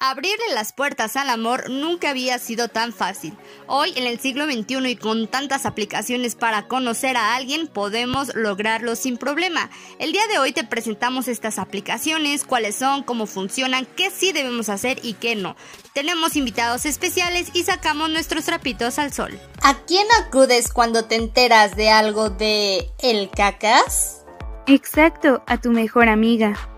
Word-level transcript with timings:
Abrirle 0.00 0.54
las 0.54 0.72
puertas 0.72 1.16
al 1.16 1.28
amor 1.28 1.70
nunca 1.70 2.10
había 2.10 2.38
sido 2.38 2.68
tan 2.68 2.92
fácil. 2.92 3.36
Hoy, 3.66 3.92
en 3.96 4.06
el 4.06 4.20
siglo 4.20 4.44
XXI 4.44 4.90
y 4.90 4.96
con 4.96 5.26
tantas 5.26 5.66
aplicaciones 5.66 6.36
para 6.36 6.68
conocer 6.68 7.16
a 7.16 7.34
alguien, 7.34 7.66
podemos 7.66 8.32
lograrlo 8.36 8.94
sin 8.94 9.16
problema. 9.16 9.70
El 9.98 10.12
día 10.12 10.24
de 10.28 10.38
hoy 10.38 10.52
te 10.52 10.62
presentamos 10.62 11.26
estas 11.26 11.58
aplicaciones, 11.58 12.44
cuáles 12.44 12.76
son, 12.76 13.02
cómo 13.02 13.26
funcionan, 13.26 13.88
qué 13.96 14.10
sí 14.10 14.30
debemos 14.30 14.68
hacer 14.68 15.00
y 15.02 15.14
qué 15.14 15.34
no. 15.34 15.56
Tenemos 15.94 16.36
invitados 16.36 16.86
especiales 16.86 17.48
y 17.52 17.64
sacamos 17.64 18.08
nuestros 18.08 18.44
trapitos 18.44 19.00
al 19.00 19.12
sol. 19.12 19.36
¿A 19.62 19.78
quién 19.78 20.06
acudes 20.20 20.72
cuando 20.72 21.06
te 21.06 21.16
enteras 21.16 21.74
de 21.74 21.90
algo 21.90 22.30
de 22.30 22.88
el 23.00 23.30
cacas? 23.30 24.24
Exacto, 24.68 25.42
a 25.48 25.60
tu 25.60 25.72
mejor 25.72 26.08
amiga. 26.08 26.77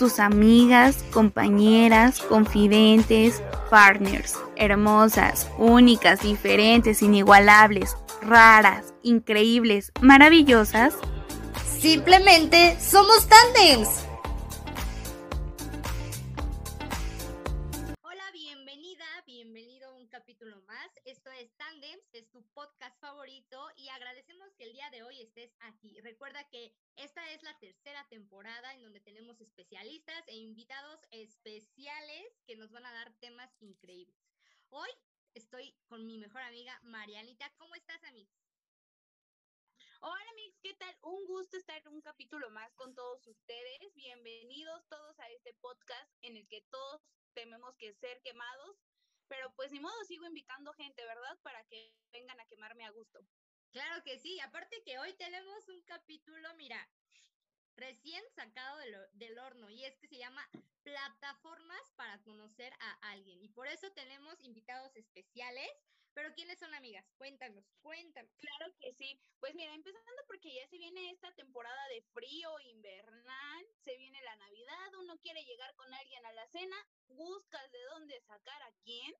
tus 0.00 0.18
amigas, 0.18 1.02
compañeras, 1.12 2.22
confidentes, 2.22 3.42
partners, 3.68 4.34
hermosas, 4.56 5.46
únicas, 5.58 6.22
diferentes, 6.22 7.02
inigualables, 7.02 7.94
raras, 8.22 8.94
increíbles, 9.02 9.92
maravillosas. 10.00 10.94
Simplemente 11.66 12.80
somos 12.80 13.28
tandems. 13.28 14.06
Hola, 18.00 18.24
bienvenida, 18.32 19.04
bienvenido 19.26 19.90
a 19.90 19.96
un 19.98 20.08
capítulo 20.08 20.62
más. 20.66 20.88
Esto 21.04 21.30
es 21.32 21.54
Tandems, 21.58 22.04
es 22.14 22.26
tu 22.30 22.42
podcast 22.54 22.98
favorito 23.02 23.60
y 23.76 23.90
agradecemos 23.90 24.48
que 24.56 24.64
el 24.64 24.72
día 24.72 24.88
de 24.92 25.02
hoy 25.02 25.20
estés 25.20 25.50
aquí. 25.60 26.00
Recuerda 26.00 26.42
que 26.50 26.72
esta 27.00 27.32
es 27.32 27.42
la 27.42 27.58
tercera 27.58 28.06
temporada 28.08 28.74
en 28.74 28.82
donde 28.82 29.00
tenemos 29.00 29.40
especialistas 29.40 30.22
e 30.28 30.36
invitados 30.36 31.00
especiales 31.10 32.42
que 32.46 32.56
nos 32.56 32.70
van 32.72 32.84
a 32.84 32.92
dar 32.92 33.10
temas 33.20 33.50
increíbles. 33.60 34.20
Hoy 34.68 34.90
estoy 35.32 35.74
con 35.86 36.04
mi 36.06 36.18
mejor 36.18 36.42
amiga 36.42 36.78
Marianita. 36.82 37.50
¿Cómo 37.56 37.74
estás, 37.74 38.04
Amix? 38.04 38.30
Hola, 40.02 40.32
Mix, 40.36 40.60
¿qué 40.60 40.74
tal? 40.74 40.94
Un 41.00 41.26
gusto 41.26 41.56
estar 41.56 41.88
un 41.88 42.02
capítulo 42.02 42.50
más 42.50 42.70
con 42.74 42.94
todos 42.94 43.26
ustedes. 43.26 43.94
Bienvenidos 43.94 44.86
todos 44.90 45.18
a 45.20 45.30
este 45.30 45.54
podcast 45.54 46.12
en 46.20 46.36
el 46.36 46.46
que 46.48 46.60
todos 46.70 47.00
tememos 47.32 47.74
que 47.78 47.94
ser 47.94 48.20
quemados, 48.20 48.76
pero 49.26 49.50
pues 49.54 49.72
ni 49.72 49.80
modo, 49.80 50.04
sigo 50.04 50.26
invitando 50.26 50.74
gente, 50.74 51.02
¿verdad? 51.06 51.38
Para 51.42 51.64
que 51.64 51.94
vengan 52.12 52.38
a 52.40 52.46
quemarme 52.46 52.84
a 52.84 52.90
gusto. 52.90 53.20
Claro 53.72 54.02
que 54.02 54.18
sí, 54.18 54.40
aparte 54.40 54.82
que 54.84 54.98
hoy 54.98 55.12
tenemos 55.14 55.68
un 55.68 55.80
capítulo, 55.82 56.52
mira, 56.54 56.88
recién 57.76 58.22
sacado 58.34 58.78
del, 59.12 59.38
horno 59.38 59.70
y 59.70 59.84
es 59.84 59.96
que 59.98 60.08
se 60.08 60.18
llama 60.18 60.48
Plataformas 60.82 61.92
para 61.94 62.20
conocer 62.22 62.72
a 62.80 63.12
alguien. 63.12 63.40
Y 63.42 63.48
por 63.48 63.68
eso 63.68 63.90
tenemos 63.92 64.40
invitados 64.40 64.94
especiales. 64.96 65.70
Pero 66.12 66.34
¿quiénes 66.34 66.58
son 66.58 66.74
amigas? 66.74 67.06
Cuéntanos, 67.18 67.64
cuéntanos. 67.82 68.34
Claro 68.34 68.74
que 68.80 68.92
sí. 68.94 69.20
Pues 69.38 69.54
mira, 69.54 69.72
empezando 69.72 70.22
porque 70.26 70.52
ya 70.52 70.66
se 70.66 70.76
viene 70.76 71.08
esta 71.12 71.32
temporada 71.36 71.86
de 71.86 72.02
frío 72.12 72.50
invernal, 72.58 73.66
se 73.84 73.96
viene 73.96 74.20
la 74.22 74.34
Navidad, 74.34 74.94
uno 74.98 75.16
quiere 75.20 75.44
llegar 75.44 75.72
con 75.76 75.94
alguien 75.94 76.26
a 76.26 76.32
la 76.32 76.48
cena, 76.48 76.76
buscas 77.06 77.70
de 77.70 77.82
dónde 77.92 78.20
sacar 78.22 78.60
a 78.60 78.72
quién 78.82 79.14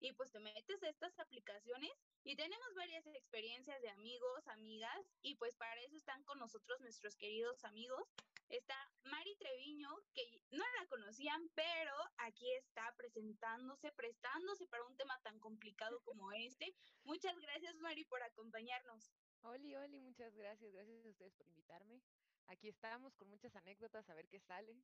y 0.00 0.12
pues 0.12 0.30
te 0.30 0.40
metes 0.40 0.82
a 0.82 0.88
estas 0.88 1.18
aplicaciones 1.18 1.90
y 2.24 2.36
tenemos 2.36 2.74
varias 2.74 3.06
experiencias 3.06 3.80
de 3.82 3.88
amigos, 3.90 4.46
amigas 4.48 5.14
y 5.22 5.34
pues 5.36 5.54
para 5.56 5.80
eso 5.82 5.96
están 5.96 6.22
con 6.24 6.38
nosotros 6.38 6.80
nuestros 6.80 7.16
queridos 7.16 7.64
amigos. 7.64 8.02
Está 8.48 8.76
Mari 9.04 9.34
Treviño, 9.36 9.90
que 10.14 10.40
no 10.50 10.64
la 10.78 10.86
conocían, 10.86 11.50
pero 11.54 11.94
aquí 12.18 12.48
está 12.54 12.94
presentándose, 12.96 13.90
prestándose 13.92 14.66
para 14.68 14.84
un 14.84 14.96
tema 14.96 15.18
tan 15.22 15.40
complicado 15.40 16.00
como 16.04 16.30
este. 16.32 16.74
Muchas 17.04 17.36
gracias 17.38 17.76
Mari 17.76 18.04
por 18.04 18.22
acompañarnos. 18.22 19.10
Oli, 19.42 19.74
Oli, 19.76 20.00
muchas 20.00 20.34
gracias, 20.34 20.72
gracias 20.72 21.04
a 21.04 21.08
ustedes 21.08 21.34
por 21.34 21.46
invitarme. 21.46 22.00
Aquí 22.48 22.68
estamos 22.68 23.16
con 23.16 23.28
muchas 23.28 23.54
anécdotas, 23.56 24.08
a 24.08 24.14
ver 24.14 24.28
qué 24.28 24.40
sale. 24.40 24.76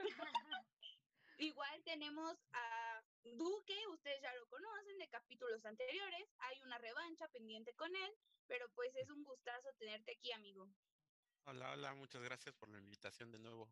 Igual 1.38 1.82
tenemos 1.84 2.38
a 2.52 2.83
Duque, 3.24 3.86
ustedes 3.88 4.20
ya 4.20 4.34
lo 4.34 4.46
conocen 4.48 4.98
de 4.98 5.08
capítulos 5.08 5.64
anteriores, 5.64 6.28
hay 6.38 6.60
una 6.62 6.78
revancha 6.78 7.26
pendiente 7.28 7.74
con 7.74 7.94
él, 7.94 8.12
pero 8.46 8.70
pues 8.74 8.94
es 8.96 9.08
un 9.08 9.24
gustazo 9.24 9.72
tenerte 9.78 10.12
aquí, 10.12 10.30
amigo. 10.32 10.68
Hola, 11.46 11.72
hola, 11.72 11.94
muchas 11.94 12.22
gracias 12.22 12.54
por 12.54 12.68
la 12.68 12.78
invitación 12.78 13.32
de 13.32 13.38
nuevo. 13.38 13.68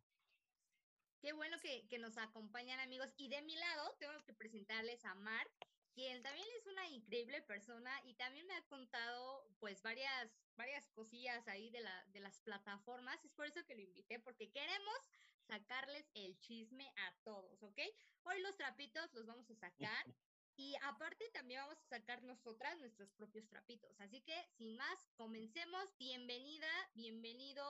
Qué 1.21 1.33
bueno 1.33 1.59
que, 1.61 1.87
que 1.89 1.99
nos 1.99 2.19
acompañan 2.19 2.81
amigos. 2.81 3.13
Y 3.17 3.29
de 3.29 3.43
mi 3.43 3.55
lado 3.55 3.95
tengo 3.99 4.25
que 4.25 4.35
presentarles 4.35 5.05
a 5.05 5.15
Mark, 5.15 5.53
quien 5.95 6.23
también 6.23 6.49
es 6.59 6.67
una 6.67 6.89
increíble 6.89 7.43
persona 7.43 8.01
y 8.05 8.15
también 8.15 8.47
me 8.47 8.57
ha 8.57 8.67
contado 8.67 9.47
pues 9.61 9.83
varias, 9.83 10.31
varias 10.57 10.89
cosillas 10.89 11.47
ahí 11.49 11.71
de, 11.71 11.81
la, 11.81 12.05
de 12.07 12.21
las 12.21 12.41
plataformas. 12.41 13.25
Es 13.25 13.33
por 13.35 13.47
eso 13.47 13.65
que 13.67 13.75
lo 13.75 13.83
invité, 13.83 14.19
porque 14.19 14.51
queremos 14.51 15.11
sacarles 15.47 16.07
el 16.15 16.39
chisme 16.41 16.93
a 16.97 17.15
todos, 17.25 17.63
¿ok? 17.63 17.79
Hoy 18.25 18.41
los 18.41 18.57
trapitos 18.57 19.13
los 19.15 19.27
vamos 19.27 19.51
a 19.51 19.55
sacar 19.57 20.07
y 20.57 20.75
aparte 20.83 21.29
también 21.31 21.61
vamos 21.61 21.79
a 21.79 21.89
sacar 21.89 22.23
nosotras 22.23 22.79
nuestros 22.79 23.11
propios 23.13 23.49
trapitos. 23.49 23.99
Así 24.01 24.21
que 24.23 24.49
sin 24.57 24.77
más, 24.77 25.07
comencemos. 25.17 25.97
Bienvenida, 25.99 26.71
bienvenido, 26.95 27.65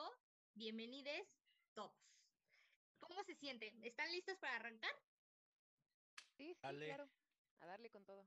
bienvenides 0.55 1.27
todos. 1.75 1.93
¿Cómo 3.01 3.23
se 3.25 3.35
sienten? 3.35 3.83
¿Están 3.83 4.11
listos 4.13 4.39
para 4.39 4.57
arrancar? 4.57 4.93
Sí, 6.37 6.55
sí, 6.55 6.61
claro. 6.61 7.09
A 7.61 7.67
darle 7.67 7.91
con 7.91 8.05
todo. 8.05 8.27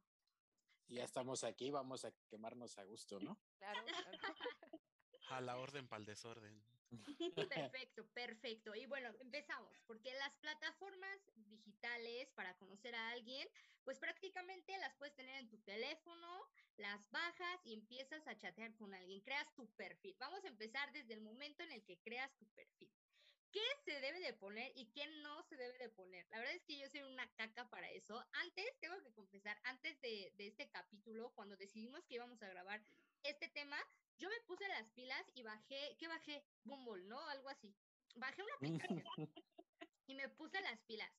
Ya 0.88 1.04
estamos 1.04 1.44
aquí, 1.44 1.72
vamos 1.72 2.06
a 2.06 2.12
quemarnos 2.30 2.78
a 2.78 2.84
gusto, 2.84 3.20
¿no? 3.20 3.40
Claro, 3.58 3.84
claro. 3.86 4.12
A 5.30 5.42
la 5.42 5.58
orden 5.58 5.88
para 5.88 6.02
el 6.02 6.06
desorden. 6.06 6.64
Perfecto, 7.50 8.06
perfecto. 8.14 8.76
Y 8.76 8.86
bueno, 8.86 9.10
empezamos, 9.20 9.72
porque 9.88 10.14
las 10.14 10.34
plataformas 10.36 11.20
digitales 11.36 12.30
para 12.32 12.56
conocer 12.58 12.96
a 12.96 13.10
alguien, 13.12 13.48
pues 13.84 14.00
prácticamente 14.00 14.78
las 14.80 14.96
puedes 14.96 15.16
tener 15.16 15.36
en 15.36 15.50
tu 15.50 15.58
teléfono, 15.60 16.42
las 16.78 17.10
bajas 17.12 17.62
y 17.66 17.74
empiezas 17.74 18.28
a 18.28 18.38
chatear 18.38 18.76
con 18.76 18.94
alguien, 18.94 19.22
creas 19.22 19.54
tu 19.56 19.70
perfil. 19.76 20.16
Vamos 20.20 20.44
a 20.44 20.48
empezar 20.48 20.92
desde 20.92 21.14
el 21.14 21.22
momento 21.22 21.64
en 21.64 21.72
el 21.72 21.84
que 21.84 22.00
creas 22.00 22.36
tu 22.38 22.46
perfil. 22.54 22.92
¿Qué 23.52 23.64
se 23.86 24.02
debe 24.02 24.20
de 24.20 24.34
poner 24.34 24.74
y 24.76 24.92
qué 24.92 25.08
no 25.24 25.42
se 25.44 25.56
debe 25.56 25.78
de 25.78 25.90
poner? 25.90 26.28
La 26.30 26.40
verdad 26.40 26.56
es 26.56 26.64
que 26.66 26.78
yo 26.78 26.90
soy 26.90 27.04
una 27.04 27.32
caca 27.36 27.70
para 27.70 27.90
eso. 27.92 28.22
Antes, 28.34 28.66
tengo 28.82 29.02
que 29.02 29.14
confesar, 29.14 29.58
antes 29.64 30.00
de, 30.02 30.34
de 30.36 30.48
este 30.48 30.70
capítulo, 30.70 31.32
cuando 31.36 31.56
decidimos 31.56 32.04
que 32.04 32.16
íbamos 32.16 32.42
a 32.42 32.50
grabar 32.50 32.84
este 33.24 33.48
tema, 33.48 33.78
yo 34.18 34.30
me 34.30 34.40
puse 34.42 34.68
las 34.68 34.90
pilas 34.92 35.24
y 35.34 35.44
bajé, 35.44 35.96
¿qué 35.98 36.08
bajé? 36.08 36.44
Bumble, 36.64 37.04
¿no? 37.06 37.20
Algo 37.28 37.50
así. 37.50 37.76
Bajé 38.16 38.44
una 38.44 38.54
aplicación 38.56 39.04
y 40.08 40.16
me 40.16 40.30
puse 40.30 40.62
las 40.62 40.82
pilas. 40.84 41.12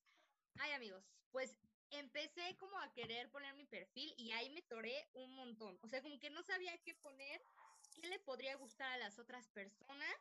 Ay, 0.58 0.72
amigos, 0.72 1.04
pues 1.30 1.58
empecé 1.90 2.56
como 2.56 2.78
a 2.78 2.92
querer 2.92 3.30
poner 3.30 3.54
mi 3.54 3.66
perfil 3.66 4.14
y 4.16 4.32
ahí 4.32 4.50
me 4.50 4.62
toré 4.62 5.08
un 5.12 5.34
montón. 5.34 5.78
O 5.82 5.88
sea, 5.88 6.02
como 6.02 6.18
que 6.18 6.30
no 6.30 6.42
sabía 6.42 6.76
qué 6.78 6.94
poner, 6.94 7.42
qué 8.00 8.08
le 8.08 8.18
podría 8.20 8.56
gustar 8.56 8.90
a 8.92 8.98
las 8.98 9.18
otras 9.18 9.48
personas. 9.48 10.16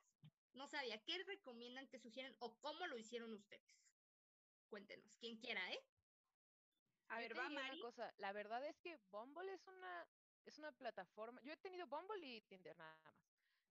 No 0.54 0.68
sabía 0.68 1.02
qué 1.04 1.22
recomiendan, 1.24 1.88
qué 1.88 2.00
sugieren 2.00 2.36
o 2.40 2.58
cómo 2.60 2.88
lo 2.88 2.98
hicieron 2.98 3.34
ustedes. 3.34 3.76
Cuéntenos, 4.70 5.14
quien 5.20 5.38
quiera, 5.38 5.62
¿eh? 5.74 5.84
A 7.10 7.20
ver, 7.20 7.38
va 7.38 7.50
Mari. 7.50 7.80
Una 7.80 7.82
cosa, 7.82 8.14
la 8.18 8.34
verdad 8.34 8.66
es 8.66 8.80
que 8.80 8.98
Bumble 9.12 9.54
es 9.54 9.68
una 9.68 10.08
es 10.46 10.58
una 10.58 10.72
plataforma. 10.72 11.42
Yo 11.42 11.54
he 11.54 11.58
tenido 11.58 11.88
Bumble 11.88 12.26
y 12.26 12.42
Tinder 12.42 12.78
nada 12.78 12.96
más. 12.98 13.16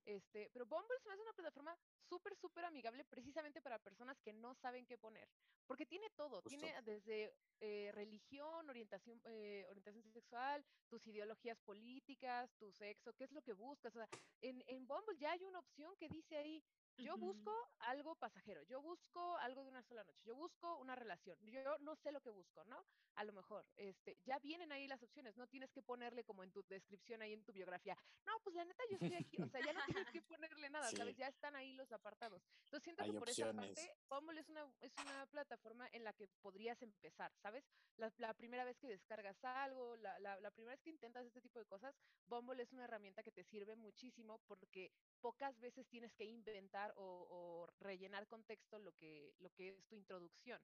Este, 0.05 0.51
pero 0.53 0.67
Bumble 0.67 0.99
se 0.99 1.09
me 1.09 1.13
hace 1.13 1.23
una 1.23 1.33
plataforma 1.33 1.75
súper, 2.07 2.35
súper 2.35 2.65
amigable 2.65 3.03
precisamente 3.05 3.59
para 3.59 3.79
personas 3.79 4.19
que 4.21 4.33
no 4.33 4.53
saben 4.53 4.85
qué 4.85 4.97
poner. 4.97 5.27
Porque 5.65 5.85
tiene 5.85 6.09
todo. 6.11 6.43
Tiene 6.43 6.79
desde 6.83 7.33
eh, 7.59 7.91
religión, 7.93 8.69
orientación, 8.69 9.19
eh, 9.25 9.65
orientación 9.67 10.03
sexual, 10.11 10.63
tus 10.87 11.07
ideologías 11.07 11.59
políticas, 11.61 12.53
tu 12.57 12.71
sexo, 12.71 13.13
qué 13.13 13.23
es 13.23 13.31
lo 13.31 13.41
que 13.41 13.53
buscas. 13.53 13.95
O 13.95 13.99
sea, 13.99 14.09
en, 14.41 14.63
en 14.67 14.85
Bumble 14.85 15.17
ya 15.17 15.31
hay 15.31 15.43
una 15.43 15.59
opción 15.59 15.95
que 15.97 16.07
dice 16.07 16.37
ahí, 16.37 16.63
Yo 16.97 17.17
busco 17.17 17.53
algo 17.79 18.15
pasajero, 18.15 18.63
yo 18.63 18.81
busco 18.81 19.37
algo 19.37 19.63
de 19.63 19.69
una 19.69 19.83
sola 19.83 20.03
noche, 20.03 20.23
yo 20.23 20.35
busco 20.35 20.77
una 20.77 20.95
relación, 20.95 21.37
yo 21.41 21.77
no 21.79 21.95
sé 21.95 22.11
lo 22.11 22.21
que 22.21 22.29
busco, 22.29 22.63
¿no? 22.65 22.85
A 23.15 23.23
lo 23.23 23.33
mejor, 23.33 23.65
este, 23.75 24.17
ya 24.23 24.39
vienen 24.39 24.71
ahí 24.71 24.87
las 24.87 25.03
opciones, 25.03 25.35
no 25.37 25.47
tienes 25.47 25.71
que 25.71 25.81
ponerle 25.81 26.23
como 26.23 26.43
en 26.43 26.51
tu 26.51 26.63
descripción 26.63 27.21
ahí 27.21 27.33
en 27.33 27.43
tu 27.43 27.51
biografía, 27.51 27.97
no, 28.25 28.39
pues 28.43 28.55
la 28.55 28.65
neta 28.65 28.83
yo 28.89 28.95
estoy 28.95 29.15
aquí, 29.15 29.41
o 29.41 29.47
sea, 29.47 29.61
ya 29.61 29.73
no 29.73 29.81
tienes 29.85 30.09
que 30.11 30.21
ponerle 30.27 30.69
nada, 30.69 30.89
¿sabes? 30.91 31.15
Ya 31.17 31.27
están 31.27 31.55
ahí 31.55 31.73
los 31.73 31.91
apartados. 31.91 32.41
Entonces 32.65 32.83
siento 32.83 33.03
que 33.03 33.19
por 33.19 33.29
esa 33.29 33.53
parte, 33.53 33.97
Bumble 34.09 34.39
es 34.39 34.49
una, 34.49 34.71
es 34.81 34.93
una 34.97 35.25
plataforma 35.27 35.87
en 35.91 36.03
la 36.03 36.13
que 36.13 36.27
podrías 36.41 36.81
empezar, 36.81 37.33
¿sabes? 37.41 37.65
La, 37.97 38.11
la 38.17 38.33
primera 38.33 38.63
vez 38.63 38.77
que 38.77 38.87
descargas 38.87 39.43
algo, 39.43 39.95
la, 39.97 40.17
la, 40.19 40.39
la 40.39 40.51
primera 40.51 40.73
vez 40.73 40.81
que 40.81 40.89
intentas 40.89 41.25
este 41.25 41.41
tipo 41.41 41.59
de 41.59 41.65
cosas, 41.65 41.95
Bumble 42.27 42.63
es 42.63 42.71
una 42.73 42.85
herramienta 42.85 43.23
que 43.23 43.31
te 43.31 43.43
sirve 43.43 43.75
muchísimo 43.75 44.39
porque 44.47 44.91
pocas 45.25 45.59
veces 45.59 45.87
tienes 45.87 46.13
que 46.13 46.23
inventar 46.23 46.93
o, 46.97 47.67
rellenar 47.79 48.27
contexto 48.27 48.77
lo 48.77 48.91
que, 48.91 49.33
lo 49.39 49.49
que 49.49 49.69
es 49.69 49.83
tu 49.87 49.95
introducción. 49.95 50.61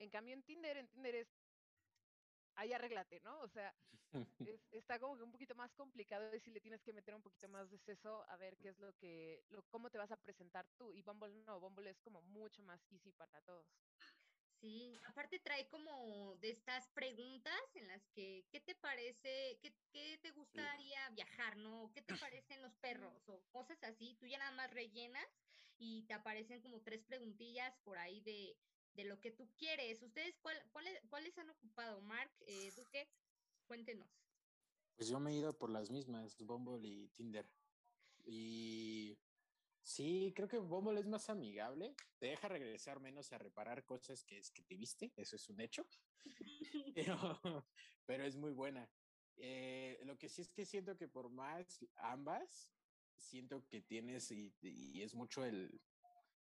En 0.00 0.10
cambio, 0.10 0.34
en 0.34 0.42
Tinder, 0.42 0.76
en 0.78 0.88
Tinder 0.88 1.14
es 1.14 1.28
ahí 2.56 2.72
arréglate, 2.72 3.20
¿no? 3.20 3.38
O 3.40 3.48
sea, 3.48 3.72
está 4.72 4.98
como 4.98 5.16
que 5.16 5.22
un 5.22 5.30
poquito 5.30 5.54
más 5.54 5.72
complicado 5.74 6.34
y 6.34 6.40
si 6.40 6.50
le 6.50 6.60
tienes 6.60 6.82
que 6.82 6.92
meter 6.92 7.14
un 7.14 7.22
poquito 7.22 7.48
más 7.48 7.70
de 7.70 7.78
seso 7.78 8.24
a 8.28 8.36
ver 8.36 8.56
qué 8.56 8.70
es 8.70 8.78
lo 8.80 8.92
que, 8.94 9.44
lo, 9.50 9.62
cómo 9.70 9.88
te 9.90 9.98
vas 9.98 10.10
a 10.10 10.16
presentar 10.16 10.66
tú. 10.76 10.92
Y 10.92 11.02
Bumble 11.02 11.44
no, 11.46 11.60
Bumble 11.60 11.90
es 11.90 12.00
como 12.00 12.20
mucho 12.22 12.64
más 12.64 12.84
easy 12.90 13.12
para 13.12 13.40
todos. 13.42 13.64
Sí, 14.60 15.00
aparte 15.06 15.38
trae 15.38 15.66
como 15.68 16.36
de 16.36 16.50
estas 16.50 16.88
preguntas 16.90 17.58
en 17.74 17.88
las 17.88 18.06
que, 18.08 18.46
¿qué 18.50 18.60
te 18.60 18.74
parece? 18.74 19.58
¿Qué, 19.62 19.74
qué 19.90 20.18
te 20.22 20.32
gustaría 20.32 21.08
viajar, 21.10 21.56
no? 21.56 21.90
¿Qué 21.94 22.02
te 22.02 22.08
parecen 22.30 22.60
los 22.60 22.74
perros? 22.76 23.26
O 23.28 23.42
cosas 23.52 23.82
así, 23.84 24.16
tú 24.20 24.26
ya 24.26 24.38
nada 24.38 24.52
más 24.52 24.70
rellenas 24.70 25.26
y 25.78 26.02
te 26.06 26.12
aparecen 26.12 26.60
como 26.60 26.82
tres 26.82 27.02
preguntillas 27.04 27.74
por 27.84 27.96
ahí 27.96 28.20
de, 28.20 28.54
de 28.92 29.04
lo 29.04 29.18
que 29.18 29.30
tú 29.30 29.48
quieres. 29.56 30.02
¿Ustedes 30.02 30.38
cuál, 30.42 30.62
cuáles, 30.72 31.00
cuáles 31.08 31.38
han 31.38 31.48
ocupado? 31.48 32.02
Mark, 32.02 32.30
eh, 32.46 32.70
Duque, 32.76 33.08
cuéntenos. 33.66 34.10
Pues 34.96 35.08
yo 35.08 35.18
me 35.18 35.30
he 35.30 35.36
ido 35.36 35.56
por 35.56 35.70
las 35.70 35.90
mismas, 35.90 36.36
Bumble 36.44 36.86
y 36.86 37.08
Tinder. 37.08 37.50
Y 38.26 39.16
Sí, 39.82 40.32
creo 40.36 40.48
que 40.48 40.58
Bumble 40.58 41.00
es 41.00 41.06
más 41.06 41.30
amigable, 41.30 41.94
te 42.18 42.26
deja 42.26 42.48
regresar 42.48 43.00
menos 43.00 43.32
a 43.32 43.38
reparar 43.38 43.84
cosas 43.84 44.24
que 44.24 44.38
escribiste, 44.38 45.12
eso 45.16 45.36
es 45.36 45.48
un 45.48 45.60
hecho, 45.60 45.86
pero, 46.94 47.66
pero 48.06 48.24
es 48.24 48.36
muy 48.36 48.52
buena. 48.52 48.88
Eh, 49.36 49.98
lo 50.04 50.18
que 50.18 50.28
sí 50.28 50.42
es 50.42 50.50
que 50.50 50.66
siento 50.66 50.96
que 50.96 51.08
por 51.08 51.30
más 51.30 51.84
ambas, 51.96 52.70
siento 53.16 53.66
que 53.68 53.80
tienes 53.80 54.30
y, 54.30 55.02
es 55.02 55.14
mucho 55.14 55.44
el, 55.44 55.80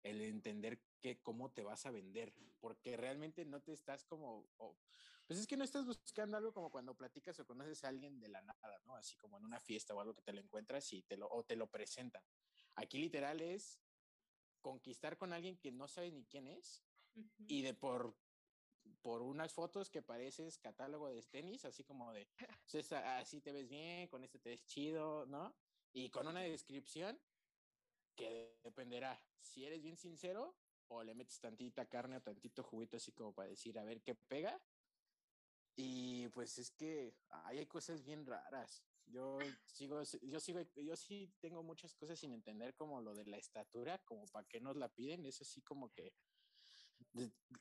el 0.03 0.21
entender 0.21 0.81
que 1.01 1.21
cómo 1.21 1.51
te 1.51 1.63
vas 1.63 1.85
a 1.85 1.91
vender, 1.91 2.33
porque 2.59 2.95
realmente 2.95 3.45
no 3.45 3.61
te 3.61 3.73
estás 3.73 4.05
como, 4.05 4.49
pues 5.27 5.39
es 5.39 5.47
que 5.47 5.57
no 5.57 5.65
estás 5.65 5.85
buscando 5.85 6.37
algo 6.37 6.53
como 6.53 6.71
cuando 6.71 6.95
platicas 6.95 7.37
o 7.39 7.45
conoces 7.45 7.83
a 7.83 7.89
alguien 7.89 8.19
de 8.19 8.29
la 8.29 8.41
nada, 8.41 8.79
¿no? 8.85 8.95
Así 8.95 9.17
como 9.17 9.37
en 9.37 9.43
una 9.43 9.59
fiesta 9.59 9.93
o 9.93 9.99
algo 9.99 10.13
que 10.15 10.21
te 10.21 10.31
lo 10.31 10.39
encuentras 10.39 10.91
y 10.93 11.03
te 11.03 11.17
lo, 11.17 11.27
o 11.29 11.43
te 11.43 11.57
lo 11.57 11.67
presentan. 11.69 12.23
Aquí 12.77 12.99
literal 12.99 13.41
es 13.41 13.79
conquistar 14.61 15.17
con 15.17 15.33
alguien 15.33 15.57
que 15.57 15.71
no 15.71 15.87
sabe 15.87 16.11
ni 16.11 16.25
quién 16.25 16.47
es 16.47 16.83
y 17.47 17.61
de 17.63 17.73
por 17.73 18.15
por 19.01 19.21
unas 19.21 19.53
fotos 19.53 19.89
que 19.89 20.01
pareces 20.01 20.57
catálogo 20.57 21.09
de 21.09 21.21
tenis, 21.23 21.65
así 21.65 21.83
como 21.83 22.13
de, 22.13 22.27
así 23.03 23.41
te 23.41 23.51
ves 23.51 23.67
bien, 23.67 24.07
con 24.07 24.23
este 24.23 24.39
te 24.39 24.49
ves 24.49 24.65
chido, 24.65 25.25
¿no? 25.25 25.55
Y 25.93 26.09
con 26.09 26.27
una 26.27 26.41
descripción 26.41 27.19
que 28.15 28.57
dependerá 28.63 29.21
si 29.39 29.65
eres 29.65 29.81
bien 29.81 29.97
sincero 29.97 30.55
o 30.87 31.03
le 31.03 31.15
metes 31.15 31.39
tantita 31.39 31.87
carne 31.87 32.17
o 32.17 32.21
tantito 32.21 32.63
juguito 32.63 32.97
así 32.97 33.11
como 33.11 33.33
para 33.33 33.49
decir 33.49 33.77
a 33.77 33.83
ver 33.83 34.01
qué 34.01 34.15
pega. 34.15 34.61
Y 35.75 36.27
pues 36.29 36.57
es 36.57 36.71
que 36.71 37.13
hay 37.29 37.65
cosas 37.67 38.03
bien 38.03 38.25
raras. 38.25 38.83
Yo 39.09 39.39
sigo, 39.65 40.01
yo 40.21 40.39
sigo, 40.39 40.59
yo 40.75 40.95
sí 40.95 41.33
tengo 41.39 41.63
muchas 41.63 41.95
cosas 41.95 42.19
sin 42.19 42.33
entender, 42.33 42.75
como 42.75 43.01
lo 43.01 43.13
de 43.13 43.25
la 43.25 43.37
estatura, 43.37 43.99
como 43.99 44.25
para 44.27 44.45
qué 44.47 44.59
nos 44.59 44.75
la 44.75 44.89
piden, 44.89 45.25
es 45.25 45.41
así 45.41 45.61
como 45.61 45.91
que, 45.93 46.13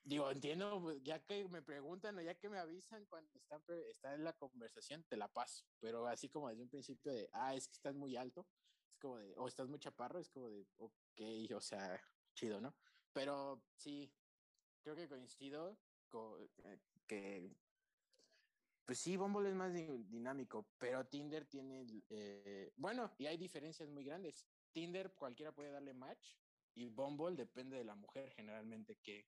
digo, 0.02 0.30
entiendo, 0.30 0.80
pues, 0.82 1.02
ya 1.02 1.24
que 1.24 1.48
me 1.48 1.62
preguntan 1.62 2.18
o 2.18 2.22
ya 2.22 2.34
que 2.34 2.48
me 2.48 2.58
avisan 2.58 3.06
cuando 3.06 3.30
está, 3.34 3.62
está 3.88 4.14
en 4.14 4.24
la 4.24 4.32
conversación, 4.32 5.04
te 5.04 5.16
la 5.16 5.32
paso, 5.32 5.64
pero 5.78 6.06
así 6.06 6.28
como 6.28 6.48
desde 6.48 6.62
un 6.62 6.70
principio 6.70 7.12
de, 7.12 7.28
ah, 7.32 7.54
es 7.54 7.68
que 7.68 7.74
estás 7.74 7.94
muy 7.94 8.16
alto, 8.16 8.48
es 8.90 8.98
como 8.98 9.18
de, 9.18 9.32
o 9.36 9.46
estás 9.46 9.68
muy 9.68 9.78
chaparro, 9.78 10.18
es 10.18 10.30
como 10.30 10.48
de, 10.48 10.66
ok, 10.76 11.20
o 11.54 11.60
sea, 11.60 12.02
chido, 12.34 12.60
¿no? 12.60 12.74
Pero 13.12 13.62
sí, 13.76 14.12
creo 14.82 14.96
que 14.96 15.08
coincido 15.08 15.78
con 16.08 16.42
eh, 16.64 16.78
que 17.06 17.56
pues 18.86 19.00
sí, 19.00 19.16
Bumble 19.16 19.48
es 19.48 19.54
más 19.56 19.72
dinámico, 20.08 20.68
pero 20.78 21.04
Tinder 21.06 21.44
tiene, 21.44 21.84
eh, 22.08 22.72
bueno, 22.76 23.12
y 23.18 23.26
hay 23.26 23.36
diferencias 23.36 23.88
muy 23.88 24.04
grandes. 24.04 24.46
Tinder 24.70 25.12
cualquiera 25.12 25.50
puede 25.50 25.72
darle 25.72 25.92
match 25.92 26.36
y 26.72 26.88
Bumble 26.88 27.34
depende 27.34 27.76
de 27.76 27.84
la 27.84 27.96
mujer 27.96 28.30
generalmente 28.30 28.96
que 28.98 29.26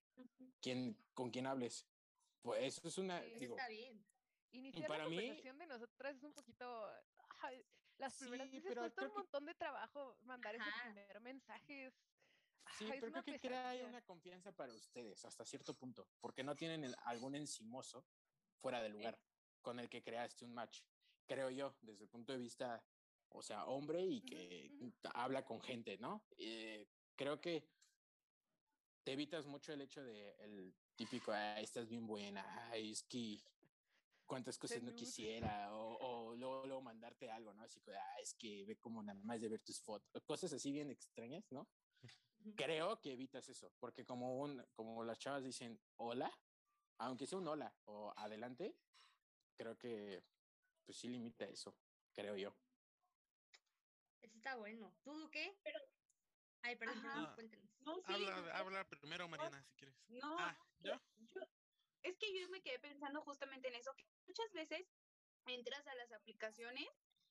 quien, 0.61 0.97
con 1.13 1.29
quien 1.29 1.45
hables. 1.45 1.85
Pues 2.41 2.63
eso 2.63 2.87
es 2.87 2.97
una, 2.97 3.19
digo, 3.21 3.57
está 3.57 3.67
bien. 3.67 4.01
Iniciar 4.51 4.87
para 4.87 5.03
la 5.03 5.09
conversación 5.09 5.57
de 5.57 5.67
nosotras 5.67 6.15
es 6.15 6.23
un 6.23 6.33
poquito, 6.33 6.89
las 7.97 8.17
primeras 8.17 8.49
sí, 8.49 8.59
veces 8.59 8.73
cuesta 8.77 9.07
un 9.07 9.13
montón 9.13 9.45
de 9.45 9.55
trabajo 9.55 10.17
mandar 10.21 10.55
ese 10.55 10.69
primer 10.85 11.19
mensaje. 11.19 11.93
Sí, 12.77 12.85
pero 12.87 13.11
creo 13.11 13.23
que 13.23 13.39
crea 13.39 13.75
una 13.85 14.01
confianza 14.03 14.53
para 14.53 14.73
ustedes 14.73 15.25
hasta 15.25 15.43
cierto 15.43 15.73
punto, 15.73 16.07
porque 16.21 16.45
no 16.45 16.55
tienen 16.55 16.93
algún 17.03 17.35
encimoso 17.35 18.05
fuera 18.61 18.81
de 18.81 18.89
lugar 18.89 19.19
con 19.61 19.79
el 19.79 19.89
que 19.89 20.03
creaste 20.03 20.45
un 20.45 20.53
match, 20.53 20.81
creo 21.27 21.49
yo, 21.49 21.75
desde 21.81 22.03
el 22.03 22.09
punto 22.09 22.33
de 22.33 22.39
vista, 22.39 22.83
o 23.29 23.41
sea, 23.41 23.65
hombre 23.65 24.01
y 24.01 24.21
que 24.21 24.71
habla 25.13 25.45
con 25.45 25.61
gente, 25.61 25.97
¿no? 25.97 26.23
Eh, 26.37 26.87
creo 27.15 27.39
que 27.39 27.67
te 29.03 29.13
evitas 29.13 29.45
mucho 29.45 29.73
el 29.73 29.81
hecho 29.81 30.03
de 30.03 30.35
el 30.39 30.73
típico, 30.95 31.31
ah, 31.31 31.59
estás 31.59 31.87
bien 31.87 32.05
buena, 32.05 32.69
ay, 32.69 32.91
es 32.91 33.03
que 33.03 33.39
cuántas 34.25 34.57
cosas 34.57 34.83
no 34.83 34.93
quisiera, 34.93 35.73
o, 35.73 36.35
luego, 36.35 36.81
mandarte 36.81 37.31
algo, 37.31 37.53
¿no? 37.53 37.63
Así 37.63 37.81
que, 37.81 37.95
ah, 37.95 38.19
es 38.21 38.33
que 38.35 38.65
ve 38.65 38.77
como 38.77 39.01
nada 39.01 39.19
más 39.23 39.41
de 39.41 39.49
ver 39.49 39.61
tus 39.61 39.79
fotos, 39.81 40.23
cosas 40.23 40.53
así 40.53 40.71
bien 40.71 40.91
extrañas, 40.91 41.51
¿no? 41.51 41.67
Creo 42.55 43.01
que 43.01 43.13
evitas 43.13 43.49
eso, 43.49 43.73
porque 43.79 44.05
como, 44.05 44.39
un, 44.39 44.63
como 44.73 45.03
las 45.03 45.19
chavas 45.19 45.43
dicen 45.43 45.79
hola, 45.97 46.31
aunque 46.99 47.25
sea 47.25 47.39
un 47.39 47.47
hola 47.47 47.73
o 47.85 48.13
adelante, 48.15 48.75
creo 49.59 49.77
que 49.77 50.23
pues 50.85 50.97
sí 50.97 51.09
limita 51.09 51.43
eso, 51.45 51.75
creo 52.13 52.35
yo. 52.37 52.55
Eso 54.21 54.37
está 54.37 54.55
bueno. 54.55 54.95
¿Tú 55.03 55.29
qué? 55.31 55.57
Pero... 55.63 55.79
Ay, 56.61 56.75
perdón, 56.77 57.01
perdón, 57.01 57.33
cuéntenos. 57.35 57.69
habla, 58.05 58.87
primero, 58.89 59.27
Mariana, 59.27 59.61
si 59.63 59.73
quieres. 59.75 59.95
No, 60.07 60.37
ah, 60.39 60.57
¿yo? 60.79 60.93
es 62.03 62.17
que 62.17 62.39
yo 62.39 62.49
me 62.49 62.61
quedé 62.61 62.79
pensando 62.79 63.21
justamente 63.21 63.67
en 63.67 63.75
eso, 63.75 63.93
que 63.95 64.05
muchas 64.27 64.51
veces 64.53 64.87
entras 65.45 65.85
a 65.87 65.95
las 65.95 66.11
aplicaciones 66.13 66.87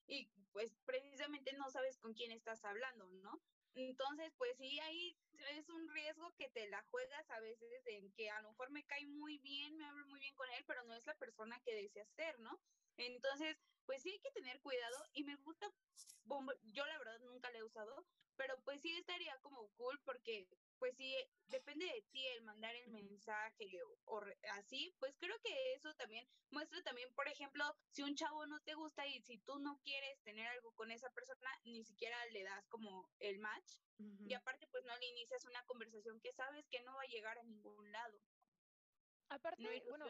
y 0.07 0.27
pues 0.53 0.75
precisamente 0.85 1.53
no 1.55 1.71
sabes 1.71 1.99
con 1.99 2.15
quién 2.15 2.33
estás 2.33 2.65
hablando, 2.65 3.11
¿no? 3.23 3.43
Entonces, 3.75 4.33
pues 4.37 4.57
sí, 4.57 4.79
ahí 4.81 5.17
es 5.47 5.69
un 5.69 5.89
riesgo 5.89 6.35
que 6.37 6.49
te 6.51 6.69
la 6.69 6.83
juegas 6.91 7.31
a 7.31 7.41
veces 7.41 7.87
en 7.87 8.13
que 8.13 8.31
a 8.31 8.41
lo 8.43 8.51
mejor 8.51 8.71
me 8.71 8.85
cae 8.85 9.07
muy 9.07 9.39
bien, 9.39 9.77
me 9.77 9.87
hablo 9.87 10.07
muy 10.07 10.21
bien 10.21 10.35
con 10.35 10.51
él, 10.51 10.65
pero 10.67 10.85
no 10.85 10.95
es 10.95 11.07
la 11.07 11.15
persona 11.15 11.61
que 11.65 11.75
deseas 11.75 12.09
ser, 12.15 12.39
¿no? 12.41 12.61
Entonces, 12.97 13.57
pues 13.87 14.03
sí 14.03 14.11
hay 14.11 14.21
que 14.21 14.33
tener 14.33 14.61
cuidado 14.61 14.97
y 15.13 15.25
me 15.25 15.37
gusta, 15.37 15.67
yo 16.65 16.87
la 16.87 16.99
verdad 16.99 17.21
nunca 17.21 17.51
la 17.51 17.59
he 17.59 17.63
usado, 17.63 18.07
pero 18.37 18.61
pues 18.65 18.81
sí 18.81 18.97
estaría 18.97 19.37
como 19.41 19.69
cool 19.77 20.01
porque 20.05 20.49
pues 20.79 20.97
sí, 20.97 21.15
depende 21.49 21.87
de 21.87 22.03
ti 22.13 22.27
el 22.29 22.43
mandar 22.43 22.75
el 22.75 22.89
mensaje 22.91 23.69
o, 24.07 24.21
así, 24.53 24.95
pues 25.01 25.17
creo 25.19 25.37
que 25.41 25.73
eso 25.75 25.93
también 25.95 26.27
muestra 26.51 26.83
también, 26.83 27.13
por 27.15 27.29
ejemplo, 27.29 27.65
si 27.91 28.03
un 28.03 28.15
chavo 28.15 28.47
no 28.47 28.61
te 28.61 28.75
gusta 28.75 29.07
y 29.07 29.21
si 29.23 29.39
tú 29.39 29.59
no 29.59 29.81
quieres 29.83 30.23
tener 30.23 30.47
algo 30.47 30.73
con 30.73 30.91
esa 30.91 31.11
persona, 31.11 31.51
ni 31.65 31.85
siquiera 31.85 32.17
le 32.27 32.45
das 32.45 32.67
como 32.69 33.11
el 33.19 33.39
match 33.39 33.81
y 33.99 34.35
aparte 34.35 34.69
pues 34.69 34.85
no 34.85 34.97
le 34.97 35.07
inicias 35.29 35.45
una 35.45 35.63
conversación 35.65 36.21
que 36.21 36.33
sabes 36.33 36.67
que 36.69 36.81
no 36.81 36.95
va 36.95 37.03
a 37.03 37.07
llegar 37.07 37.39
a 37.39 37.43
ningún 37.43 37.93
lado. 37.93 38.19
Aparte, 39.29 39.85
bueno, 39.89 40.07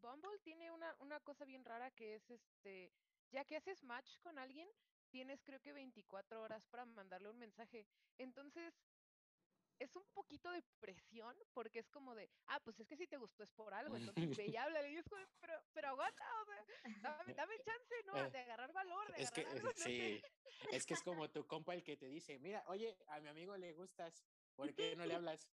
Bumble 0.00 0.38
tiene 0.42 0.70
una, 0.72 0.96
una 0.98 1.20
cosa 1.20 1.44
bien 1.44 1.64
rara 1.64 1.90
que 1.92 2.16
es 2.16 2.28
este, 2.30 2.92
ya 3.30 3.44
que 3.44 3.56
haces 3.56 3.84
match 3.84 4.18
con 4.20 4.38
alguien, 4.38 4.68
tienes 5.10 5.42
creo 5.44 5.60
que 5.60 5.72
24 5.72 6.42
horas 6.42 6.66
para 6.66 6.84
mandarle 6.86 7.30
un 7.30 7.38
mensaje. 7.38 7.86
Entonces, 8.18 8.74
es 9.78 9.94
un 9.96 10.04
poquito 10.12 10.50
de 10.50 10.62
presión 10.80 11.36
porque 11.52 11.80
es 11.80 11.88
como 11.90 12.14
de, 12.14 12.30
ah, 12.46 12.60
pues 12.60 12.78
es 12.80 12.86
que 12.86 12.96
si 12.96 13.06
te 13.06 13.16
gustó 13.16 13.42
es 13.42 13.50
por 13.52 13.72
algo, 13.74 13.96
entonces 13.96 14.36
ve 14.36 14.46
y 14.46 14.56
habla, 14.56 14.86
y 14.88 14.96
es 14.96 15.08
como, 15.08 15.22
pero, 15.40 15.54
pero 15.72 15.88
aguanta, 15.88 16.24
o 16.42 16.44
sea, 16.44 16.64
dame, 17.00 17.34
dame 17.36 17.54
chance, 17.60 17.94
¿no? 18.06 18.16
Eh, 18.16 18.30
de 18.30 18.38
agarrar 18.38 18.72
valor, 18.72 19.14
de 19.14 19.22
es 19.22 19.32
agarrar 19.32 19.74
que, 19.74 19.82
sí, 19.82 20.22
es 20.72 20.86
que 20.86 20.94
es 20.94 21.02
como 21.02 21.30
tu 21.30 21.46
compa 21.46 21.74
el 21.74 21.82
que 21.82 21.96
te 21.96 22.08
dice, 22.08 22.38
mira, 22.38 22.64
oye, 22.68 22.96
a 23.08 23.20
mi 23.20 23.28
amigo 23.28 23.56
le 23.56 23.72
gustas, 23.74 24.24
¿por 24.54 24.74
qué 24.74 24.96
no 24.96 25.04
le 25.04 25.14
hablas? 25.16 25.48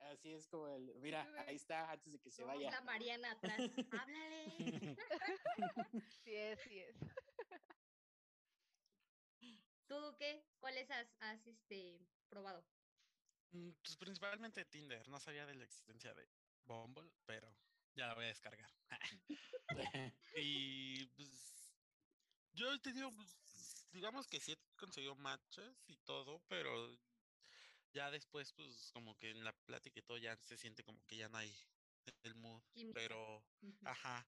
Así 0.00 0.32
es 0.32 0.48
como 0.48 0.68
el, 0.68 0.94
mira, 1.00 1.26
ahí 1.46 1.56
está, 1.56 1.90
antes 1.90 2.12
de 2.12 2.20
que 2.20 2.30
se 2.30 2.44
vaya. 2.44 2.68
Está 2.68 2.80
Mariana 2.82 3.32
atrás, 3.32 3.58
háblale. 3.92 4.96
sí 6.22 6.34
es, 6.34 6.60
sí 6.60 6.78
es. 6.80 6.96
¿Tú 9.88 10.14
qué? 10.18 10.44
¿Cuáles 10.60 10.90
has, 10.90 11.08
has 11.20 11.46
este, 11.46 11.98
probado? 12.28 12.62
Mm, 13.52 13.70
pues 13.82 13.96
principalmente 13.96 14.64
Tinder. 14.64 15.08
No 15.08 15.20
sabía 15.20 15.46
de 15.46 15.54
la 15.54 15.64
existencia 15.64 16.14
de 16.14 16.28
Bumble, 16.64 17.10
pero 17.26 17.54
ya 17.94 18.06
la 18.06 18.14
voy 18.14 18.24
a 18.24 18.28
descargar. 18.28 18.70
y 20.36 21.06
pues 21.06 21.72
yo 22.52 22.72
he 22.72 22.78
tenido, 22.80 23.10
pues, 23.14 23.88
digamos 23.92 24.26
que 24.26 24.40
sí 24.40 24.52
he 24.52 24.58
conseguido 24.76 25.14
matches 25.16 25.84
y 25.86 25.96
todo, 25.98 26.40
pero 26.48 26.98
ya 27.92 28.10
después, 28.10 28.52
pues 28.52 28.90
como 28.92 29.16
que 29.16 29.30
en 29.30 29.44
la 29.44 29.52
plática 29.52 29.98
y 29.98 30.02
todo 30.02 30.18
ya 30.18 30.36
se 30.36 30.56
siente 30.56 30.84
como 30.84 31.04
que 31.06 31.16
ya 31.16 31.28
no 31.28 31.38
hay 31.38 31.54
el 32.22 32.34
mood. 32.34 32.62
Pero, 32.94 33.44
ajá. 33.84 34.26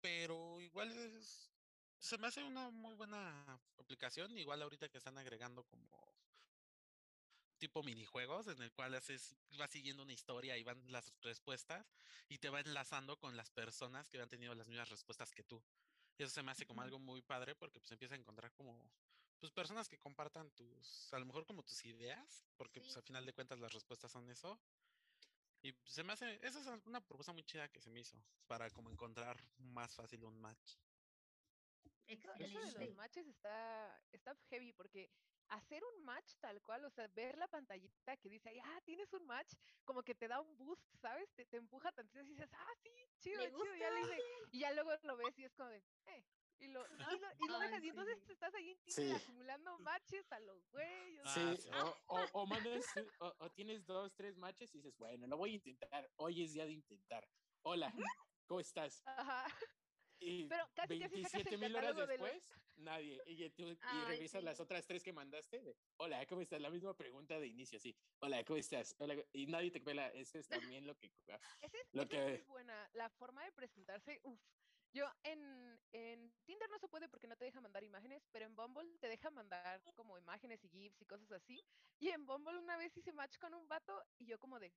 Pero 0.00 0.60
igual 0.60 0.90
es, 0.96 1.50
se 1.98 2.18
me 2.18 2.26
hace 2.26 2.42
una 2.42 2.70
muy 2.70 2.94
buena 2.94 3.60
aplicación. 3.78 4.36
Igual 4.38 4.62
ahorita 4.62 4.88
que 4.88 4.98
están 4.98 5.18
agregando 5.18 5.64
como 5.64 5.88
tipo 7.60 7.82
minijuegos 7.84 8.48
en 8.48 8.60
el 8.60 8.72
cual 8.72 8.94
haces, 8.94 9.36
vas 9.56 9.70
siguiendo 9.70 10.02
una 10.02 10.12
historia 10.12 10.56
y 10.58 10.64
van 10.64 10.82
las 10.90 11.12
respuestas 11.20 11.86
y 12.28 12.38
te 12.38 12.48
va 12.48 12.60
enlazando 12.60 13.16
con 13.18 13.36
las 13.36 13.50
personas 13.50 14.08
que 14.08 14.20
han 14.20 14.28
tenido 14.28 14.54
las 14.54 14.66
mismas 14.66 14.88
respuestas 14.88 15.30
que 15.30 15.44
tú. 15.44 15.62
Y 16.18 16.24
eso 16.24 16.32
se 16.32 16.42
me 16.42 16.50
hace 16.50 16.66
como 16.66 16.82
algo 16.82 16.98
muy 16.98 17.22
padre 17.22 17.54
porque 17.54 17.78
pues 17.78 17.92
empieza 17.92 18.14
a 18.14 18.18
encontrar 18.18 18.52
como 18.52 18.90
pues 19.38 19.52
personas 19.52 19.88
que 19.88 19.98
compartan 19.98 20.50
tus, 20.50 21.12
a 21.12 21.18
lo 21.18 21.26
mejor 21.26 21.46
como 21.46 21.62
tus 21.62 21.84
ideas, 21.84 22.44
porque 22.56 22.80
pues 22.80 22.96
al 22.96 23.02
final 23.02 23.24
de 23.24 23.32
cuentas 23.32 23.58
las 23.58 23.72
respuestas 23.72 24.10
son 24.10 24.28
eso. 24.28 24.60
Y 25.62 25.72
pues, 25.72 25.94
se 25.94 26.02
me 26.02 26.12
hace, 26.12 26.38
esa 26.42 26.60
es 26.60 26.86
una 26.86 27.00
propuesta 27.00 27.32
muy 27.32 27.44
chida 27.44 27.68
que 27.68 27.80
se 27.80 27.90
me 27.90 28.00
hizo 28.00 28.22
para 28.46 28.70
como 28.70 28.90
encontrar 28.90 29.42
más 29.58 29.94
fácil 29.94 30.24
un 30.24 30.38
match. 30.40 30.76
Excelente. 32.06 32.44
Eso 32.44 32.78
de 32.78 32.86
los 32.86 32.94
matches 32.96 33.26
está, 33.28 34.02
está 34.10 34.36
heavy 34.48 34.72
porque 34.72 35.10
hacer 35.50 35.82
un 35.84 36.04
match 36.04 36.34
tal 36.40 36.60
cual, 36.62 36.84
o 36.84 36.90
sea, 36.90 37.08
ver 37.08 37.36
la 37.38 37.48
pantallita 37.48 38.16
que 38.16 38.28
dice, 38.28 38.60
ah, 38.64 38.80
tienes 38.84 39.12
un 39.12 39.26
match, 39.26 39.52
como 39.84 40.02
que 40.02 40.14
te 40.14 40.28
da 40.28 40.40
un 40.40 40.56
boost, 40.56 40.82
¿sabes? 41.00 41.30
Te, 41.34 41.44
te 41.46 41.56
empuja 41.56 41.92
tantito 41.92 42.20
y 42.20 42.28
dices, 42.28 42.50
ah, 42.52 42.74
sí, 42.82 42.90
chido, 43.18 43.42
chido, 43.44 43.74
ya 43.76 43.90
le 43.90 44.00
hice. 44.00 44.18
Y 44.52 44.60
ya 44.60 44.72
luego 44.72 44.92
lo 45.02 45.16
ves 45.16 45.38
y 45.38 45.44
es 45.44 45.54
como 45.54 45.68
de, 45.68 45.82
eh, 46.06 46.24
y 46.60 46.68
lo, 46.68 46.86
y 46.86 46.96
lo, 46.98 47.28
y 47.38 47.48
lo 47.48 47.58
dejas, 47.58 47.82
y 47.82 47.88
entonces 47.88 48.28
estás 48.28 48.54
ahí 48.54 48.78
en 48.96 49.12
acumulando 49.12 49.78
matches 49.78 50.30
a 50.30 50.40
los 50.40 50.68
güeyes. 50.70 51.22
Sí, 51.32 51.40
o, 51.74 51.96
o, 52.06 52.26
o, 52.32 52.46
mandas, 52.46 52.84
o, 53.18 53.34
o, 53.38 53.50
tienes 53.50 53.86
dos, 53.86 54.14
tres 54.14 54.36
matches 54.36 54.74
y 54.74 54.78
dices, 54.78 54.96
bueno, 54.98 55.26
lo 55.26 55.36
voy 55.36 55.52
a 55.52 55.54
intentar, 55.54 56.10
hoy 56.16 56.42
es 56.44 56.52
día 56.52 56.66
de 56.66 56.72
intentar. 56.72 57.26
Hola, 57.62 57.92
¿cómo 58.46 58.60
estás? 58.60 59.02
Ajá. 59.06 59.46
Y 60.20 60.44
Pero 60.44 60.68
casi 60.74 60.98
27 60.98 61.56
mil 61.56 61.74
horas 61.74 61.96
después, 61.96 62.54
nadie. 62.76 63.22
Y, 63.26 63.48
tú, 63.50 63.66
y 63.68 64.04
revisas 64.06 64.44
las 64.44 64.60
otras 64.60 64.86
tres 64.86 65.02
que 65.02 65.12
mandaste. 65.12 65.74
Hola, 65.96 66.24
¿cómo 66.26 66.42
estás? 66.42 66.60
La 66.60 66.68
misma 66.70 66.94
pregunta 66.94 67.40
de 67.40 67.46
inicio, 67.46 67.80
sí. 67.80 67.96
Hola, 68.20 68.44
¿cómo 68.44 68.58
estás? 68.58 68.94
Hola, 68.98 69.16
y 69.32 69.46
nadie 69.46 69.70
te 69.70 69.80
pela. 69.80 70.08
Eso 70.08 70.38
es 70.38 70.46
también 70.76 70.86
lo 70.86 70.94
que. 70.94 71.06
Esa 71.62 71.78
es, 71.78 71.88
lo 71.92 72.06
que... 72.06 72.34
es 72.34 72.46
buena. 72.46 72.88
La 72.92 73.08
forma 73.08 73.44
de 73.44 73.52
presentarse, 73.52 74.20
uff. 74.22 74.40
Yo 74.92 75.08
en, 75.22 75.80
en 75.92 76.32
Tinder 76.44 76.68
no 76.68 76.78
se 76.80 76.88
puede 76.88 77.08
porque 77.08 77.28
no 77.28 77.36
te 77.36 77.44
deja 77.44 77.60
mandar 77.60 77.84
imágenes, 77.84 78.26
pero 78.32 78.44
en 78.44 78.56
Bumble 78.56 78.98
te 78.98 79.08
deja 79.08 79.30
mandar 79.30 79.80
como 79.94 80.18
imágenes 80.18 80.64
y 80.64 80.68
GIFs 80.68 81.00
y 81.00 81.06
cosas 81.06 81.30
así. 81.30 81.64
Y 82.00 82.08
en 82.08 82.26
Bumble 82.26 82.58
una 82.58 82.76
vez 82.76 82.96
hice 82.96 83.12
match 83.12 83.38
con 83.38 83.54
un 83.54 83.68
vato 83.68 84.04
y 84.18 84.26
yo 84.26 84.36
como 84.40 84.58
de, 84.58 84.72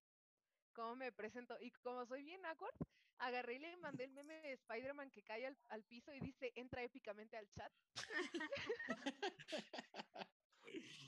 ¿cómo 0.74 0.96
me 0.96 1.12
presento? 1.12 1.58
Y 1.60 1.72
como 1.72 2.06
soy 2.06 2.22
bien 2.22 2.46
awkward, 2.46 2.76
agarré 3.20 3.56
y 3.56 3.60
le 3.60 3.78
mandé 3.78 4.06
el 4.06 4.12
meme 4.12 4.42
de 4.42 4.54
Spider-Man 4.54 5.12
que 5.12 5.24
cae 5.24 5.46
al, 5.46 5.58
al, 5.70 5.84
piso 5.84 6.14
y 6.14 6.20
dice, 6.20 6.52
entra 6.56 6.84
épicamente 6.84 7.38
al 7.38 7.50
chat. 7.52 7.72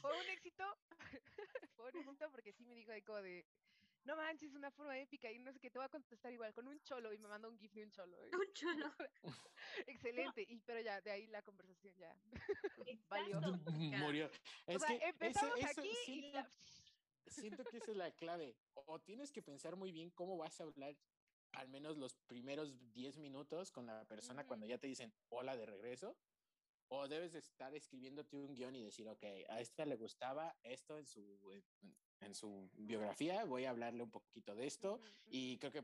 Fue 0.02 0.20
un 0.20 0.30
éxito. 0.30 0.64
Fue 1.76 1.90
un 1.90 1.98
éxito 1.98 2.30
porque 2.32 2.54
sí 2.54 2.66
me 2.66 2.76
dijo 2.76 2.92
ahí 2.92 3.02
como 3.02 3.22
de, 3.22 3.46
no 4.06 4.16
manches, 4.16 4.54
una 4.54 4.72
forma 4.72 4.98
épica 5.00 5.32
y 5.32 5.40
no 5.40 5.52
sé 5.52 5.60
qué, 5.60 5.72
te 5.72 5.80
voy 5.80 5.86
a 5.86 5.90
contestar 5.90 6.32
igual 6.32 6.54
con 6.54 6.68
un 6.68 6.80
cholo 6.82 7.12
y 7.12 7.18
me 7.18 7.28
manda 7.28 7.50
un 7.50 7.58
gif 7.58 7.74
de 7.74 7.84
un 7.84 7.92
cholo. 7.92 8.24
¿eh? 8.24 8.30
Un 8.48 8.54
cholo. 8.54 8.94
Excelente, 9.88 10.46
y 10.48 10.60
pero 10.60 10.80
ya, 10.80 11.02
de 11.02 11.12
ahí 11.12 11.28
la 11.28 11.42
conversación 11.42 11.96
ya 11.98 12.16
valió. 13.10 13.42
Murió. 14.00 14.30
Es 14.68 14.78
o 14.78 14.80
sea, 14.80 14.98
que 14.98 15.06
empezamos 15.06 15.64
aquí 15.64 15.92
y 16.08 16.32
la 16.32 16.50
siento 17.28 17.64
que 17.64 17.78
esa 17.78 17.92
es 17.92 17.98
la 17.98 18.12
clave. 18.12 18.56
O 18.74 19.00
tienes 19.00 19.32
que 19.32 19.42
pensar 19.42 19.76
muy 19.76 19.92
bien 19.92 20.10
cómo 20.12 20.38
vas 20.38 20.60
a 20.60 20.64
hablar 20.64 20.96
al 21.56 21.70
menos 21.70 21.98
los 21.98 22.16
primeros 22.28 22.74
10 22.94 23.18
minutos 23.18 23.72
con 23.72 23.86
la 23.86 24.06
persona 24.06 24.46
cuando 24.46 24.66
ya 24.66 24.78
te 24.78 24.88
dicen 24.88 25.14
hola 25.30 25.56
de 25.56 25.66
regreso. 25.66 26.16
O 26.88 27.08
debes 27.08 27.34
estar 27.34 27.74
escribiéndote 27.74 28.38
un 28.38 28.54
guion 28.54 28.76
y 28.76 28.84
decir, 28.84 29.08
ok, 29.08 29.24
a 29.50 29.60
esta 29.60 29.86
le 29.86 29.96
gustaba 29.96 30.56
esto 30.62 31.00
en 31.00 31.08
su, 31.08 31.64
en, 32.20 32.36
su 32.36 32.70
biografía, 32.74 33.44
voy 33.44 33.66
a 33.66 33.72
hablarle 33.72 34.04
un 34.04 34.12
poquito 34.12 34.54
de 34.54 34.68
esto. 34.68 35.02
Y 35.26 35.58
creo 35.58 35.72
que 35.72 35.82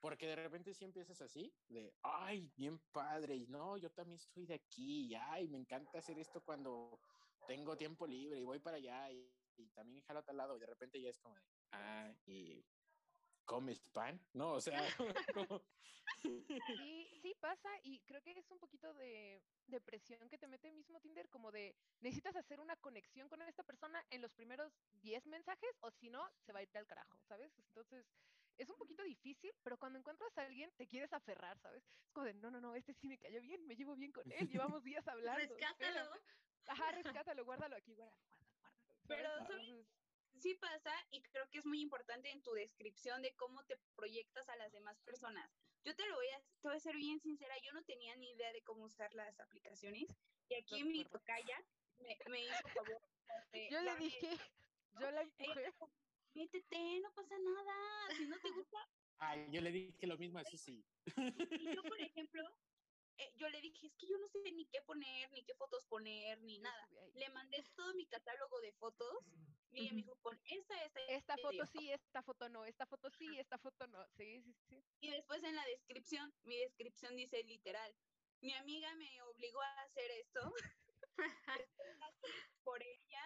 porque 0.00 0.26
de 0.26 0.36
repente 0.36 0.72
si 0.72 0.86
empiezas 0.86 1.20
así, 1.20 1.52
de, 1.68 1.92
ay, 2.02 2.50
bien 2.56 2.78
padre, 2.92 3.36
y 3.36 3.46
no, 3.46 3.76
yo 3.76 3.90
también 3.90 4.18
estoy 4.18 4.46
de 4.46 4.54
aquí, 4.54 5.08
y 5.08 5.14
ay, 5.16 5.48
me 5.48 5.58
encanta 5.58 5.98
hacer 5.98 6.18
esto 6.18 6.40
cuando 6.40 6.98
tengo 7.46 7.76
tiempo 7.76 8.06
libre 8.06 8.40
y 8.40 8.44
voy 8.44 8.58
para 8.58 8.78
allá, 8.78 9.10
y 9.10 9.30
y 9.58 9.68
también 9.70 10.02
jalo 10.02 10.20
a 10.20 10.22
tal 10.22 10.36
lado 10.36 10.56
y 10.56 10.60
de 10.60 10.66
repente 10.66 11.00
ya 11.00 11.10
es 11.10 11.18
como 11.18 11.34
de, 11.34 11.42
ah, 11.72 12.12
y 12.26 12.64
comes 13.48 13.80
pan, 13.80 14.20
¿no? 14.34 14.52
O 14.52 14.60
sea, 14.60 14.78
Sí, 16.22 17.08
sí 17.22 17.34
pasa 17.40 17.68
y 17.82 18.00
creo 18.00 18.20
que 18.22 18.32
es 18.32 18.50
un 18.50 18.58
poquito 18.58 18.92
de, 18.94 19.42
de, 19.66 19.80
presión 19.80 20.28
que 20.28 20.38
te 20.38 20.48
mete 20.48 20.70
mismo 20.72 21.00
Tinder, 21.00 21.28
como 21.28 21.50
de 21.52 21.74
necesitas 22.00 22.36
hacer 22.36 22.60
una 22.60 22.76
conexión 22.76 23.28
con 23.28 23.40
esta 23.42 23.62
persona 23.62 24.04
en 24.10 24.22
los 24.22 24.34
primeros 24.34 24.72
10 25.02 25.26
mensajes 25.26 25.70
o 25.80 25.90
si 25.90 26.10
no, 26.10 26.28
se 26.44 26.52
va 26.52 26.60
a 26.60 26.62
ir 26.62 26.68
al 26.74 26.86
carajo, 26.86 27.18
¿sabes? 27.28 27.52
Entonces, 27.58 28.06
es 28.56 28.68
un 28.68 28.76
poquito 28.76 29.02
difícil, 29.02 29.52
pero 29.62 29.78
cuando 29.78 29.98
encuentras 29.98 30.36
a 30.36 30.42
alguien 30.42 30.72
te 30.76 30.86
quieres 30.86 31.12
aferrar, 31.12 31.58
¿sabes? 31.58 31.84
Es 32.04 32.12
como 32.12 32.26
de, 32.26 32.34
no, 32.34 32.50
no, 32.50 32.60
no, 32.60 32.74
este 32.74 32.94
sí 32.94 33.08
me 33.08 33.18
cayó 33.18 33.40
bien, 33.40 33.66
me 33.66 33.76
llevo 33.76 33.94
bien 33.94 34.12
con 34.12 34.30
él, 34.32 34.48
llevamos 34.48 34.82
días 34.82 35.06
hablando. 35.06 35.38
Rescátalo. 35.38 36.10
ajá, 36.66 36.92
rescátalo, 36.92 37.44
guárdalo 37.44 37.76
aquí, 37.76 37.94
guárdalo, 37.94 38.26
guárdalo. 39.06 39.06
Pero 39.06 39.28
sí 40.38 40.54
pasa 40.54 40.92
y 41.10 41.22
creo 41.22 41.48
que 41.50 41.58
es 41.58 41.66
muy 41.66 41.80
importante 41.80 42.30
en 42.30 42.42
tu 42.42 42.52
descripción 42.52 43.22
de 43.22 43.34
cómo 43.34 43.64
te 43.64 43.76
proyectas 43.96 44.48
a 44.48 44.56
las 44.56 44.72
demás 44.72 45.00
personas. 45.00 45.50
Yo 45.84 45.94
te 45.94 46.06
lo 46.06 46.14
voy 46.16 46.28
a, 46.28 46.40
te 46.40 46.68
voy 46.68 46.76
a 46.76 46.80
ser 46.80 46.96
bien 46.96 47.20
sincera, 47.20 47.54
yo 47.62 47.72
no 47.72 47.82
tenía 47.84 48.14
ni 48.16 48.30
idea 48.30 48.52
de 48.52 48.62
cómo 48.62 48.84
usar 48.84 49.12
las 49.14 49.38
aplicaciones 49.40 50.06
y 50.48 50.54
aquí 50.54 50.84
mi 50.84 51.04
tocaya 51.04 51.62
me, 51.98 52.16
me 52.30 52.42
hizo 52.42 52.68
favor. 52.74 53.02
yo 53.70 53.80
le 53.80 53.96
dije, 53.96 54.38
yo 55.00 55.10
la 55.10 55.22
empujé. 55.22 55.72
Métete, 56.34 57.00
no 57.00 57.12
pasa 57.14 57.36
nada, 57.38 58.16
si 58.16 58.26
no 58.26 58.38
te 58.38 58.50
gusta. 58.50 58.78
Ay, 59.18 59.46
yo 59.50 59.60
le 59.60 59.72
dije 59.72 60.06
lo 60.06 60.16
mismo, 60.16 60.38
así 60.38 60.56
sí. 60.56 60.84
Y 61.16 61.74
yo, 61.74 61.82
por 61.82 62.00
ejemplo, 62.00 62.42
eh, 63.18 63.32
yo 63.36 63.48
le 63.48 63.60
dije, 63.60 63.86
es 63.86 63.96
que 63.96 64.06
yo 64.06 64.16
no 64.18 64.28
sé 64.28 64.40
ni 64.52 64.66
qué 64.66 64.80
poner, 64.82 65.30
ni 65.32 65.42
qué 65.44 65.54
fotos 65.54 65.84
poner, 65.86 66.40
ni 66.42 66.58
nada. 66.58 66.88
Le 67.14 67.28
mandé 67.30 67.64
todo 67.74 67.94
mi 67.94 68.06
catálogo 68.06 68.60
de 68.60 68.72
fotos 68.72 69.24
y 69.72 69.80
ella 69.80 69.92
me 69.92 70.02
dijo, 70.02 70.16
pon 70.22 70.40
esta, 70.44 70.82
esta. 70.84 71.00
Esta 71.08 71.36
foto 71.36 71.66
sí, 71.66 71.90
esta 71.90 72.22
foto 72.22 72.48
no, 72.48 72.64
esta 72.64 72.86
foto 72.86 73.10
sí, 73.10 73.38
esta 73.38 73.58
foto 73.58 73.86
no. 73.88 74.06
Sí, 74.16 74.40
sí, 74.42 74.54
sí. 74.68 74.84
Y 75.00 75.10
después 75.10 75.42
en 75.42 75.54
la 75.54 75.64
descripción, 75.66 76.32
mi 76.44 76.58
descripción 76.58 77.16
dice 77.16 77.42
literal, 77.44 77.94
mi 78.40 78.54
amiga 78.54 78.94
me 78.94 79.22
obligó 79.22 79.60
a 79.60 79.82
hacer 79.82 80.10
esto 80.12 80.40
por 82.64 82.82
ella 82.82 83.24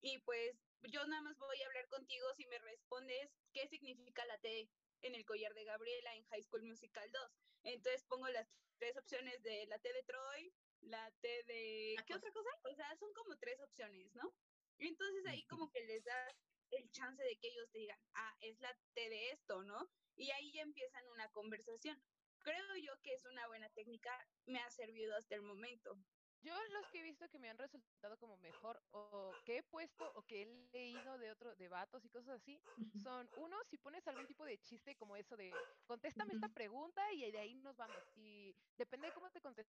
y 0.00 0.18
pues 0.20 0.56
yo 0.82 1.06
nada 1.06 1.22
más 1.22 1.38
voy 1.38 1.62
a 1.62 1.66
hablar 1.66 1.88
contigo 1.88 2.26
si 2.34 2.46
me 2.46 2.58
respondes 2.58 3.30
qué 3.52 3.68
significa 3.68 4.24
la 4.26 4.38
T 4.38 4.68
en 5.02 5.14
el 5.14 5.24
collar 5.24 5.52
de 5.54 5.64
Gabriela 5.64 6.14
en 6.14 6.24
High 6.24 6.42
School 6.42 6.62
Musical 6.62 7.10
2. 7.10 7.22
Entonces 7.64 8.04
pongo 8.04 8.28
las 8.28 8.48
tres 8.78 8.96
opciones 8.96 9.42
de 9.42 9.66
la 9.66 9.78
T 9.78 9.92
de 9.92 10.02
Troy, 10.04 10.52
la 10.80 11.10
T 11.20 11.28
de... 11.44 11.96
¿Qué 12.06 12.14
otra 12.14 12.32
cosa? 12.32 12.50
O 12.64 12.74
sea, 12.74 12.96
son 12.96 13.12
como 13.12 13.36
tres 13.38 13.60
opciones, 13.60 14.14
¿no? 14.14 14.34
Y 14.78 14.88
entonces 14.88 15.24
ahí 15.26 15.44
como 15.44 15.70
que 15.70 15.84
les 15.84 16.04
das 16.04 16.34
el 16.70 16.90
chance 16.90 17.22
de 17.22 17.36
que 17.38 17.48
ellos 17.48 17.70
te 17.70 17.78
digan, 17.78 17.98
ah, 18.14 18.36
es 18.40 18.58
la 18.60 18.74
T 18.94 19.08
de 19.08 19.30
esto, 19.30 19.62
¿no? 19.62 19.90
Y 20.16 20.30
ahí 20.30 20.52
ya 20.52 20.62
empiezan 20.62 21.06
una 21.08 21.28
conversación. 21.30 22.02
Creo 22.38 22.76
yo 22.76 22.92
que 23.02 23.14
es 23.14 23.24
una 23.24 23.46
buena 23.46 23.68
técnica, 23.70 24.10
me 24.46 24.58
ha 24.58 24.70
servido 24.70 25.14
hasta 25.16 25.36
el 25.36 25.42
momento. 25.42 25.96
Yo 26.42 26.54
los 26.72 26.86
que 26.90 27.00
he 27.00 27.02
visto 27.02 27.28
que 27.28 27.38
me 27.38 27.48
han 27.50 27.58
resultado 27.58 28.18
como 28.18 28.36
mejor 28.38 28.82
o 28.92 29.32
que 29.44 29.58
he 29.58 29.62
puesto 29.62 30.10
o 30.16 30.22
que 30.22 30.42
he 30.42 30.46
leído 30.72 31.16
de 31.18 31.30
otros 31.30 31.56
de 31.56 31.68
vatos 31.68 32.04
y 32.04 32.08
cosas 32.08 32.40
así 32.40 32.60
son 33.02 33.28
uno 33.36 33.56
si 33.70 33.78
pones 33.78 34.06
algún 34.08 34.26
tipo 34.26 34.44
de 34.44 34.58
chiste 34.58 34.96
como 34.96 35.16
eso 35.16 35.36
de 35.36 35.52
contéstame 35.86 36.34
esta 36.34 36.48
pregunta 36.48 37.00
y 37.12 37.30
de 37.30 37.38
ahí 37.38 37.54
nos 37.54 37.76
vamos 37.76 37.96
y 38.16 38.54
depende 38.76 39.06
de 39.06 39.12
cómo 39.12 39.30
te 39.30 39.40
conteste 39.40 39.72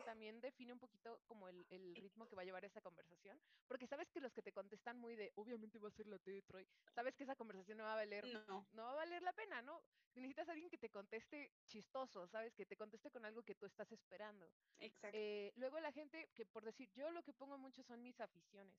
también 0.00 0.40
define 0.40 0.72
un 0.72 0.78
poquito 0.78 1.20
como 1.26 1.48
el, 1.48 1.66
el, 1.70 1.94
ritmo 1.96 2.26
que 2.26 2.34
va 2.34 2.42
a 2.42 2.44
llevar 2.44 2.64
esa 2.64 2.80
conversación, 2.80 3.40
porque 3.66 3.86
sabes 3.86 4.10
que 4.10 4.20
los 4.20 4.32
que 4.32 4.42
te 4.42 4.52
contestan 4.52 4.98
muy 4.98 5.16
de, 5.16 5.32
obviamente 5.36 5.78
va 5.78 5.88
a 5.88 5.92
ser 5.92 6.06
la 6.06 6.18
T 6.18 6.30
de 6.30 6.42
Troy, 6.42 6.66
sabes 6.94 7.14
que 7.14 7.24
esa 7.24 7.36
conversación 7.36 7.78
no 7.78 7.84
va 7.84 7.92
a 7.92 7.96
valer, 7.96 8.24
no. 8.48 8.66
no 8.72 8.84
va 8.84 8.92
a 8.92 8.96
valer 8.96 9.22
la 9.22 9.32
pena, 9.32 9.62
¿no? 9.62 9.82
Necesitas 10.14 10.48
a 10.48 10.52
alguien 10.52 10.70
que 10.70 10.78
te 10.78 10.90
conteste 10.90 11.50
chistoso, 11.66 12.26
¿sabes? 12.26 12.54
Que 12.54 12.66
te 12.66 12.76
conteste 12.76 13.10
con 13.10 13.24
algo 13.24 13.42
que 13.42 13.54
tú 13.54 13.66
estás 13.66 13.90
esperando. 13.92 14.50
Exacto. 14.78 15.16
Eh, 15.16 15.52
luego 15.56 15.80
la 15.80 15.92
gente, 15.92 16.28
que 16.34 16.44
por 16.44 16.64
decir, 16.64 16.90
yo 16.94 17.10
lo 17.10 17.22
que 17.22 17.32
pongo 17.32 17.56
mucho 17.56 17.82
son 17.82 18.02
mis 18.02 18.20
aficiones. 18.20 18.74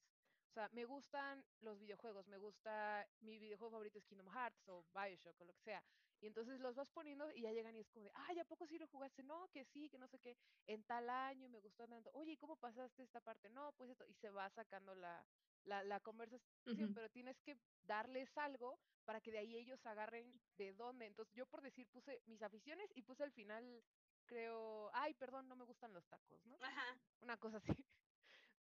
O 0.49 0.53
sea, 0.53 0.69
me 0.71 0.85
gustan 0.85 1.43
los 1.61 1.79
videojuegos, 1.79 2.27
me 2.27 2.37
gusta, 2.37 3.07
mi 3.21 3.39
videojuego 3.39 3.71
favorito 3.71 3.97
es 3.97 4.05
Kingdom 4.05 4.31
Hearts 4.31 4.69
o 4.69 4.85
Bioshock 4.93 5.41
o 5.41 5.45
lo 5.45 5.53
que 5.53 5.63
sea. 5.63 5.83
Y 6.23 6.27
entonces 6.27 6.61
los 6.61 6.73
vas 6.73 6.89
poniendo 6.89 7.29
y 7.33 7.41
ya 7.41 7.51
llegan 7.51 7.75
y 7.75 7.81
es 7.81 7.89
como 7.89 8.05
de, 8.05 8.11
ay, 8.13 8.39
¿a 8.39 8.45
poco 8.45 8.65
sí 8.65 8.79
lo 8.79 8.87
jugaste? 8.87 9.23
No, 9.23 9.49
que 9.49 9.65
sí, 9.65 9.89
que 9.89 9.97
no 9.97 10.07
sé 10.07 10.19
qué, 10.19 10.37
en 10.67 10.81
tal 10.85 11.09
año 11.09 11.49
me 11.49 11.59
gustó 11.59 11.85
tanto. 11.85 12.09
Oye, 12.13 12.37
¿cómo 12.37 12.55
pasaste 12.55 13.03
esta 13.03 13.19
parte? 13.19 13.49
No, 13.49 13.73
pues 13.73 13.89
esto. 13.89 14.05
Y 14.07 14.13
se 14.13 14.29
va 14.29 14.49
sacando 14.49 14.95
la, 14.95 15.27
la, 15.65 15.83
la 15.83 15.99
conversación, 15.99 16.93
pero 16.93 17.09
tienes 17.09 17.41
que 17.41 17.57
darles 17.81 18.37
algo 18.37 18.79
para 19.03 19.19
que 19.19 19.33
de 19.33 19.39
ahí 19.39 19.57
ellos 19.57 19.85
agarren 19.85 20.39
de 20.55 20.71
dónde. 20.71 21.07
Entonces 21.07 21.35
yo 21.35 21.45
por 21.45 21.61
decir 21.61 21.89
puse 21.89 22.21
mis 22.25 22.41
aficiones 22.41 22.89
y 22.95 23.01
puse 23.01 23.23
al 23.23 23.33
final, 23.33 23.83
creo, 24.25 24.91
ay, 24.93 25.13
perdón, 25.15 25.49
no 25.49 25.57
me 25.57 25.65
gustan 25.65 25.91
los 25.91 26.07
tacos, 26.07 26.45
¿no? 26.45 26.55
Ajá. 26.61 26.97
Una 27.19 27.35
cosa 27.35 27.57
así. 27.57 27.73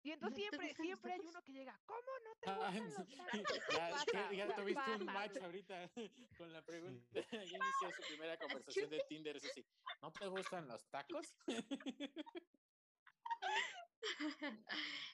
Y 0.04 0.11
entonces 0.11 0.38
siempre, 0.38 0.75
siempre 0.75 1.12
hay 1.12 1.21
uno 1.21 1.42
que 1.44 1.52
llega, 1.52 1.80
¿cómo 1.87 2.00
no 2.25 2.35
te 2.40 2.50
gustan 2.50 2.92
los 2.92 3.06
tacos? 3.66 4.06
Ya, 4.12 4.32
ya 4.32 4.56
tuviste 4.56 4.90
un 4.97 5.04
match 5.06 5.37
ahorita 5.37 5.90
con 6.38 6.52
la 6.52 6.62
pregunta. 6.62 7.06
Ya 7.32 7.42
inició 7.42 7.92
su 7.97 8.02
primera 8.09 8.37
conversación 8.37 8.90
de 8.90 9.00
Tinder, 9.09 9.37
es 9.37 9.44
así, 9.44 9.64
¿no 10.00 10.12
te 10.12 10.26
gustan 10.26 10.66
los 10.66 10.85
tacos? 10.88 11.35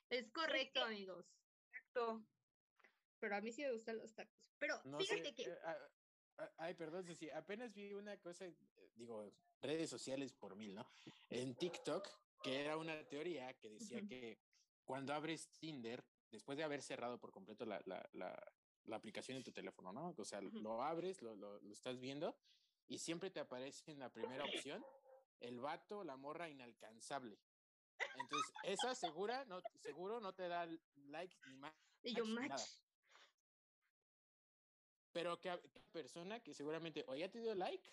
Es 0.08 0.30
correcto, 0.32 0.82
amigos. 0.82 1.26
Exacto. 1.72 2.24
Pero 3.20 3.36
a 3.36 3.40
mí 3.40 3.52
sí 3.52 3.62
me 3.62 3.72
gustan 3.72 3.98
los 3.98 4.14
tacos. 4.14 4.34
Pero 4.58 4.80
fíjate 4.98 5.34
que... 5.34 5.42
Eh, 5.42 6.48
ay, 6.56 6.74
perdón, 6.74 7.04
Ceci, 7.04 7.30
apenas 7.30 7.74
vi 7.74 7.92
una 7.92 8.16
cosa, 8.18 8.46
eh, 8.46 8.56
digo, 8.94 9.30
redes 9.60 9.90
sociales 9.90 10.32
por 10.32 10.56
mil, 10.56 10.74
¿no? 10.74 10.90
En 11.28 11.56
TikTok, 11.56 12.08
que 12.42 12.60
era 12.60 12.76
una 12.76 13.06
teoría 13.08 13.52
que 13.54 13.70
decía 13.70 14.00
que 14.06 14.38
cuando 14.88 15.12
abres 15.12 15.50
Tinder, 15.58 16.02
después 16.30 16.56
de 16.56 16.64
haber 16.64 16.80
cerrado 16.80 17.18
por 17.18 17.30
completo 17.30 17.66
la, 17.66 17.78
la, 17.84 18.08
la, 18.14 18.96
aplicación 18.96 19.36
en 19.36 19.44
tu 19.44 19.52
teléfono, 19.52 19.92
¿no? 19.92 20.14
O 20.16 20.24
sea, 20.24 20.40
lo 20.40 20.82
abres, 20.82 21.20
lo, 21.20 21.36
lo, 21.36 21.60
lo, 21.60 21.72
estás 21.74 22.00
viendo 22.00 22.34
y 22.86 22.96
siempre 22.98 23.30
te 23.30 23.38
aparece 23.38 23.92
en 23.92 23.98
la 23.98 24.10
primera 24.10 24.46
opción 24.46 24.82
el 25.40 25.60
vato, 25.60 26.04
la 26.04 26.16
morra 26.16 26.48
inalcanzable. 26.48 27.38
Entonces, 27.98 28.54
esa 28.62 28.94
segura, 28.94 29.44
no, 29.44 29.60
seguro 29.82 30.20
no 30.20 30.32
te 30.32 30.48
da 30.48 30.66
like 30.94 31.36
ni 31.48 31.56
más. 31.58 31.74
Y 32.02 32.14
yo 32.14 32.24
match. 32.24 32.48
Nada. 32.48 32.64
Pero 35.12 35.38
que 35.38 35.50
persona 35.92 36.40
que 36.40 36.54
seguramente 36.54 37.04
o 37.08 37.14
ya 37.14 37.30
te 37.30 37.40
dio 37.40 37.54
like 37.54 37.92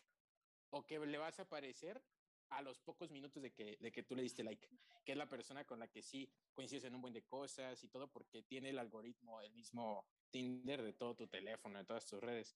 o 0.69 0.85
que 0.85 0.97
le 0.99 1.17
vas 1.17 1.39
a 1.39 1.43
aparecer 1.43 2.01
a 2.49 2.61
los 2.61 2.79
pocos 2.79 3.11
minutos 3.11 3.41
de 3.41 3.51
que, 3.51 3.77
de 3.79 3.91
que 3.91 4.03
tú 4.03 4.15
le 4.15 4.23
diste 4.23 4.43
like, 4.43 4.67
que 5.03 5.11
es 5.11 5.17
la 5.17 5.29
persona 5.29 5.65
con 5.65 5.79
la 5.79 5.87
que 5.87 6.01
sí 6.01 6.31
coincides 6.53 6.85
en 6.85 6.95
un 6.95 7.01
buen 7.01 7.13
de 7.13 7.23
cosas 7.23 7.83
y 7.83 7.89
todo 7.89 8.11
porque 8.11 8.43
tiene 8.43 8.69
el 8.69 8.79
algoritmo, 8.79 9.41
el 9.41 9.51
mismo 9.53 10.07
Tinder 10.29 10.81
de 10.81 10.93
todo 10.93 11.15
tu 11.15 11.27
teléfono, 11.27 11.79
de 11.79 11.85
todas 11.85 12.05
tus 12.05 12.19
redes. 12.19 12.55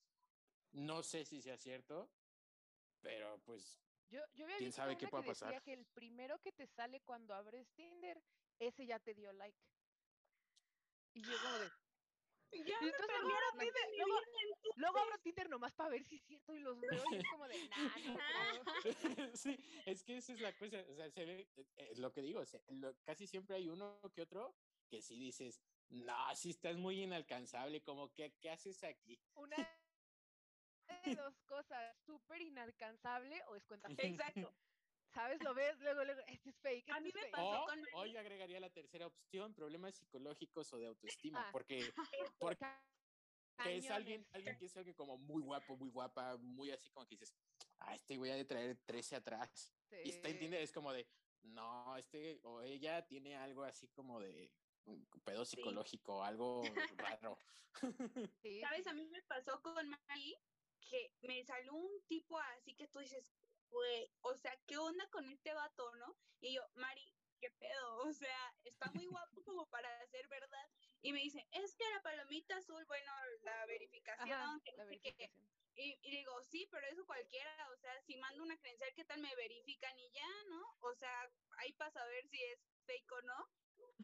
No 0.72 1.03
sé 1.03 1.25
si 1.25 1.41
sea 1.41 1.58
cierto, 1.58 2.12
pero 3.01 3.39
pues 3.46 3.81
yo, 4.10 4.22
yo 4.34 4.46
había 4.46 4.58
quién 4.58 4.72
sabe 4.72 4.98
qué 4.98 5.08
puede 5.08 5.24
que 5.24 5.29
pasar. 5.29 5.62
que 5.62 5.74
el 5.74 5.86
primero 5.86 6.39
que 6.39 6.51
te 6.51 6.67
sale 6.67 7.01
cuando 7.01 7.34
abres 7.34 7.69
Tinder, 7.75 8.22
ese 8.60 8.86
ya 8.86 9.00
te 9.00 9.13
dio 9.13 9.31
like. 9.34 9.58
Y 11.13 11.22
yo 11.22 11.34
como 11.41 11.58
de, 11.60 11.69
ya 12.65 12.77
y 12.81 12.86
entonces 12.88 13.22
luego, 13.22 13.53
me, 13.55 13.65
luego, 13.98 14.19
luego, 14.75 14.98
abro 15.00 15.19
Tinder 15.19 15.50
nomás 15.50 15.74
para 15.74 15.89
ver 15.89 16.03
si 16.03 16.15
es 16.15 16.24
cierto 16.24 16.55
y 16.55 16.60
los 16.60 16.79
veo 16.79 16.91
y 17.12 17.15
es 17.15 17.29
como 17.29 17.48
de, 17.48 17.69
nah, 18.19 18.53
no 18.53 18.58
Sí, 19.38 19.57
es 19.86 20.03
que 20.03 20.17
esa 20.17 20.33
es 20.33 20.41
la 20.41 20.55
cosa, 20.57 20.83
o 20.89 20.95
sea, 20.95 21.09
se 21.09 21.25
ve, 21.25 21.48
eh, 21.55 21.65
eh 21.77 21.93
lo 21.98 22.12
que 22.12 22.21
digo, 22.21 22.45
se, 22.45 22.62
lo, 22.69 22.95
casi 23.03 23.27
siempre 23.27 23.55
hay 23.55 23.69
uno 23.69 24.00
que 24.13 24.21
otro 24.21 24.55
que 24.89 25.01
si 25.01 25.19
dices, 25.19 25.62
no, 25.89 26.36
si 26.36 26.50
estás 26.50 26.77
muy 26.77 27.01
inalcanzable, 27.01 27.81
como 27.81 28.11
que, 28.13 28.33
¿qué 28.39 28.50
haces 28.50 28.83
aquí? 28.83 29.20
Una 29.35 29.55
de 31.05 31.15
dos 31.15 31.39
cosas, 31.46 31.96
súper 32.05 32.42
inalcanzable 32.42 33.42
o 33.48 33.55
es 33.55 33.65
cuenta 33.65 33.87
Exacto. 33.98 34.53
¿Sabes? 35.11 35.42
Lo 35.42 35.55
ves, 35.55 35.79
luego, 35.79 36.03
luego, 36.03 36.22
este 36.27 36.50
es 36.51 36.59
fake. 36.59 36.87
Este 36.87 36.92
a 36.92 37.00
mí 37.00 37.09
es 37.09 37.15
me 37.15 37.22
fake. 37.22 37.31
pasó 37.31 37.63
O, 37.63 37.65
con... 37.65 37.79
hoy 37.94 38.15
agregaría 38.15 38.59
la 38.59 38.70
tercera 38.70 39.07
opción, 39.07 39.55
problemas 39.55 39.96
psicológicos 39.96 40.72
o 40.74 40.77
de 40.77 40.85
autoestima, 40.85 41.48
ah. 41.48 41.50
porque, 41.51 41.92
porque 42.37 42.65
que 43.63 43.77
es 43.77 43.89
alguien, 43.89 44.25
alguien 44.31 44.57
que 44.57 44.65
es 44.65 44.77
alguien 44.77 44.96
como 44.96 45.18
muy 45.18 45.42
guapo, 45.42 45.75
muy 45.75 45.89
guapa, 45.89 46.37
muy 46.37 46.72
así 46.72 46.89
como 46.92 47.05
que 47.07 47.15
dices, 47.15 47.33
ah, 47.79 47.96
este 47.96 48.18
voy 48.18 48.29
a 48.29 48.35
de 48.35 48.46
traer 48.46 48.77
13 48.85 49.18
atrás. 49.18 49.74
Sí. 49.89 49.98
Y 50.05 50.09
está, 50.09 50.29
entiende, 50.29 50.61
es 50.61 50.72
como 50.72 50.94
de, 50.94 51.07
no, 51.44 51.96
este 51.98 52.39
o 52.44 52.61
ella 52.61 53.05
tiene 53.07 53.35
algo 53.37 53.63
así 53.63 53.87
como 53.89 54.20
de 54.20 54.51
pedo 55.24 55.46
psicológico, 55.46 56.22
sí. 56.22 56.27
algo 56.27 56.61
raro. 56.98 57.37
Sí. 58.42 58.59
¿Sabes? 58.61 58.87
A 58.87 58.94
mí 58.94 59.05
me 59.05 59.22
pasó 59.24 59.61
con 59.61 59.87
Mari 59.87 60.35
que 60.81 61.13
me 61.22 61.44
salió 61.46 61.74
un 61.75 62.01
tipo 62.07 62.37
así 62.39 62.75
que 62.75 62.87
tú 62.87 63.00
dices, 63.00 63.31
güey, 63.70 64.11
o 64.22 64.35
sea, 64.35 64.51
¿qué 64.65 64.77
onda 64.77 65.07
con 65.09 65.29
este 65.29 65.53
vato, 65.53 65.96
no? 65.96 66.18
Y 66.42 66.55
yo, 66.55 66.61
Mari, 66.75 67.15
¿qué 67.39 67.51
pedo? 67.51 67.98
O 68.00 68.11
sea, 68.13 68.55
está 68.63 68.92
muy 68.92 69.05
guapo 69.05 69.44
como 69.44 69.70
para 69.70 69.89
ser 70.07 70.27
verdad. 70.27 70.70
Y 71.01 71.14
me 71.14 71.20
dice, 71.20 71.46
es 71.51 71.75
que 71.75 71.90
la 71.90 72.01
palomita 72.01 72.57
azul, 72.57 72.83
bueno, 72.85 73.12
la 73.44 73.66
verificación, 73.66 74.31
Ajá, 74.31 74.62
la 74.77 74.83
verificación. 74.85 75.48
Que, 75.75 75.81
y, 75.81 75.98
y, 76.01 76.12
digo, 76.18 76.44
sí, 76.44 76.68
pero 76.72 76.85
eso 76.88 77.05
cualquiera, 77.05 77.51
o 77.72 77.77
sea, 77.77 78.01
si 78.01 78.18
mando 78.18 78.44
una 78.44 78.57
credencial, 78.57 78.92
¿qué 78.96 79.05
tal 79.05 79.22
me 79.22 79.33
verifican 79.35 79.98
y 79.98 80.12
ya, 80.12 80.27
no? 80.50 80.62
O 80.81 80.94
sea, 80.96 81.31
ahí 81.59 81.72
para 81.74 81.92
saber 81.92 82.27
si 82.27 82.44
es 82.44 82.59
fake 82.85 83.12
o 83.14 83.22
no. 83.22 83.48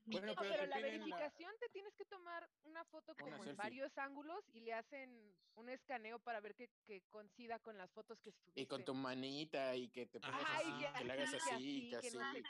Bueno, 0.05 0.27
no, 0.27 0.35
pero, 0.35 0.51
pero 0.51 0.65
la 0.67 0.79
verificación 0.79 1.51
la... 1.51 1.57
te 1.57 1.69
tienes 1.69 1.93
que 1.95 2.05
tomar 2.05 2.49
una 2.63 2.85
foto 2.85 3.13
como 3.15 3.41
una 3.41 3.51
en 3.51 3.57
varios 3.57 3.97
ángulos 3.97 4.47
y 4.53 4.61
le 4.61 4.73
hacen 4.73 5.35
un 5.55 5.67
escaneo 5.67 6.19
para 6.19 6.39
ver 6.39 6.55
que, 6.55 6.69
que 6.85 7.01
coincida 7.09 7.59
con 7.59 7.77
las 7.77 7.91
fotos 7.91 8.21
que 8.21 8.31
subiste. 8.31 8.61
Y 8.61 8.67
con 8.67 8.85
tu 8.85 8.93
manita 8.93 9.75
y 9.75 9.89
que 9.89 10.05
te 10.05 10.21
pongas 10.21 10.45
así, 10.45 10.81
ya, 10.81 10.93
que 10.93 11.03
le 11.03 11.13
hagas 11.13 11.33
así, 11.33 11.49
así 11.51 11.89
que, 11.89 11.97
así. 11.97 12.17
No 12.17 12.31
sé 12.31 12.43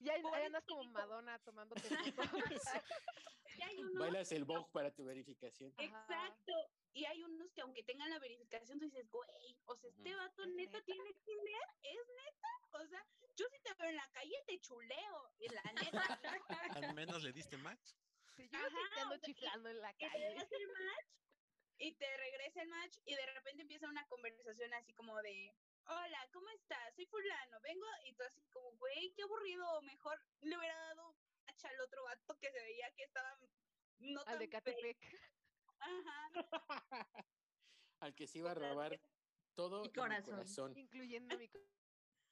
ya 0.00 0.14
ahí 0.14 0.44
andas 0.44 0.64
como 0.66 0.84
Madonna 0.84 1.38
tomándote 1.40 1.80
fotos. 1.80 2.14
unos... 3.78 3.94
Bailas 3.94 4.32
el 4.32 4.44
Vogue 4.44 4.68
para 4.72 4.90
tu 4.90 5.04
verificación. 5.04 5.72
Exacto. 5.78 6.52
Y 6.92 7.04
hay 7.06 7.22
unos 7.24 7.52
que 7.52 7.60
aunque 7.60 7.82
tengan 7.82 8.08
la 8.10 8.18
verificación, 8.18 8.78
tú 8.78 8.84
dices, 8.84 9.10
güey, 9.10 9.58
o 9.66 9.76
sea, 9.76 9.90
este 9.90 10.14
vato 10.14 10.42
¿Es 10.42 10.48
neta, 10.50 10.72
neta 10.72 10.84
tiene 10.84 11.12
Tinder, 11.24 11.68
¿es 11.82 12.08
neta? 12.08 12.48
O 12.72 12.86
sea, 12.86 13.04
yo 13.36 13.46
si 13.48 13.58
te 13.60 13.74
veo 13.74 13.88
en 13.88 13.96
la 13.96 14.08
calle 14.12 14.34
te 14.46 14.60
chuleo, 14.60 15.32
y 15.38 15.48
la 15.48 15.62
neta. 15.72 16.20
Al 16.76 16.94
menos 16.94 17.22
le 17.22 17.32
diste 17.32 17.56
match. 17.58 17.94
Sí, 18.36 18.48
yo 18.48 18.58
Ajá, 18.58 18.68
sí 18.68 18.94
te 18.94 19.00
ando 19.00 19.18
chiflando 19.18 19.68
en 19.68 19.80
la 19.80 19.92
calle. 19.94 20.46
Te 20.48 20.56
el 20.56 20.68
match 20.68 21.14
y 21.78 21.92
te 21.94 22.16
regresa 22.16 22.62
el 22.62 22.68
match 22.68 22.96
y 23.04 23.14
de 23.14 23.26
repente 23.26 23.62
empieza 23.62 23.88
una 23.88 24.06
conversación 24.06 24.72
así 24.74 24.92
como 24.94 25.20
de, 25.22 25.52
hola, 25.86 26.28
¿cómo 26.32 26.48
estás? 26.50 26.94
Soy 26.94 27.06
fulano, 27.06 27.60
vengo 27.60 27.86
y 28.04 28.14
tú 28.14 28.22
así 28.22 28.42
como, 28.52 28.70
güey, 28.76 29.12
qué 29.14 29.22
aburrido, 29.22 29.82
mejor 29.82 30.18
le 30.40 30.56
hubiera 30.56 30.78
dado 30.78 31.14
al 31.64 31.80
otro 31.80 32.04
vato 32.04 32.38
que 32.38 32.50
se 32.50 32.60
veía 32.60 32.90
que 32.92 33.04
estaba 33.04 33.38
no 33.98 34.20
al 34.20 34.26
tan 34.26 34.38
de 34.38 34.48
Catepec. 34.48 34.98
Ajá. 35.78 36.30
al 38.00 38.14
que 38.14 38.26
se 38.26 38.38
iba 38.38 38.50
a 38.50 38.54
robar 38.54 39.00
todo 39.54 39.82
mi 39.82 39.92
corazón. 39.92 40.24
mi 40.24 40.30
corazón. 40.30 40.76
Incluyendo 40.76 41.38
mi 41.38 41.48
corazón. 41.48 41.64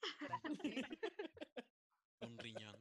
Un 2.21 2.37
riñón. 2.37 2.75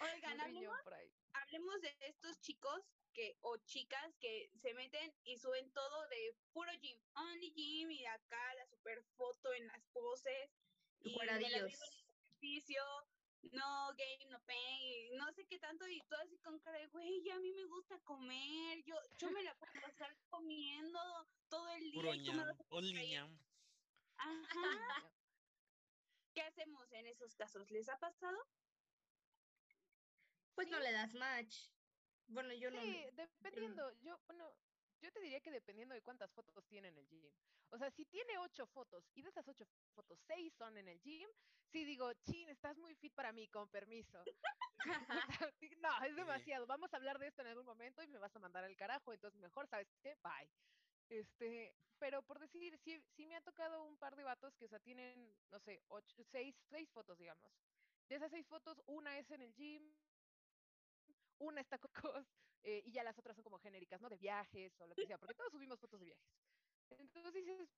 Oigan, 0.00 0.40
Un 0.40 0.46
riñón 0.46 0.56
hablemos, 0.56 0.82
por 0.82 0.94
ahí. 0.94 1.10
hablemos 1.32 1.80
de 1.80 1.96
estos 2.00 2.40
chicos 2.40 2.82
que 3.12 3.36
o 3.40 3.56
chicas 3.58 4.14
que 4.20 4.50
se 4.54 4.74
meten 4.74 5.12
y 5.24 5.38
suben 5.38 5.72
todo 5.72 6.08
de 6.08 6.36
puro 6.52 6.70
gym, 6.80 6.98
only 7.14 7.50
gym 7.50 7.90
y 7.90 8.06
acá 8.06 8.54
la 8.54 8.66
super 8.66 9.02
foto 9.16 9.52
en 9.54 9.66
las 9.66 9.82
poses 9.92 10.50
y 11.00 11.10
fuera 11.14 11.36
el 11.36 11.44
ejercicio, 11.44 12.82
no 13.52 13.94
game, 13.94 14.30
no 14.30 14.40
pain, 14.44 15.12
y 15.12 15.16
no 15.16 15.32
sé 15.32 15.46
qué 15.46 15.58
tanto, 15.58 15.86
y 15.88 16.00
todo 16.02 16.20
así 16.20 16.38
con 16.38 16.58
cara 16.60 16.78
de, 16.78 16.86
güey, 16.88 17.22
ya 17.22 17.36
a 17.36 17.40
mí 17.40 17.52
me 17.52 17.64
gusta 17.64 17.98
comer, 18.00 18.82
yo, 18.84 18.96
yo 19.18 19.30
me 19.30 19.42
la 19.42 19.54
puedo 19.56 19.72
pasar 19.80 20.16
comiendo 20.28 21.00
todo 21.48 21.68
el 21.70 21.90
día. 21.90 22.16
Ñam. 22.16 23.38
Ajá. 24.16 25.12
¿Qué 26.34 26.42
hacemos 26.42 26.92
en 26.92 27.06
esos 27.06 27.34
casos? 27.34 27.70
¿Les 27.70 27.88
ha 27.88 27.98
pasado? 27.98 28.38
Pues 30.54 30.66
sí. 30.66 30.72
no 30.72 30.80
le 30.80 30.92
das 30.92 31.14
match. 31.14 31.70
Bueno, 32.26 32.52
yo 32.52 32.70
sí, 32.70 32.76
no. 33.16 33.28
dependiendo. 33.40 33.90
Yo, 34.00 34.18
bueno, 34.26 34.54
yo 35.00 35.12
te 35.12 35.20
diría 35.20 35.40
que 35.40 35.50
dependiendo 35.50 35.94
de 35.94 36.02
cuántas 36.02 36.30
fotos 36.32 36.64
tiene 36.66 36.88
en 36.88 36.98
el 36.98 37.08
gym. 37.08 37.30
O 37.70 37.78
sea, 37.78 37.90
si 37.90 38.04
tiene 38.06 38.38
ocho 38.38 38.66
fotos 38.66 39.04
y 39.14 39.22
de 39.22 39.28
esas 39.28 39.46
ocho 39.46 39.66
fotos, 39.94 40.18
seis 40.26 40.52
son 40.54 40.76
en 40.76 40.88
el 40.88 41.00
gym, 41.00 41.28
sí 41.70 41.84
digo, 41.84 42.12
chin, 42.24 42.48
estás 42.48 42.76
muy 42.78 42.94
fit 42.94 43.12
para 43.14 43.32
mí, 43.32 43.46
con 43.48 43.68
permiso. 43.68 44.22
no, 45.80 46.04
es 46.04 46.16
demasiado. 46.16 46.66
Vamos 46.66 46.92
a 46.92 46.96
hablar 46.96 47.18
de 47.18 47.28
esto 47.28 47.42
en 47.42 47.48
algún 47.48 47.66
momento 47.66 48.02
y 48.02 48.08
me 48.08 48.18
vas 48.18 48.34
a 48.34 48.38
mandar 48.38 48.64
al 48.64 48.76
carajo, 48.76 49.12
entonces 49.12 49.38
mejor, 49.40 49.66
¿sabes 49.68 49.88
qué? 50.02 50.16
Bye. 50.22 50.50
Este, 51.08 51.74
pero 51.98 52.22
por 52.22 52.38
decir, 52.38 52.78
sí, 52.78 53.02
sí 53.16 53.26
me 53.26 53.36
ha 53.36 53.40
tocado 53.40 53.84
un 53.84 53.96
par 53.96 54.16
de 54.16 54.24
vatos 54.24 54.54
que, 54.56 54.66
o 54.66 54.68
sea, 54.68 54.78
tienen, 54.80 55.34
no 55.50 55.58
sé, 55.60 55.82
ocho, 55.88 56.22
seis, 56.24 56.54
seis 56.68 56.90
fotos, 56.90 57.18
digamos. 57.18 57.52
De 58.08 58.16
esas 58.16 58.30
seis 58.30 58.46
fotos, 58.46 58.80
una 58.86 59.18
es 59.18 59.30
en 59.30 59.42
el 59.42 59.54
gym, 59.54 59.94
una 61.38 61.60
está 61.60 61.78
con 61.78 62.26
eh, 62.62 62.82
y 62.84 62.92
ya 62.92 63.04
las 63.04 63.18
otras 63.18 63.36
son 63.36 63.44
como 63.44 63.58
genéricas, 63.58 64.00
¿no? 64.00 64.08
De 64.08 64.16
viajes 64.16 64.72
o 64.80 64.86
lo 64.86 64.94
que 64.94 65.06
sea, 65.06 65.18
porque 65.18 65.34
todos 65.34 65.52
subimos 65.52 65.78
fotos 65.78 66.00
de 66.00 66.06
viajes. 66.06 66.26
Entonces 66.90 67.32
dices, 67.32 67.68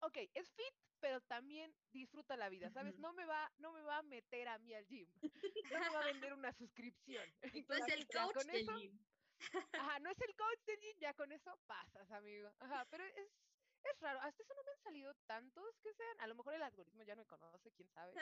ok, 0.00 0.18
es 0.34 0.50
fit, 0.50 0.74
pero 1.00 1.20
también 1.22 1.74
disfruta 1.92 2.36
la 2.36 2.48
vida, 2.48 2.70
¿sabes? 2.70 2.98
No 2.98 3.12
me 3.12 3.24
va, 3.24 3.52
no 3.58 3.72
me 3.72 3.82
va 3.82 3.98
a 3.98 4.02
meter 4.02 4.48
a 4.48 4.58
mí 4.58 4.74
al 4.74 4.86
gym. 4.86 5.08
No 5.72 5.80
me 5.80 5.88
va 5.90 6.00
a 6.00 6.04
vender 6.04 6.32
una 6.32 6.52
suscripción. 6.52 7.24
Entonces, 7.42 7.88
el 7.98 8.06
coach 8.08 8.44
del 8.46 8.66
gym. 8.66 8.98
Ajá, 9.72 9.98
no 10.00 10.10
es 10.10 10.20
el 10.20 10.34
coach 10.36 10.60
del 10.66 10.80
gym, 10.80 10.96
ya 10.98 11.12
con 11.14 11.30
eso 11.32 11.58
pasas, 11.66 12.10
amigo. 12.12 12.50
Ajá, 12.60 12.86
pero 12.90 13.04
es, 13.04 13.30
es 13.84 14.00
raro. 14.00 14.20
Hasta 14.20 14.42
eso 14.42 14.54
no 14.54 14.62
me 14.64 14.70
han 14.72 14.78
salido 14.78 15.14
tantos 15.26 15.78
que 15.80 15.92
sean. 15.92 16.20
A 16.20 16.26
lo 16.26 16.34
mejor 16.34 16.54
el 16.54 16.62
algoritmo 16.62 17.02
ya 17.02 17.16
me 17.16 17.26
conoce, 17.26 17.70
quién 17.72 17.88
sabe. 17.90 18.14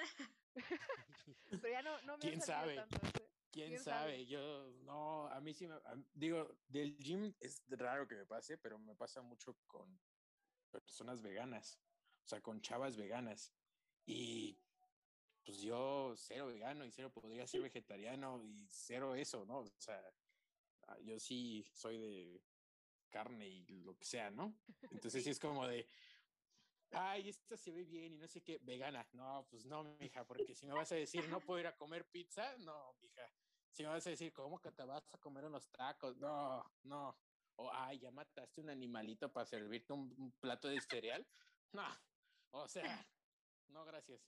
pero 1.51 1.69
ya 1.69 1.83
no, 1.83 2.01
no 2.03 2.17
me 2.17 2.21
¿Quién 2.23 2.35
han 2.35 2.47
sabe? 2.47 2.77
tantos. 2.77 3.21
¿eh? 3.21 3.34
¿Quién, 3.55 3.79
sabe? 3.79 4.27
Yo, 4.27 4.69
no, 4.83 5.29
a 5.29 5.41
mí 5.41 5.55
sí 5.55 5.69
me, 5.69 5.77
digo, 6.13 6.59
del 6.67 6.97
gym 6.99 7.33
es 7.39 7.63
raro 7.69 8.09
que 8.09 8.17
me 8.17 8.27
pase, 8.27 8.59
pero 8.59 8.81
me 8.81 8.97
pasa 8.97 9.23
mucho 9.23 9.57
con 9.69 9.97
personas 10.73 11.23
veganas, 11.23 11.81
o 12.25 12.27
sea, 12.27 12.41
con 12.41 12.61
chavas 12.61 12.97
veganas. 12.97 13.55
Y 14.07 14.59
pues 15.45 15.61
yo 15.61 16.15
cero 16.17 16.49
vegano 16.49 16.85
y 16.85 16.91
cero 16.91 17.13
podría 17.13 17.47
ser 17.47 17.63
vegetariano 17.63 18.43
y 18.43 18.67
cero 18.69 19.15
eso, 19.15 19.47
¿no? 19.47 19.61
O 19.61 19.73
sea, 19.79 20.03
ah, 20.89 20.99
yo 21.05 21.21
sí 21.21 21.65
soy 21.73 21.99
de 21.99 22.43
carne 23.11 23.47
y 23.47 23.83
lo 23.83 23.95
que 23.97 24.05
sea, 24.05 24.33
¿no? 24.33 24.59
Entonces 24.91 25.23
sí 25.23 25.31
es 25.31 25.39
como 25.39 25.65
de, 25.69 25.87
ay, 26.91 27.29
esta 27.29 27.57
se 27.57 27.71
ve 27.71 27.85
bien 27.85 28.15
y 28.15 28.19
no 28.19 28.27
sé 28.27 28.43
qué, 28.43 28.59
vegana. 28.63 29.07
No, 29.13 29.47
pues 29.49 29.65
no, 29.65 29.85
mija, 30.01 30.27
porque 30.27 30.57
si 30.57 30.67
me 30.67 30.75
vas 30.75 30.91
a 30.91 30.97
decir 30.97 31.29
no 31.29 31.41
puedo 31.41 31.61
ir 31.61 31.69
a 31.69 31.77
comer 31.77 32.05
pizza, 32.11 32.59
no, 32.59 32.95
mija. 33.01 33.31
Si 33.75 33.83
me 33.83 33.89
vas 33.89 34.07
a 34.07 34.11
decir, 34.11 34.33
¿cómo 34.33 34.61
que 34.61 34.71
te 34.71 34.85
vas 34.85 35.03
a 35.13 35.19
comer 35.19 35.45
unos 35.45 35.69
tacos? 35.71 36.17
No, 36.19 36.65
no. 36.85 37.17
O, 37.57 37.71
ay, 37.73 37.99
ya 37.99 38.13
mataste 38.13 38.61
un 38.61 38.71
animalito 38.71 39.33
para 39.33 39.47
servirte 39.47 39.93
un, 39.93 40.33
plato 40.41 40.69
de 40.69 40.81
cereal. 40.81 41.27
No, 41.73 41.85
o 42.53 42.69
sea, 42.69 43.05
no, 43.69 43.85
gracias. 43.85 44.21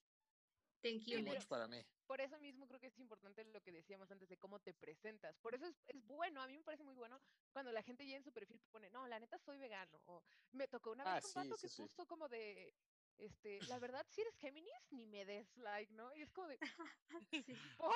Thank 0.82 1.02
you. 1.06 1.22
Much 1.22 1.46
para 1.46 1.68
mí. 1.68 1.80
Por 2.06 2.20
eso 2.20 2.38
mismo 2.40 2.66
creo 2.66 2.80
que 2.80 2.88
es 2.88 2.98
importante 2.98 3.44
lo 3.44 3.60
que 3.60 3.70
decíamos 3.70 4.10
antes 4.10 4.28
de 4.28 4.36
cómo 4.36 4.58
te 4.58 4.74
presentas. 4.74 5.36
Por 5.38 5.54
eso 5.54 5.66
es, 5.66 5.76
es, 5.86 6.04
bueno, 6.06 6.42
a 6.42 6.48
mí 6.48 6.56
me 6.56 6.64
parece 6.64 6.82
muy 6.82 6.94
bueno 6.94 7.20
cuando 7.52 7.70
la 7.70 7.82
gente 7.84 8.06
ya 8.06 8.16
en 8.16 8.24
su 8.24 8.32
perfil 8.32 8.60
pone, 8.72 8.90
no, 8.90 9.06
la 9.06 9.20
neta 9.20 9.38
soy 9.38 9.58
vegano. 9.58 10.00
O 10.06 10.22
me 10.52 10.66
tocó 10.66 10.90
una 10.90 11.04
vez 11.14 11.24
ah, 11.24 11.40
un 11.40 11.48
vato 11.50 11.60
que 11.60 11.68
puso 11.68 12.06
como 12.06 12.28
de, 12.28 12.74
este, 13.18 13.60
la 13.68 13.78
verdad, 13.78 14.04
si 14.08 14.22
eres 14.22 14.36
Géminis, 14.36 14.72
ni 14.90 15.06
me 15.06 15.24
des 15.24 15.56
like, 15.56 15.92
¿no? 15.92 16.14
Y 16.16 16.22
es 16.22 16.32
como 16.32 16.48
de, 16.48 16.58
sí. 17.30 17.44
¿por? 17.76 17.94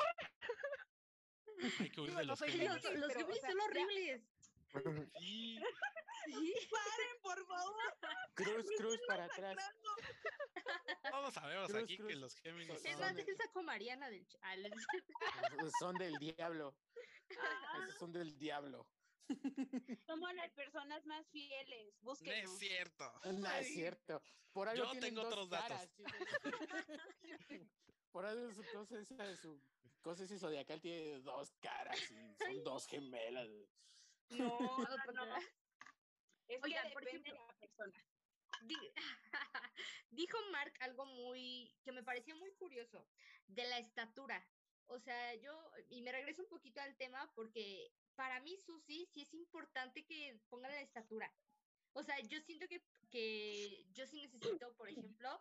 Hay 1.78 1.90
que 1.90 2.00
huir 2.00 2.14
de 2.14 2.24
los 2.24 2.40
Géminis. 2.40 2.68
Los, 2.68 2.94
los 2.96 3.14
Géminis 3.14 3.40
son 3.42 3.60
horribles. 3.60 4.22
Sí. 5.18 5.58
sí. 6.26 6.54
Paren, 6.70 7.22
por 7.22 7.46
favor. 7.46 7.74
Cruz, 8.34 8.66
cruz 8.76 9.00
para 9.06 9.24
atrás. 9.24 9.56
Todos 11.10 11.34
sabemos 11.34 11.74
aquí 11.74 11.96
que 11.96 12.16
los 12.16 12.34
Géminis 12.36 12.84
Es 12.84 12.98
más, 12.98 13.16
es 13.16 13.36
saco 13.36 13.62
Mariana 13.62 14.08
del... 14.10 14.26
Son 15.78 15.96
del 15.96 16.16
diablo. 16.18 16.76
Ah. 17.38 17.84
Esos 17.84 17.98
son 17.98 18.12
del 18.12 18.38
diablo. 18.38 18.86
Somos 20.06 20.34
las 20.34 20.50
personas 20.52 21.04
más 21.06 21.26
fieles. 21.30 21.94
Búsquenos. 22.00 22.50
No 22.50 22.52
es 22.52 22.58
cierto. 22.58 23.12
No 23.24 23.50
es 23.52 23.66
cierto. 23.68 24.22
Por 24.52 24.68
algo 24.68 24.92
Yo 24.92 25.00
tengo 25.00 25.22
otros 25.22 25.48
datos. 25.48 25.90
Por 28.12 28.26
algo 28.26 28.52
su 28.52 28.64
cosa 28.72 28.98
esa 28.98 29.22
de 29.22 29.36
su 29.36 29.60
cosa 30.00 30.24
ese 30.24 30.38
zodiacal 30.38 30.80
tiene 30.80 31.20
dos 31.20 31.52
caras 31.60 31.98
y 32.10 32.34
son 32.34 32.64
dos 32.64 32.86
gemelas. 32.86 33.48
No, 34.30 34.58
no, 35.14 35.26
no. 35.26 35.36
Es 36.48 36.60
que 36.60 36.74
depende 36.88 37.30
de 37.30 37.38
la 37.38 37.54
persona. 37.60 38.04
Dijo 40.10 40.38
Mark 40.50 40.74
algo 40.80 41.06
muy 41.06 41.72
que 41.84 41.92
me 41.92 42.02
pareció 42.02 42.34
muy 42.36 42.52
curioso 42.54 43.08
de 43.46 43.64
la 43.64 43.78
estatura. 43.78 44.44
O 44.86 44.98
sea, 44.98 45.36
yo, 45.36 45.70
y 45.88 46.02
me 46.02 46.10
regreso 46.10 46.42
un 46.42 46.48
poquito 46.48 46.80
al 46.80 46.96
tema 46.96 47.30
porque 47.36 47.92
para 48.16 48.40
mí, 48.40 48.56
Susi, 48.56 49.06
sí 49.06 49.22
es 49.22 49.32
importante 49.32 50.04
que 50.04 50.40
pongan 50.48 50.72
la 50.72 50.80
estatura. 50.80 51.32
O 51.92 52.02
sea, 52.02 52.18
yo 52.20 52.40
siento 52.40 52.66
que, 52.68 52.84
que 53.08 53.86
yo 53.92 54.06
sí 54.06 54.20
necesito, 54.20 54.74
por 54.76 54.88
ejemplo, 54.88 55.40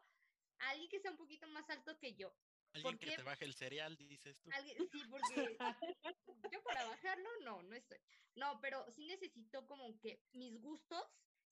alguien 0.59 0.89
que 0.89 0.99
sea 0.99 1.11
un 1.11 1.17
poquito 1.17 1.47
más 1.47 1.69
alto 1.69 1.97
que 1.97 2.13
yo. 2.15 2.33
Alguien 2.73 2.97
que 2.99 3.15
te 3.15 3.23
baje 3.23 3.45
el 3.45 3.53
cereal, 3.53 3.97
dices 3.97 4.39
tú. 4.41 4.51
sí, 4.91 5.03
porque 5.09 5.57
yo 6.53 6.63
para 6.63 6.85
bajarlo, 6.85 7.29
no, 7.41 7.63
no 7.63 7.75
estoy. 7.75 7.97
No, 8.35 8.59
pero 8.61 8.85
sí 8.91 9.05
necesito 9.05 9.65
como 9.65 9.97
que 9.99 10.21
mis 10.31 10.61
gustos 10.61 11.03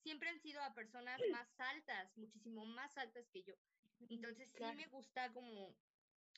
siempre 0.04 0.30
han 0.30 0.40
sido 0.40 0.62
a 0.62 0.74
personas 0.74 1.20
más 1.32 1.50
altas, 1.60 2.16
muchísimo 2.16 2.66
más 2.66 2.96
altas 2.98 3.28
que 3.30 3.44
yo. 3.44 3.56
Entonces 4.10 4.50
sí 4.56 4.64
me 4.76 4.88
gusta 4.88 5.34
como, 5.34 5.76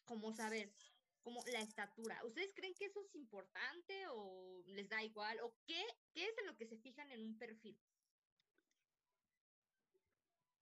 como 0.06 0.34
saber, 0.34 0.74
como 1.22 1.44
la 1.48 1.60
estatura. 1.60 2.24
¿Ustedes 2.24 2.54
creen 2.56 2.74
que 2.74 2.86
eso 2.86 3.02
es 3.02 3.14
importante 3.16 4.08
o 4.08 4.64
les 4.66 4.88
da 4.88 5.04
igual? 5.04 5.40
¿O 5.42 5.54
qué, 5.68 5.86
qué 6.14 6.26
es 6.26 6.38
en 6.38 6.48
lo 6.48 6.56
que 6.56 6.68
se 6.68 6.78
fijan 6.78 7.12
en 7.12 7.22
un 7.22 7.38
perfil? 7.38 7.78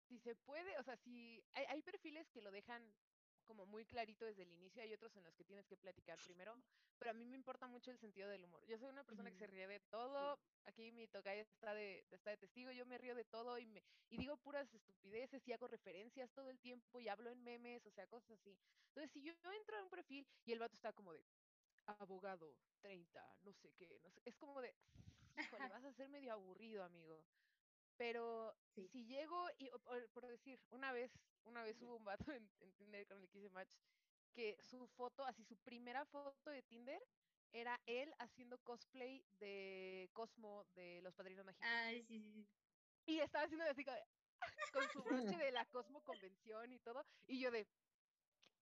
Si 0.09 0.17
se 0.19 0.35
puede, 0.35 0.77
o 0.79 0.83
sea, 0.83 0.97
si 0.97 1.43
hay, 1.53 1.65
hay 1.65 1.81
perfiles 1.81 2.29
que 2.31 2.41
lo 2.41 2.49
dejan 2.49 2.81
como 3.47 3.65
muy 3.65 3.85
clarito 3.85 4.25
desde 4.25 4.43
el 4.43 4.51
inicio, 4.51 4.83
hay 4.83 4.93
otros 4.93 5.15
en 5.15 5.23
los 5.23 5.33
que 5.33 5.43
tienes 5.43 5.65
que 5.65 5.77
platicar 5.77 6.19
primero, 6.19 6.55
pero 6.99 7.11
a 7.11 7.13
mí 7.13 7.25
me 7.25 7.35
importa 7.35 7.67
mucho 7.67 7.89
el 7.89 7.97
sentido 7.97 8.29
del 8.29 8.43
humor. 8.43 8.63
Yo 8.67 8.77
soy 8.77 8.89
una 8.89 9.03
persona 9.03 9.31
que 9.31 9.37
se 9.37 9.47
ríe 9.47 9.67
de 9.67 9.79
todo, 9.79 10.37
aquí 10.65 10.91
mi 10.91 11.07
tocayo 11.07 11.41
está 11.41 11.73
de, 11.73 12.05
está 12.11 12.31
de 12.31 12.37
testigo, 12.37 12.71
yo 12.71 12.85
me 12.85 12.97
río 12.97 13.15
de 13.15 13.23
todo 13.23 13.57
y, 13.57 13.65
me, 13.65 13.81
y 14.09 14.17
digo 14.17 14.37
puras 14.37 14.71
estupideces 14.73 15.47
y 15.47 15.53
hago 15.53 15.67
referencias 15.67 16.29
todo 16.31 16.49
el 16.49 16.59
tiempo 16.59 16.99
y 16.99 17.07
hablo 17.07 17.29
en 17.29 17.43
memes, 17.43 17.85
o 17.85 17.91
sea, 17.91 18.05
cosas 18.07 18.31
así. 18.31 18.55
Entonces, 18.89 19.11
si 19.11 19.23
yo 19.23 19.31
entro 19.31 19.77
en 19.77 19.83
un 19.83 19.89
perfil 19.89 20.27
y 20.45 20.51
el 20.51 20.59
vato 20.59 20.75
está 20.75 20.91
como 20.93 21.13
de 21.13 21.23
abogado, 21.85 22.53
30, 22.81 23.37
no 23.43 23.53
sé 23.53 23.71
qué, 23.77 23.99
no 24.03 24.11
sé, 24.11 24.21
es 24.25 24.35
como 24.35 24.61
de, 24.61 24.73
híjole, 25.37 25.69
vas 25.73 25.85
a 25.85 25.93
ser 25.93 26.09
medio 26.09 26.33
aburrido, 26.33 26.83
amigo. 26.83 27.23
Pero 27.97 28.55
si 28.91 29.05
llego 29.05 29.49
y, 29.57 29.69
por, 30.13 30.27
decir, 30.27 30.59
una 30.69 30.91
vez, 30.91 31.11
una 31.47 31.63
vez 31.63 31.81
hubo 31.81 31.95
un 31.95 32.03
vato 32.03 32.25
en, 32.33 32.73
Tinder 32.77 33.07
con 33.07 33.21
el 33.21 33.29
que 33.29 33.39
hice 33.39 33.49
match, 33.49 33.73
que 34.33 34.57
su 34.61 34.87
foto, 34.87 35.25
así 35.25 35.43
su 35.43 35.57
primera 35.57 36.05
foto 36.05 36.49
de 36.49 36.61
Tinder, 36.63 37.01
era 37.53 37.79
él 37.85 38.13
haciendo 38.19 38.57
cosplay 38.59 39.23
de 39.39 40.09
Cosmo 40.13 40.65
de 40.75 41.01
los 41.01 41.15
Padrinos 41.15 41.45
Mágicos. 41.45 41.67
Ay, 41.69 42.03
sí, 42.03 42.19
sí. 42.19 42.47
Y 43.05 43.19
estaba 43.19 43.45
haciendo 43.45 43.65
así 43.65 43.85
con 44.73 44.89
su 44.91 45.01
broche 45.03 45.37
de 45.45 45.51
la 45.51 45.65
Cosmo 45.65 46.01
Convención 46.01 46.71
y 46.71 46.79
todo, 46.79 47.05
y 47.25 47.39
yo 47.39 47.51
de, 47.51 47.67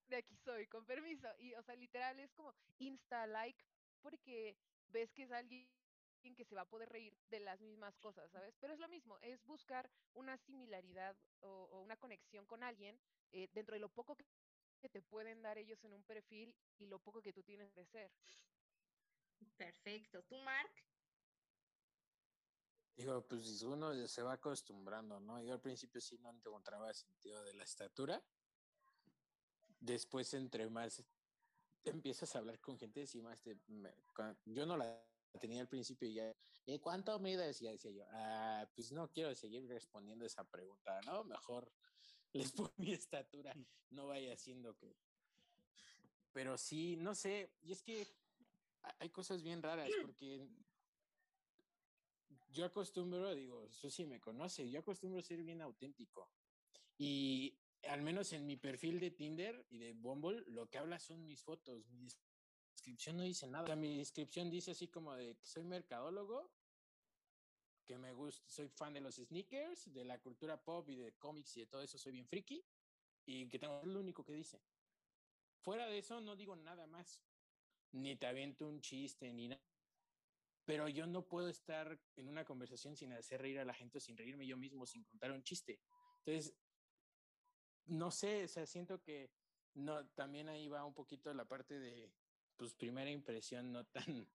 de 0.08 0.16
aquí 0.16 0.36
soy, 0.36 0.66
con 0.66 0.86
permiso. 0.86 1.28
Y, 1.38 1.54
o 1.54 1.62
sea, 1.62 1.74
literal 1.76 2.18
es 2.20 2.32
como 2.32 2.54
insta 2.78 3.26
like, 3.26 3.62
porque 4.00 4.56
ves 4.88 5.12
que 5.12 5.24
es 5.24 5.32
alguien 5.32 5.68
que 6.34 6.44
se 6.44 6.54
va 6.54 6.62
a 6.62 6.68
poder 6.68 6.88
reír 6.88 7.16
de 7.30 7.40
las 7.40 7.60
mismas 7.60 7.96
cosas, 7.98 8.30
¿sabes? 8.30 8.56
Pero 8.60 8.72
es 8.72 8.80
lo 8.80 8.88
mismo, 8.88 9.18
es 9.20 9.44
buscar 9.44 9.90
una 10.14 10.36
similaridad 10.38 11.16
o, 11.40 11.80
una 11.82 11.96
conexión 11.96 12.46
con 12.46 12.62
alguien 12.62 12.98
eh, 13.32 13.48
dentro 13.52 13.74
de 13.74 13.80
lo 13.80 13.88
poco 13.88 14.16
que 14.80 14.88
te 14.88 15.02
pueden 15.02 15.42
dar 15.42 15.58
ellos 15.58 15.82
en 15.84 15.92
un 15.92 16.02
perfil 16.02 16.54
y 16.78 16.86
lo 16.86 16.98
poco 16.98 17.22
que 17.22 17.32
tú 17.32 17.42
tienes 17.42 17.74
de 17.74 17.86
ser. 17.86 18.10
Perfecto. 19.56 20.22
¿Tú, 20.24 20.36
Mark? 20.38 20.70
Digo, 22.96 23.26
pues 23.26 23.62
uno 23.62 23.94
se 24.08 24.22
va 24.22 24.34
acostumbrando, 24.34 25.20
¿no? 25.20 25.42
Yo 25.42 25.52
al 25.52 25.60
principio 25.60 26.00
sí 26.00 26.18
no 26.18 26.30
encontraba 26.30 26.92
sentido 26.94 27.42
de 27.44 27.54
la 27.54 27.64
estatura. 27.64 28.22
Después, 29.80 30.32
entre 30.32 30.68
más 30.70 31.04
empiezas 31.84 32.34
a 32.34 32.38
hablar 32.38 32.58
con 32.60 32.78
gente, 32.78 33.06
sí 33.06 33.20
más 33.20 33.40
te, 33.42 33.56
yo 34.46 34.66
no 34.66 34.76
la 34.76 35.06
tenía 35.40 35.60
al 35.60 35.68
principio 35.68 36.08
y 36.08 36.14
ya, 36.14 36.34
¿y 36.64 36.78
cuánto 36.78 37.18
mides? 37.18 37.60
Y 37.62 37.66
decía 37.66 37.90
yo, 37.90 38.04
ah, 38.10 38.68
pues 38.74 38.92
no 38.92 39.10
quiero 39.10 39.34
seguir 39.34 39.66
respondiendo 39.68 40.24
esa 40.24 40.44
pregunta, 40.44 41.00
¿no? 41.02 41.24
Mejor 41.24 41.70
les 42.32 42.52
pongo 42.52 42.72
mi 42.76 42.92
estatura, 42.92 43.54
no 43.90 44.06
vaya 44.06 44.32
haciendo 44.32 44.76
que... 44.76 44.96
Pero 46.32 46.58
sí, 46.58 46.96
no 46.96 47.14
sé, 47.14 47.50
y 47.62 47.72
es 47.72 47.82
que 47.82 48.06
hay 48.98 49.08
cosas 49.10 49.42
bien 49.42 49.62
raras 49.62 49.90
porque 50.02 50.46
yo 52.52 52.64
acostumbro, 52.64 53.34
digo, 53.34 53.70
Susi 53.70 54.04
me 54.04 54.20
conoce, 54.20 54.68
yo 54.68 54.80
acostumbro 54.80 55.22
ser 55.22 55.42
bien 55.42 55.60
auténtico. 55.60 56.30
Y 56.98 57.58
al 57.88 58.02
menos 58.02 58.32
en 58.32 58.46
mi 58.46 58.56
perfil 58.56 58.98
de 59.00 59.10
Tinder 59.10 59.66
y 59.68 59.78
de 59.78 59.92
Bumble, 59.92 60.42
lo 60.46 60.68
que 60.68 60.78
habla 60.78 60.98
son 60.98 61.24
mis 61.26 61.42
fotos. 61.42 61.86
Mi 61.90 62.08
no 63.12 63.22
dice 63.22 63.46
nada. 63.46 63.72
O 63.72 63.76
mi 63.76 63.96
descripción 63.98 64.50
dice 64.50 64.72
así 64.72 64.88
como 64.88 65.14
de 65.14 65.36
que 65.36 65.46
soy 65.46 65.64
mercadólogo, 65.64 66.50
que 67.84 67.98
me 67.98 68.12
gusta, 68.12 68.44
soy 68.48 68.68
fan 68.68 68.94
de 68.94 69.00
los 69.00 69.16
sneakers, 69.16 69.92
de 69.92 70.04
la 70.04 70.18
cultura 70.20 70.62
pop 70.62 70.88
y 70.88 70.96
de 70.96 71.12
cómics 71.14 71.56
y 71.56 71.60
de 71.60 71.66
todo 71.66 71.82
eso, 71.82 71.98
soy 71.98 72.12
bien 72.12 72.26
friki. 72.26 72.64
Y 73.26 73.48
que 73.48 73.58
tengo, 73.58 73.80
es 73.80 73.88
lo 73.88 74.00
único 74.00 74.24
que 74.24 74.32
dice. 74.32 74.60
Fuera 75.60 75.86
de 75.86 75.98
eso, 75.98 76.20
no 76.20 76.36
digo 76.36 76.54
nada 76.56 76.86
más. 76.86 77.22
Ni 77.92 78.16
te 78.16 78.26
aviento 78.26 78.66
un 78.66 78.80
chiste, 78.80 79.32
ni 79.32 79.48
nada. 79.48 79.62
Pero 80.64 80.88
yo 80.88 81.06
no 81.06 81.26
puedo 81.26 81.48
estar 81.48 82.00
en 82.16 82.28
una 82.28 82.44
conversación 82.44 82.96
sin 82.96 83.12
hacer 83.12 83.40
reír 83.40 83.58
a 83.60 83.64
la 83.64 83.74
gente, 83.74 84.00
sin 84.00 84.16
reírme 84.16 84.46
yo 84.46 84.56
mismo, 84.56 84.84
sin 84.86 85.04
contar 85.04 85.30
un 85.30 85.42
chiste. 85.42 85.80
Entonces, 86.24 86.56
no 87.86 88.10
sé, 88.10 88.44
o 88.44 88.48
sea, 88.48 88.66
siento 88.66 89.00
que 89.00 89.30
no, 89.74 90.06
también 90.10 90.48
ahí 90.48 90.68
va 90.68 90.84
un 90.84 90.94
poquito 90.94 91.32
la 91.34 91.44
parte 91.44 91.78
de, 91.78 92.12
pues, 92.56 92.74
primera 92.74 93.10
impresión 93.10 93.72
no 93.72 93.84
tan 93.86 94.04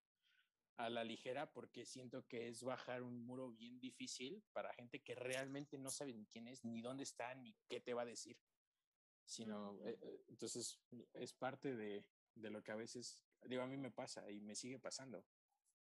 a 0.78 0.90
la 0.90 1.04
ligera, 1.04 1.52
porque 1.52 1.86
siento 1.86 2.26
que 2.28 2.48
es 2.48 2.64
bajar 2.64 3.04
un 3.04 3.24
muro 3.26 3.52
bien 3.52 3.80
difícil 3.80 4.44
para 4.52 4.74
gente 4.74 5.02
que 5.02 5.16
realmente 5.16 5.78
no 5.78 5.90
sabe 5.92 6.14
ni 6.14 6.26
quién 6.26 6.48
es, 6.48 6.64
ni 6.64 6.82
dónde 6.82 7.04
está, 7.04 7.36
ni 7.36 7.56
qué 7.68 7.80
te 7.82 7.94
va 7.94 8.02
a 8.02 8.06
decir. 8.06 8.38
Sino, 9.26 9.80
eh, 9.86 9.98
eh, 10.02 10.24
entonces, 10.28 10.80
es 11.14 11.34
parte 11.34 11.76
de, 11.76 12.04
de 12.36 12.50
lo 12.50 12.64
que 12.64 12.72
a 12.72 12.76
veces, 12.76 13.24
digo, 13.44 13.62
a 13.62 13.68
mí 13.68 13.78
me 13.78 13.92
pasa 13.92 14.30
y 14.32 14.42
me 14.42 14.56
sigue 14.56 14.80
pasando. 14.80 15.24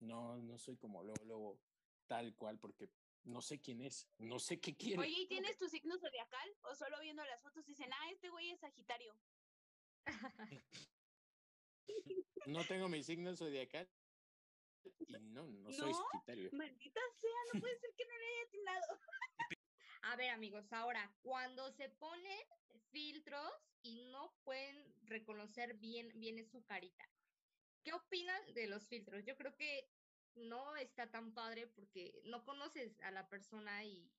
No, 0.01 0.37
no 0.37 0.57
soy 0.57 0.77
como 0.77 1.03
luego, 1.03 1.23
luego 1.25 1.61
tal 2.07 2.35
cual, 2.35 2.59
porque 2.59 2.89
no 3.23 3.41
sé 3.41 3.59
quién 3.59 3.81
es, 3.81 4.09
no 4.17 4.39
sé 4.39 4.59
qué 4.59 4.75
quiere. 4.75 5.01
Oye, 5.01 5.21
¿y 5.21 5.27
tienes 5.27 5.57
tu 5.57 5.67
signo 5.69 5.97
zodiacal? 5.97 6.49
¿O 6.63 6.75
solo 6.75 6.99
viendo 6.99 7.23
las 7.25 7.41
fotos 7.41 7.65
dicen, 7.65 7.89
ah, 7.93 8.11
este 8.11 8.29
güey 8.29 8.51
es 8.51 8.59
Sagitario? 8.59 9.15
no 12.45 12.63
tengo 12.65 12.89
mi 12.89 13.03
signo 13.03 13.35
zodiacal 13.35 13.89
y 15.07 15.13
no, 15.29 15.47
no, 15.47 15.71
soy 15.71 15.93
Sagitario. 15.93 16.49
Maldita 16.53 17.01
sea, 17.19 17.53
no 17.53 17.59
puede 17.59 17.77
ser 17.79 17.93
que 17.95 18.05
no 18.05 18.17
le 18.17 18.25
haya 18.25 18.47
atinado. 18.47 18.99
A 20.01 20.15
ver, 20.15 20.29
amigos, 20.29 20.71
ahora, 20.71 21.13
cuando 21.21 21.71
se 21.71 21.89
ponen 21.89 22.39
filtros 22.91 23.51
y 23.81 24.01
no 24.11 24.33
pueden 24.43 24.95
reconocer 25.03 25.75
bien, 25.75 26.11
bien 26.15 26.43
su 26.45 26.63
carita, 26.63 27.09
¿qué 27.83 27.93
opinan 27.93 28.53
de 28.53 28.67
los 28.67 28.87
filtros? 28.87 29.25
Yo 29.25 29.35
creo 29.35 29.55
que 29.55 29.89
no 30.35 30.75
está 30.77 31.09
tan 31.11 31.33
padre 31.33 31.67
porque 31.67 32.21
no 32.25 32.43
conoces 32.45 32.99
a 33.01 33.11
la 33.11 33.27
persona 33.27 33.83
y 33.83 34.09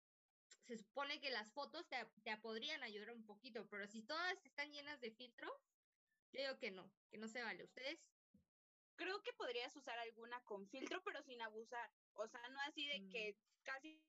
se 0.66 0.76
supone 0.76 1.20
que 1.20 1.30
las 1.30 1.50
fotos 1.52 1.88
te, 1.88 1.96
te 2.22 2.36
podrían 2.38 2.82
ayudar 2.82 3.12
un 3.12 3.24
poquito, 3.24 3.66
pero 3.70 3.86
si 3.86 4.02
todas 4.02 4.44
están 4.44 4.70
llenas 4.72 5.00
de 5.00 5.10
filtro, 5.12 5.50
yo 6.32 6.40
digo 6.40 6.58
que 6.58 6.70
no, 6.70 6.90
que 7.10 7.18
no 7.18 7.28
se 7.28 7.42
vale. 7.42 7.64
¿Ustedes? 7.64 7.98
Creo 8.96 9.22
que 9.22 9.32
podrías 9.32 9.74
usar 9.76 9.98
alguna 9.98 10.40
con 10.44 10.68
filtro, 10.68 11.02
pero 11.04 11.22
sin 11.22 11.40
abusar. 11.40 11.90
O 12.14 12.28
sea, 12.28 12.48
no 12.50 12.60
así 12.62 12.86
de 12.86 13.08
que 13.08 13.32
mm. 13.32 13.62
casi 13.62 14.02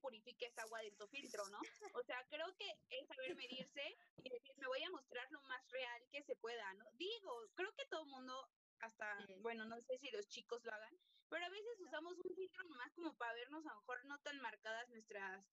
purifiques 0.00 0.56
agua 0.58 0.80
de 0.80 0.92
tu 0.92 1.06
filtro, 1.08 1.48
¿no? 1.48 1.58
O 1.94 2.02
sea, 2.02 2.24
creo 2.28 2.54
que 2.56 2.68
es 2.90 3.06
saber 3.06 3.34
medirse 3.36 3.96
y 4.22 4.28
decir, 4.28 4.54
me 4.58 4.66
voy 4.66 4.82
a 4.82 4.90
mostrar 4.90 5.26
lo 5.30 5.40
más 5.42 5.62
real 5.70 6.02
que 6.10 6.22
se 6.22 6.36
pueda, 6.36 6.74
¿no? 6.74 6.84
Digo, 6.92 7.48
creo 7.54 7.72
que 7.74 7.86
todo 7.86 8.02
el 8.02 8.10
mundo 8.10 8.50
hasta, 8.80 9.16
bueno, 9.38 9.64
no 9.64 9.80
sé 9.82 9.98
si 9.98 10.10
los 10.10 10.28
chicos 10.28 10.62
lo 10.64 10.72
hagan, 10.72 10.98
pero 11.28 11.46
a 11.46 11.48
veces 11.48 11.80
usamos 11.80 12.18
un 12.18 12.34
filtro 12.34 12.64
nomás 12.64 12.92
como 12.92 13.16
para 13.16 13.32
vernos 13.34 13.64
a 13.66 13.70
lo 13.70 13.80
mejor 13.80 14.04
no 14.04 14.18
tan 14.20 14.40
marcadas 14.40 14.88
nuestras 14.90 15.44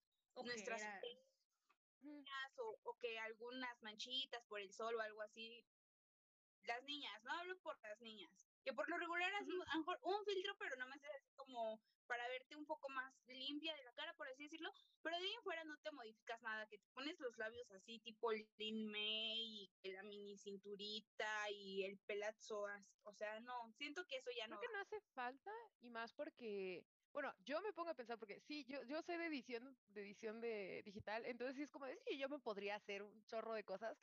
nuestras 0.43 0.81
o, 2.57 2.79
o 2.83 2.97
que 2.99 3.19
algunas 3.19 3.81
manchitas 3.81 4.43
por 4.45 4.59
el 4.59 4.71
sol 4.71 4.95
o 4.95 5.01
algo 5.01 5.21
así. 5.21 5.65
Las 6.63 6.83
niñas, 6.83 7.23
no 7.23 7.31
hablo 7.31 7.57
por 7.61 7.79
las 7.81 7.99
niñas, 8.01 8.47
que 8.63 8.71
por 8.71 8.87
lo 8.87 8.95
regular 8.97 9.31
es 9.33 9.49
a 9.49 9.73
lo 9.73 9.79
mejor 9.79 9.99
un 10.03 10.23
filtro, 10.25 10.55
pero 10.59 10.75
no 10.75 10.85
me 10.85 10.95
es 10.95 11.03
así 11.05 11.31
como 11.33 11.81
para 12.05 12.27
verte 12.27 12.55
un 12.55 12.67
poco 12.67 12.87
más 12.89 13.11
limpia 13.27 13.73
de 13.75 13.83
la 13.83 13.93
cara, 13.93 14.13
por 14.13 14.27
así 14.27 14.43
decirlo, 14.43 14.71
pero 15.01 15.17
de 15.17 15.23
ahí 15.23 15.33
en 15.33 15.41
fuera 15.41 15.63
no 15.63 15.75
te 15.79 15.91
modificas 15.91 16.39
nada, 16.43 16.67
que 16.67 16.77
te 16.77 16.87
pones 16.89 17.19
los 17.19 17.35
labios 17.37 17.71
así, 17.71 17.99
tipo 17.99 18.31
Lin 18.57 18.91
May, 18.91 19.71
y 19.81 19.91
la 19.91 20.03
mini 20.03 20.37
cinturita 20.37 21.49
y 21.49 21.83
el 21.83 21.97
pelazo, 21.99 22.67
o 23.03 23.13
sea, 23.13 23.39
no, 23.39 23.73
siento 23.73 24.05
que 24.05 24.17
eso 24.17 24.29
ya 24.37 24.47
no. 24.47 24.59
Creo 24.59 24.69
que 24.69 24.77
no 24.77 24.81
hace 24.81 25.01
falta, 25.15 25.51
y 25.79 25.89
más 25.89 26.13
porque 26.13 26.85
bueno, 27.13 27.33
yo 27.45 27.61
me 27.61 27.73
pongo 27.73 27.89
a 27.89 27.93
pensar 27.93 28.17
porque 28.17 28.39
sí, 28.39 28.65
yo, 28.65 28.81
yo 28.83 29.01
sé 29.01 29.17
de 29.17 29.25
edición, 29.25 29.75
de 29.89 30.01
edición 30.01 30.39
de 30.41 30.81
digital, 30.83 31.23
entonces 31.25 31.55
sí 31.55 31.63
es 31.63 31.69
como 31.69 31.85
decir, 31.85 32.17
yo 32.17 32.29
me 32.29 32.39
podría 32.39 32.75
hacer 32.75 33.03
un 33.03 33.23
chorro 33.25 33.53
de 33.53 33.63
cosas, 33.63 33.97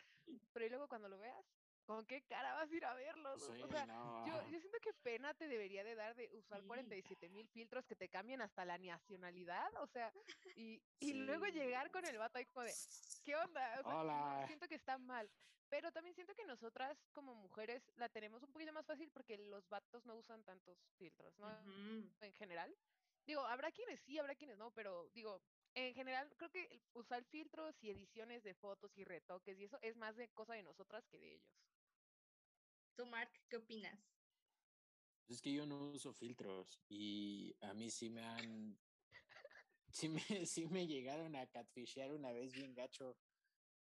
pero 0.52 0.68
luego 0.68 0.88
cuando 0.88 1.08
lo 1.08 1.18
veas, 1.18 1.44
¿con 1.84 2.04
qué 2.04 2.22
cara 2.22 2.52
vas 2.52 2.70
a 2.70 2.74
ir 2.74 2.84
a 2.84 2.92
verlo? 2.94 3.32
o 3.32 3.38
sea, 3.38 3.86
yo, 4.26 4.48
yo, 4.50 4.60
siento 4.60 4.78
que 4.82 4.92
pena 5.02 5.32
te 5.34 5.48
debería 5.48 5.84
de 5.84 5.94
dar 5.94 6.14
de 6.14 6.28
usar 6.34 6.62
47 6.62 7.30
mil 7.30 7.48
filtros 7.48 7.86
que 7.86 7.96
te 7.96 8.10
cambien 8.10 8.42
hasta 8.42 8.64
la 8.64 8.76
nacionalidad, 8.76 9.70
o 9.80 9.86
sea, 9.86 10.12
y, 10.54 10.82
y 11.00 11.14
luego 11.14 11.46
llegar 11.46 11.90
con 11.90 12.04
el 12.04 12.18
vato 12.18 12.38
ahí 12.38 12.44
como 12.44 12.62
de, 12.62 12.74
¿qué 13.24 13.36
onda? 13.36 13.80
Hola. 13.84 14.44
siento 14.46 14.68
que 14.68 14.74
está 14.74 14.98
mal. 14.98 15.30
Pero 15.70 15.92
también 15.92 16.14
siento 16.14 16.34
que 16.34 16.46
nosotras 16.46 16.98
como 17.12 17.34
mujeres 17.34 17.82
la 17.96 18.08
tenemos 18.08 18.42
un 18.42 18.50
poquito 18.52 18.72
más 18.72 18.86
fácil 18.86 19.10
porque 19.10 19.36
los 19.36 19.68
vatos 19.68 20.04
no 20.06 20.16
usan 20.16 20.42
tantos 20.42 20.78
filtros, 20.96 21.38
¿no? 21.38 21.48
En 22.20 22.32
general. 22.34 22.74
Digo, 23.28 23.44
habrá 23.44 23.70
quienes 23.70 24.00
sí, 24.00 24.18
habrá 24.18 24.34
quienes 24.34 24.56
no, 24.56 24.72
pero 24.72 25.10
digo, 25.10 25.42
en 25.74 25.92
general 25.92 26.34
creo 26.38 26.50
que 26.50 26.80
usar 26.94 27.22
filtros 27.26 27.76
y 27.82 27.90
ediciones 27.90 28.42
de 28.42 28.54
fotos 28.54 28.96
y 28.96 29.04
retoques 29.04 29.58
y 29.58 29.64
eso 29.64 29.78
es 29.82 29.98
más 29.98 30.16
de 30.16 30.30
cosa 30.30 30.54
de 30.54 30.62
nosotras 30.62 31.06
que 31.08 31.18
de 31.18 31.34
ellos. 31.34 31.52
Tú, 32.96 33.04
Mark, 33.04 33.30
¿qué 33.50 33.58
opinas? 33.58 34.00
Es 35.28 35.42
que 35.42 35.52
yo 35.52 35.66
no 35.66 35.90
uso 35.90 36.14
filtros 36.14 36.80
y 36.88 37.54
a 37.60 37.74
mí 37.74 37.90
sí 37.90 38.08
me 38.08 38.24
han. 38.24 38.80
sí, 39.92 40.08
me, 40.08 40.46
sí 40.46 40.66
me 40.66 40.86
llegaron 40.86 41.36
a 41.36 41.46
catfishear 41.48 42.14
una 42.14 42.32
vez 42.32 42.54
bien 42.54 42.74
gacho. 42.74 43.18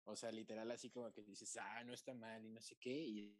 O 0.06 0.16
sea, 0.16 0.32
literal, 0.32 0.68
así 0.72 0.90
como 0.90 1.12
que 1.12 1.22
dices, 1.22 1.56
ah, 1.56 1.84
no 1.84 1.94
está 1.94 2.14
mal 2.14 2.44
y 2.44 2.50
no 2.50 2.60
sé 2.60 2.74
qué. 2.80 2.90
Y, 2.90 3.38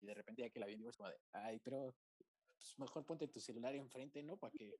de 0.00 0.14
repente, 0.14 0.40
ya 0.40 0.48
que 0.48 0.58
la 0.58 0.66
vi, 0.66 0.76
digo, 0.76 0.88
es 0.88 0.96
como 0.96 1.10
de, 1.10 1.20
ay, 1.32 1.60
pero 1.60 1.94
pues 2.56 2.78
mejor 2.78 3.04
ponte 3.04 3.28
tu 3.28 3.40
celular 3.40 3.74
enfrente, 3.74 4.22
¿no? 4.22 4.36
Para 4.36 4.52
que 4.52 4.78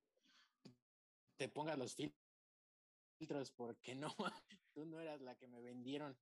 te 1.37 1.49
pongas 1.49 1.79
los 1.79 1.95
filtros, 1.95 3.51
porque 3.53 3.95
no, 3.95 4.15
tú 4.73 4.87
no 4.87 5.01
eras 5.01 5.21
la 5.21 5.37
que 5.37 5.49
me 5.49 5.61
vendieron. 5.61 6.19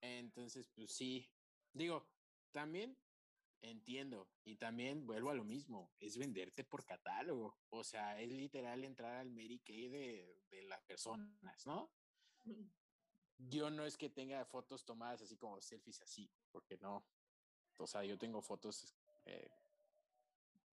Entonces, 0.00 0.68
pues 0.68 0.92
sí, 0.92 1.30
digo, 1.72 2.06
también 2.52 2.96
entiendo 3.62 4.30
y 4.44 4.56
también 4.56 5.06
vuelvo 5.06 5.30
a 5.30 5.34
lo 5.34 5.44
mismo, 5.44 5.92
es 5.98 6.16
venderte 6.18 6.64
por 6.64 6.84
catálogo, 6.84 7.58
o 7.70 7.82
sea, 7.82 8.20
es 8.20 8.30
literal 8.30 8.84
entrar 8.84 9.16
al 9.16 9.30
Mary 9.30 9.60
de, 9.66 10.44
de 10.50 10.62
las 10.64 10.82
personas, 10.82 11.66
¿no? 11.66 11.90
Yo 13.38 13.70
no 13.70 13.84
es 13.84 13.96
que 13.96 14.08
tenga 14.08 14.44
fotos 14.44 14.84
tomadas 14.84 15.22
así 15.22 15.36
como 15.36 15.60
selfies 15.60 16.00
así, 16.00 16.30
porque 16.50 16.76
no, 16.78 17.06
o 17.78 17.86
sea, 17.86 18.04
yo 18.04 18.16
tengo 18.16 18.40
fotos 18.40 18.94
eh, 19.26 19.50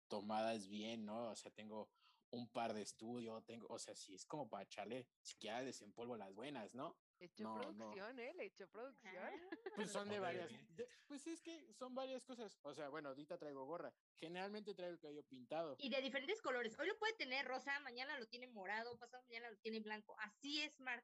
tomadas 0.08 0.68
bien, 0.68 1.06
¿no? 1.06 1.30
O 1.30 1.36
sea, 1.36 1.52
tengo 1.52 1.90
un 2.32 2.50
par 2.50 2.74
de 2.74 2.82
estudio, 2.82 3.42
tengo, 3.44 3.68
o 3.70 3.80
sea, 3.80 3.96
si 3.96 4.14
es 4.14 4.26
como 4.26 4.50
para 4.50 4.64
echarle 4.64 5.08
siquiera 5.22 5.64
desempolvo 5.64 6.18
las 6.18 6.34
buenas, 6.34 6.74
¿no? 6.74 6.98
Hecho 7.20 7.56
producción, 7.56 8.20
¿eh? 8.20 8.34
Le 8.36 8.46
hecho 8.46 8.68
producción. 8.68 9.14
Pues 9.76 9.92
son 9.92 10.08
de 10.10 10.20
varias. 10.20 10.52
pues 11.08 11.26
es 11.26 11.42
que 11.42 11.74
son 11.74 11.96
varias 11.96 12.24
cosas. 12.26 12.60
O 12.62 12.74
sea, 12.74 12.90
bueno, 12.90 13.10
ahorita 13.10 13.38
traigo 13.38 13.66
gorra. 13.66 13.94
Generalmente 14.16 14.76
traigo 14.76 14.94
el 14.94 15.00
cabello 15.00 15.24
pintado. 15.24 15.76
Y 15.80 15.90
de 15.90 16.02
diferentes 16.02 16.42
colores. 16.42 16.78
Hoy 16.78 16.88
lo 16.88 16.98
puede 16.98 17.14
tener 17.14 17.46
rosa, 17.46 17.80
mañana 17.80 18.20
lo 18.20 18.28
tiene 18.28 18.48
morado, 18.48 18.98
pasado 19.00 19.24
mañana 19.24 19.50
lo 19.50 19.58
tiene 19.58 19.80
blanco. 19.80 20.16
Así 20.20 20.62
es, 20.62 20.80
Mark. 20.80 21.04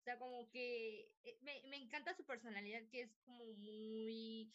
O 0.00 0.02
sea, 0.02 0.18
como 0.18 0.50
que 0.50 1.12
eh, 1.22 1.38
me, 1.42 1.62
me 1.68 1.76
encanta 1.76 2.12
su 2.14 2.24
personalidad, 2.24 2.82
que 2.88 3.02
es 3.02 3.16
como 3.24 3.44
muy 3.54 4.52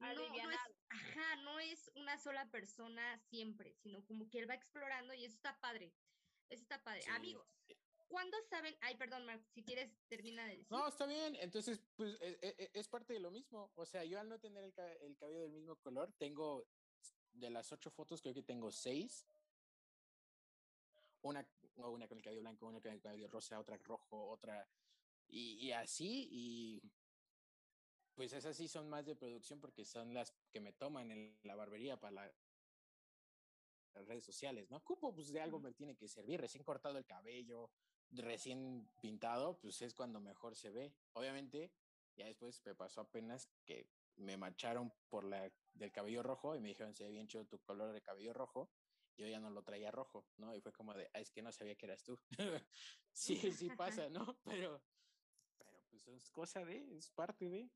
no, 0.00 0.14
no 0.14 0.50
es, 0.50 0.60
ajá, 0.88 1.36
no 1.36 1.60
es 1.60 1.90
una 1.96 2.18
sola 2.18 2.50
persona 2.50 3.18
siempre, 3.30 3.74
sino 3.82 4.04
como 4.04 4.28
que 4.30 4.38
él 4.38 4.48
va 4.48 4.54
explorando 4.54 5.14
y 5.14 5.24
eso 5.24 5.34
está 5.34 5.58
padre. 5.60 5.92
Eso 6.48 6.62
está 6.62 6.82
padre. 6.82 7.02
Amigos, 7.10 7.46
¿cuándo 8.08 8.36
saben? 8.48 8.76
Ay, 8.80 8.96
perdón, 8.96 9.26
Mark, 9.26 9.44
si 9.52 9.62
quieres, 9.62 9.92
termina 10.08 10.44
de 10.44 10.56
decir. 10.56 10.66
No, 10.70 10.88
está 10.88 11.06
bien. 11.06 11.36
Entonces, 11.36 11.82
pues 11.94 12.16
e, 12.20 12.38
e, 12.40 12.54
e, 12.58 12.70
es, 12.74 12.88
parte 12.88 13.12
de 13.12 13.20
lo 13.20 13.30
mismo. 13.30 13.70
O 13.74 13.84
sea, 13.84 14.04
yo 14.04 14.18
al 14.18 14.28
no 14.28 14.38
tener 14.38 14.64
el, 14.64 14.74
el 15.02 15.16
cabello 15.16 15.42
del 15.42 15.52
mismo 15.52 15.76
color, 15.76 16.12
tengo 16.16 16.66
de 17.32 17.50
las 17.50 17.70
ocho 17.72 17.90
fotos, 17.90 18.22
creo 18.22 18.34
que 18.34 18.42
tengo 18.42 18.70
seis. 18.70 19.26
Una, 21.22 21.46
una 21.76 22.08
con 22.08 22.18
el 22.18 22.24
cabello 22.24 22.40
blanco, 22.40 22.66
una 22.66 22.80
con 22.80 22.92
el 22.92 23.00
cabello 23.00 23.28
rosa, 23.28 23.60
otra 23.60 23.76
rojo, 23.78 24.28
otra. 24.30 24.68
Y, 25.26 25.66
y 25.66 25.72
así, 25.72 26.28
y 26.30 26.82
pues 28.18 28.32
esas 28.32 28.56
sí 28.56 28.66
son 28.66 28.88
más 28.88 29.06
de 29.06 29.14
producción 29.14 29.60
porque 29.60 29.84
son 29.84 30.12
las 30.12 30.32
que 30.50 30.58
me 30.58 30.72
toman 30.72 31.12
en 31.12 31.38
la 31.44 31.54
barbería 31.54 32.00
para 32.00 32.10
la 32.10 32.32
redes 33.94 34.24
sociales, 34.24 34.68
¿no? 34.72 34.82
Cupo, 34.82 35.14
pues 35.14 35.30
de 35.30 35.40
algo 35.40 35.60
me 35.60 35.70
tiene 35.72 35.96
que 35.96 36.08
servir, 36.08 36.40
recién 36.40 36.64
cortado 36.64 36.98
el 36.98 37.06
cabello, 37.06 37.70
recién 38.10 38.90
pintado, 39.00 39.60
pues 39.60 39.80
es 39.82 39.94
cuando 39.94 40.18
mejor 40.18 40.56
se 40.56 40.70
ve. 40.70 40.92
Obviamente, 41.12 41.70
ya 42.16 42.26
después 42.26 42.60
me 42.66 42.74
pasó 42.74 43.02
apenas 43.02 43.48
que 43.64 43.88
me 44.16 44.36
macharon 44.36 44.92
por 45.08 45.22
la 45.22 45.52
del 45.74 45.92
cabello 45.92 46.24
rojo 46.24 46.56
y 46.56 46.60
me 46.60 46.70
dijeron, 46.70 46.96
se 46.96 47.04
ve 47.04 47.10
bien 47.10 47.28
chido 47.28 47.46
tu 47.46 47.60
color 47.60 47.92
de 47.92 48.02
cabello 48.02 48.32
rojo. 48.32 48.68
Yo 49.16 49.28
ya 49.28 49.38
no 49.38 49.48
lo 49.50 49.62
traía 49.62 49.92
rojo, 49.92 50.26
¿no? 50.38 50.56
Y 50.56 50.60
fue 50.60 50.72
como 50.72 50.92
de, 50.92 51.08
ah, 51.14 51.20
es 51.20 51.30
que 51.30 51.40
no 51.40 51.52
sabía 51.52 51.76
que 51.76 51.86
eras 51.86 52.02
tú. 52.02 52.18
sí, 53.12 53.52
sí 53.52 53.68
pasa, 53.78 54.08
¿no? 54.08 54.40
Pero, 54.44 54.82
pero 55.56 55.84
pues 55.88 56.08
es 56.08 56.30
cosa 56.30 56.64
de, 56.64 56.96
es 56.96 57.10
parte 57.10 57.48
de, 57.48 57.70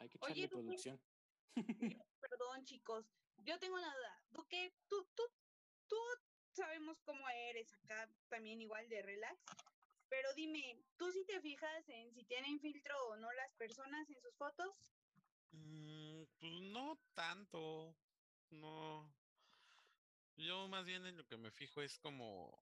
hay 0.00 0.08
que 0.08 0.16
echarle 0.16 0.48
producción. 0.48 1.00
Perdón, 2.20 2.64
chicos, 2.64 3.06
yo 3.44 3.58
tengo 3.58 3.76
una 3.76 3.94
duda. 3.94 4.22
Duque, 4.30 4.72
tú, 4.88 5.06
tú, 5.14 5.22
tú 5.86 5.96
sabemos 6.52 7.00
cómo 7.02 7.28
eres 7.28 7.72
acá, 7.74 8.08
también 8.28 8.60
igual 8.60 8.88
de 8.88 9.02
relax. 9.02 9.38
Pero 10.08 10.32
dime, 10.34 10.82
¿tú 10.96 11.12
sí 11.12 11.24
te 11.24 11.40
fijas 11.40 11.88
en 11.88 12.12
si 12.12 12.24
tienen 12.24 12.58
filtro 12.60 12.94
o 13.08 13.16
no 13.16 13.30
las 13.32 13.54
personas 13.54 14.08
en 14.08 14.20
sus 14.20 14.34
fotos? 14.36 14.74
Mm, 15.52 16.24
pues 16.38 16.52
no 16.72 16.98
tanto, 17.14 17.94
no. 18.50 19.14
Yo 20.36 20.66
más 20.68 20.84
bien 20.86 21.06
en 21.06 21.16
lo 21.16 21.26
que 21.26 21.36
me 21.36 21.50
fijo 21.50 21.82
es 21.82 21.98
como 21.98 22.58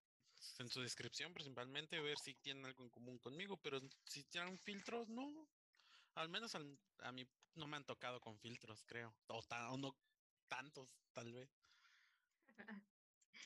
en 0.59 0.69
su 0.69 0.81
descripción 0.83 1.33
principalmente, 1.33 2.01
ver 2.01 2.19
si 2.19 2.35
tienen 2.35 2.67
algo 2.67 2.83
en 2.83 2.91
común 2.91 3.19
conmigo, 3.19 3.57
pero 3.59 3.81
si 4.05 4.25
tienen 4.25 4.59
filtros, 4.59 5.09
no. 5.09 5.49
Al 6.19 6.29
menos 6.29 6.53
a 6.55 7.13
mí 7.13 7.29
no 7.55 7.69
me 7.69 7.77
han 7.77 7.85
tocado 7.85 8.21
con 8.21 8.37
filtros, 8.39 8.83
creo. 8.85 9.15
O, 9.29 9.39
o 9.39 9.77
no 9.77 9.97
tantos, 10.49 10.99
tal 11.13 11.33
vez. 11.33 11.49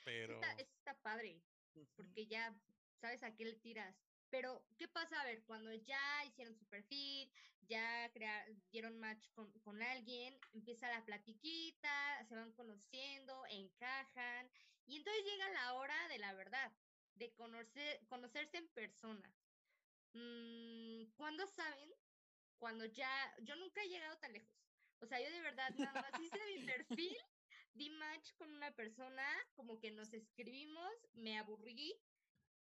Pero... 0.04 0.34
Está, 0.34 0.52
está 0.54 0.94
padre, 1.02 1.42
porque 1.94 2.26
ya 2.26 2.54
sabes 2.98 3.22
a 3.22 3.34
qué 3.34 3.44
le 3.44 3.56
tiras. 3.56 3.94
Pero, 4.30 4.64
¿qué 4.78 4.88
pasa? 4.88 5.20
A 5.20 5.26
ver, 5.26 5.44
cuando 5.44 5.74
ya 5.74 6.24
hicieron 6.24 6.56
su 6.56 6.64
perfil, 6.64 7.30
ya 7.68 8.10
crearon, 8.12 8.62
dieron 8.70 8.98
match 8.98 9.28
con, 9.34 9.52
con, 9.60 9.82
alguien, 9.82 10.40
empieza 10.54 10.88
la 10.88 11.04
platiquita, 11.04 12.24
se 12.26 12.34
van 12.34 12.52
conociendo, 12.52 13.44
encajan, 13.50 14.50
y 14.86 14.96
entonces 14.96 15.24
llega 15.24 15.50
la 15.50 15.74
hora 15.74 16.08
de 16.08 16.18
la 16.18 16.32
verdad, 16.32 16.72
de 17.16 17.32
conocer, 17.34 18.00
conocerse 18.08 18.56
en 18.56 18.68
persona. 18.68 19.30
Mm, 20.14 21.04
¿Cuándo 21.14 21.46
saben? 21.46 21.92
Cuando 22.62 22.86
ya, 22.86 23.10
yo 23.42 23.56
nunca 23.56 23.82
he 23.82 23.88
llegado 23.88 24.16
tan 24.18 24.32
lejos. 24.32 24.48
O 25.00 25.06
sea, 25.06 25.20
yo 25.20 25.28
de 25.32 25.40
verdad 25.40 25.68
nada 25.78 26.00
más 26.00 26.20
hice 26.20 26.38
mi 26.46 26.64
perfil, 26.72 27.16
di 27.74 27.90
match 27.90 28.34
con 28.36 28.54
una 28.54 28.70
persona, 28.70 29.26
como 29.56 29.80
que 29.80 29.90
nos 29.90 30.12
escribimos, 30.12 30.88
me 31.14 31.36
aburrí 31.38 31.92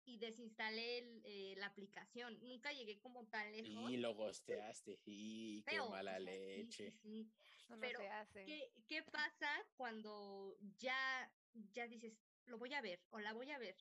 y 0.05 0.18
desinstalé 0.18 1.20
eh, 1.24 1.57
la 1.57 1.66
aplicación. 1.66 2.38
Nunca 2.40 2.72
llegué 2.72 3.00
como 3.00 3.26
tan 3.26 3.50
lejos. 3.50 3.90
Y 3.90 3.96
lo 3.96 4.14
gosteaste, 4.14 5.00
y 5.07 5.64
qué 5.64 5.81
mala 5.81 6.20
leche. 6.20 6.94
Pero, 7.81 7.98
¿qué, 8.46 8.72
¿qué, 8.87 9.03
pasa 9.03 9.50
cuando 9.74 10.57
ya, 10.79 11.33
ya 11.72 11.88
dices, 11.88 12.16
lo 12.46 12.59
voy 12.59 12.74
a 12.74 12.81
ver 12.81 13.03
o 13.11 13.18
la 13.18 13.33
voy 13.33 13.50
a 13.50 13.59
ver? 13.59 13.76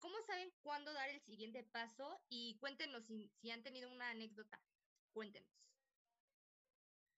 ¿Cómo 0.00 0.20
saben 0.22 0.52
cuándo 0.62 0.92
dar 0.92 1.08
el 1.10 1.20
siguiente 1.20 1.62
paso? 1.62 2.20
Y 2.28 2.56
cuéntenos 2.56 3.04
si, 3.04 3.30
si 3.36 3.52
han 3.52 3.62
tenido 3.62 3.88
una 3.88 4.10
anécdota. 4.10 4.60
Cuéntenos. 5.12 5.48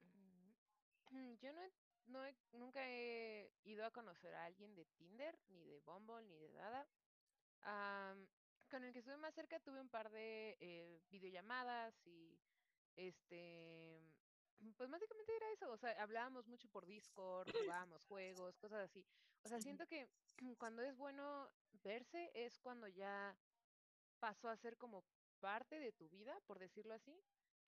Mm, 0.02 0.52
yo 1.40 1.52
no, 1.52 1.60
no 2.06 2.20
nunca 2.52 2.80
he 2.86 3.52
ido 3.64 3.84
a 3.84 3.90
conocer 3.90 4.34
a 4.34 4.44
alguien 4.44 4.74
de 4.74 4.84
Tinder, 4.96 5.38
ni 5.48 5.64
de 5.64 5.80
Bumble, 5.80 6.22
ni 6.22 6.38
de 6.38 6.52
Dada 6.52 6.88
con 8.70 8.84
el 8.84 8.92
que 8.92 9.00
estuve 9.00 9.16
más 9.16 9.34
cerca 9.34 9.58
tuve 9.60 9.80
un 9.80 9.88
par 9.88 10.10
de 10.10 10.56
eh, 10.60 11.02
videollamadas 11.10 11.94
y 12.06 12.38
este 12.96 14.00
pues 14.76 14.88
básicamente 14.88 15.34
era 15.36 15.52
eso, 15.52 15.70
o 15.72 15.76
sea, 15.76 15.90
hablábamos 16.02 16.46
mucho 16.46 16.68
por 16.68 16.86
Discord, 16.86 17.50
jugábamos 17.52 18.04
juegos, 18.04 18.56
cosas 18.58 18.80
así. 18.84 19.04
O 19.42 19.48
sea, 19.48 19.60
siento 19.60 19.86
que 19.86 20.08
cuando 20.58 20.82
es 20.82 20.96
bueno 20.96 21.50
verse 21.82 22.30
es 22.34 22.58
cuando 22.58 22.86
ya 22.88 23.36
pasó 24.20 24.48
a 24.48 24.56
ser 24.56 24.76
como 24.76 25.04
parte 25.40 25.78
de 25.78 25.92
tu 25.92 26.08
vida, 26.08 26.38
por 26.46 26.58
decirlo 26.58 26.94
así, 26.94 27.18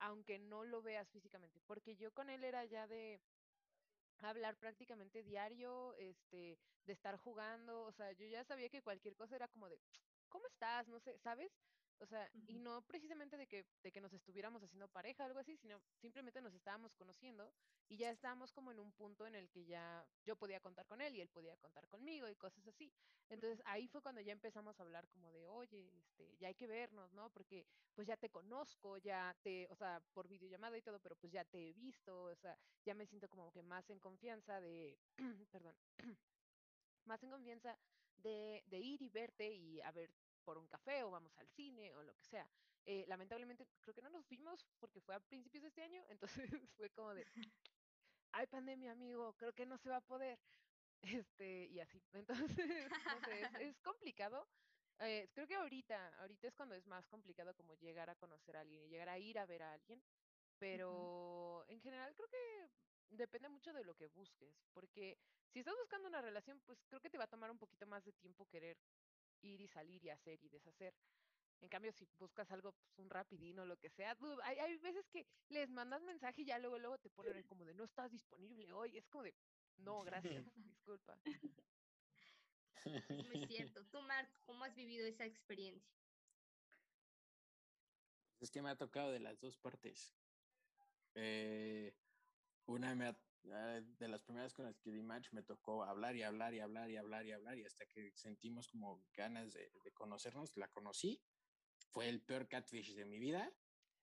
aunque 0.02 0.38
no 0.38 0.64
lo 0.64 0.82
veas 0.82 1.10
físicamente, 1.10 1.60
porque 1.66 1.96
yo 1.96 2.12
con 2.12 2.28
él 2.28 2.44
era 2.44 2.64
ya 2.64 2.86
de 2.88 3.22
hablar 4.18 4.56
prácticamente 4.58 5.22
diario, 5.22 5.94
este, 5.96 6.58
de 6.84 6.92
estar 6.92 7.16
jugando, 7.16 7.82
o 7.84 7.92
sea, 7.92 8.12
yo 8.12 8.26
ya 8.26 8.44
sabía 8.44 8.68
que 8.70 8.82
cualquier 8.82 9.16
cosa 9.16 9.36
era 9.36 9.48
como 9.48 9.68
de, 9.68 9.80
¿cómo 10.28 10.46
estás? 10.46 10.88
No 10.88 11.00
sé, 11.00 11.18
¿sabes? 11.18 11.52
O 11.98 12.07
sea, 12.07 12.28
y 12.46 12.59
no 12.59 12.83
precisamente 12.83 13.37
de 13.37 13.46
que, 13.46 13.64
de 13.83 13.92
que 13.92 14.00
nos 14.00 14.12
estuviéramos 14.12 14.62
haciendo 14.62 14.88
pareja 14.88 15.22
o 15.22 15.26
algo 15.26 15.38
así, 15.38 15.57
sino 15.57 15.81
simplemente 15.94 16.40
nos 16.40 16.55
estábamos 16.55 16.96
conociendo 16.96 17.52
y 17.88 17.96
ya 17.96 18.11
estábamos 18.11 18.52
como 18.52 18.72
en 18.72 18.81
un 18.81 18.92
punto 18.92 19.26
en 19.26 19.35
el 19.35 19.48
que 19.50 19.64
ya 19.64 20.05
yo 20.24 20.37
podía 20.37 20.61
contar 20.61 20.87
con 20.87 21.00
él 21.00 21.14
y 21.14 21.20
él 21.20 21.28
podía 21.28 21.57
contar 21.57 21.87
conmigo 21.88 22.28
y 22.28 22.35
cosas 22.35 22.66
así. 22.66 22.92
Entonces 23.28 23.62
ahí 23.66 23.87
fue 23.88 24.02
cuando 24.02 24.20
ya 24.20 24.33
empezamos 24.33 24.78
a 24.78 24.83
hablar 24.83 25.09
como 25.09 25.31
de, 25.31 25.46
oye, 25.46 25.96
este, 25.98 26.37
ya 26.38 26.48
hay 26.48 26.55
que 26.55 26.66
vernos, 26.66 27.12
¿no? 27.12 27.31
Porque 27.31 27.66
pues 27.94 28.07
ya 28.07 28.16
te 28.16 28.31
conozco, 28.31 28.98
ya 28.98 29.37
te, 29.42 29.68
o 29.70 29.76
sea, 29.76 30.00
por 30.12 30.28
videollamada 30.28 30.76
y 30.76 30.83
todo, 30.83 31.00
pero 31.00 31.16
pues 31.16 31.33
ya 31.33 31.44
te 31.44 31.68
he 31.68 31.72
visto, 31.72 32.24
o 32.24 32.37
sea, 32.37 32.59
ya 32.85 32.94
me 32.94 33.07
siento 33.07 33.28
como 33.28 33.52
que 33.52 33.62
más 33.62 33.90
en 33.90 34.00
confianza 34.00 34.61
de, 34.61 34.98
perdón, 35.50 35.76
más 37.05 37.22
en 37.22 37.31
confianza 37.31 37.78
de, 38.16 38.62
de 38.66 38.78
ir 38.78 39.02
y 39.02 39.09
verte 39.09 39.52
y 39.52 39.81
a 39.81 39.92
ver 39.92 40.11
por 40.42 40.59
un 40.59 40.66
café 40.66 41.02
o 41.02 41.11
vamos 41.11 41.37
al 41.38 41.48
cine 41.48 41.92
o 41.94 42.02
lo 42.02 42.14
que 42.14 42.24
sea. 42.24 42.48
Eh, 42.85 43.05
lamentablemente 43.07 43.66
creo 43.81 43.94
que 43.94 44.02
no 44.02 44.11
nos 44.11 44.28
vimos 44.28 44.66
porque 44.78 45.00
fue 45.00 45.14
a 45.14 45.20
principios 45.20 45.62
de 45.62 45.68
este 45.68 45.83
año, 45.83 46.02
entonces 46.46 46.50
fue 46.76 46.90
como 46.90 47.14
de, 47.14 47.24
hay 48.33 48.46
pandemia, 48.46 48.92
amigo, 48.92 49.35
creo 49.35 49.52
que 49.52 49.66
no 49.66 49.78
se 49.78 49.88
va 49.90 49.96
a 49.96 50.00
poder. 50.00 50.38
Este, 51.26 51.66
y 51.66 51.81
así. 51.81 52.00
Entonces, 52.12 52.88
no 53.07 53.20
sé, 53.24 53.50
es, 53.59 53.76
complicado. 53.81 54.46
Eh, 55.00 55.28
creo 55.33 55.48
que 55.48 55.57
ahorita, 55.57 56.20
ahorita 56.20 56.46
es 56.46 56.55
cuando 56.55 56.76
es 56.76 56.87
más 56.87 57.09
complicado 57.09 57.55
como 57.55 57.74
llegar 57.74 58.09
a 58.09 58.14
conocer 58.14 58.57
a 58.57 58.61
alguien 58.61 58.85
y 58.85 58.88
llegar 58.88 59.09
a 59.09 59.18
ir 59.18 59.37
a 59.40 59.44
ver 59.44 59.64
a 59.64 59.72
alguien, 59.72 60.00
pero 60.59 61.64
en 61.66 61.81
general 61.81 62.14
creo 62.14 62.28
que 62.28 62.70
depende 63.11 63.48
mucho 63.48 63.72
de 63.72 63.85
lo 63.85 63.96
que 63.96 64.07
busques, 64.07 64.55
porque 64.72 65.18
si 65.52 65.59
estás 65.59 65.74
buscando 65.76 66.09
una 66.09 66.22
relación, 66.22 66.61
pues 66.61 66.83
creo 66.87 67.00
que 67.00 67.11
te 67.11 67.18
va 67.18 67.24
a 67.24 67.28
tomar 67.28 67.50
un 67.50 67.59
poquito 67.59 67.87
más 67.87 68.05
de 68.05 68.12
tiempo 68.12 68.46
querer 68.46 68.78
ir 69.42 69.61
y 69.61 69.68
salir 69.68 70.05
y 70.05 70.11
hacer 70.11 70.42
y 70.42 70.48
deshacer. 70.48 70.94
En 71.61 71.68
cambio, 71.68 71.92
si 71.92 72.09
buscas 72.18 72.50
algo, 72.50 72.72
pues 72.72 72.98
un 72.98 73.09
rapidino, 73.09 73.64
lo 73.64 73.78
que 73.78 73.88
sea, 73.88 74.16
hay, 74.42 74.59
hay 74.59 74.76
veces 74.78 75.07
que 75.09 75.28
les 75.48 75.70
mandas 75.70 76.02
mensaje 76.02 76.42
y 76.42 76.46
ya 76.46 76.59
luego, 76.59 76.78
luego 76.78 76.98
te 76.98 77.11
ponen 77.11 77.44
como 77.44 77.64
de 77.64 77.74
no 77.74 77.85
estás 77.85 78.11
disponible 78.11 78.72
hoy. 78.72 78.98
Es 78.98 79.07
como 79.07 79.22
de 79.24 79.35
no, 79.78 80.02
gracias, 80.02 80.44
disculpa. 80.57 81.16
Es 82.85 83.28
muy 83.28 83.46
cierto. 83.46 83.85
Tú, 83.92 84.00
Mark, 84.02 84.28
¿cómo 84.46 84.64
has 84.64 84.74
vivido 84.74 85.07
esa 85.07 85.24
experiencia? 85.24 85.92
Es 88.40 88.50
que 88.50 88.61
me 88.61 88.70
ha 88.70 88.76
tocado 88.76 89.12
de 89.12 89.20
las 89.20 89.40
dos 89.40 89.57
partes. 89.57 90.16
Eh, 91.14 91.94
una 92.66 92.94
me 92.96 93.07
ha, 93.07 93.16
de 93.44 94.09
las 94.09 94.22
primeras 94.22 94.55
con 94.55 94.66
las 94.66 94.78
que 94.78 94.90
di 94.90 95.02
match 95.02 95.33
me 95.33 95.42
tocó 95.42 95.83
hablar 95.85 96.14
y 96.14 96.22
hablar 96.22 96.55
y 96.55 96.61
hablar 96.61 96.90
y 96.90 96.96
hablar 96.96 97.26
y 97.26 97.33
hablar 97.33 97.59
y 97.59 97.64
hasta 97.64 97.87
que 97.87 98.12
sentimos 98.14 98.68
como 98.68 99.05
ganas 99.14 99.52
de, 99.52 99.70
conocernos, 99.94 100.57
la 100.57 100.68
conocí. 100.68 101.20
Fue 101.90 102.09
el 102.09 102.22
peor 102.22 102.48
catfish 102.48 102.94
de 102.94 103.05
mi 103.05 103.18
vida, 103.18 103.52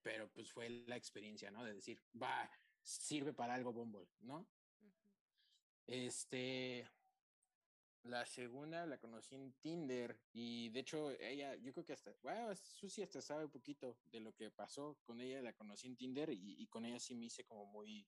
pero 0.02 0.30
pues 0.32 0.52
fue 0.52 0.70
la 0.70 0.96
experiencia, 0.96 1.50
¿no? 1.52 1.64
De 1.64 1.74
decir, 1.74 2.02
va, 2.22 2.50
sirve 2.82 3.34
para 3.34 3.54
algo 3.54 3.74
Bumble, 3.74 4.08
¿no? 4.20 4.48
Este, 5.88 6.88
la 8.04 8.26
segunda 8.26 8.86
la 8.86 9.00
conocí 9.00 9.36
en 9.36 9.54
Tinder 9.54 10.20
y 10.34 10.70
de 10.70 10.82
hecho 10.82 11.12
ella, 11.12 11.56
yo 11.56 11.72
creo 11.74 11.86
que 11.86 11.94
hasta, 11.94 12.14
bueno, 12.22 12.56
Susi 12.56 13.02
hasta 13.02 13.22
sabe 13.22 13.46
un 13.46 13.52
poquito 13.52 13.98
de 14.06 14.20
lo 14.20 14.34
que 14.34 14.52
pasó 14.52 15.00
con 15.04 15.20
ella, 15.20 15.42
la 15.42 15.54
conocí 15.54 15.88
en 15.88 15.96
Tinder 15.96 16.30
y, 16.30 16.62
y 16.62 16.68
con 16.68 16.86
ella 16.86 17.00
sí 17.00 17.16
me 17.16 17.26
hice 17.26 17.44
como 17.46 17.66
muy, 17.66 18.08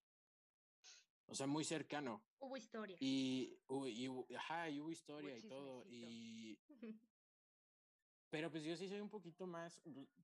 o 1.31 1.35
sea, 1.35 1.47
muy 1.47 1.63
cercano. 1.63 2.21
Hubo 2.39 2.57
historia. 2.57 2.97
Y, 2.99 3.57
y, 3.87 4.35
ajá, 4.35 4.69
y 4.69 4.81
hubo 4.81 4.91
historia 4.91 5.37
y 5.37 5.41
todo. 5.43 5.85
Y, 5.87 6.59
pero 8.29 8.51
pues 8.51 8.63
yo 8.63 8.75
sí 8.75 8.89
soy 8.89 8.99
un 8.99 9.09
poquito 9.09 9.47
más, 9.47 9.81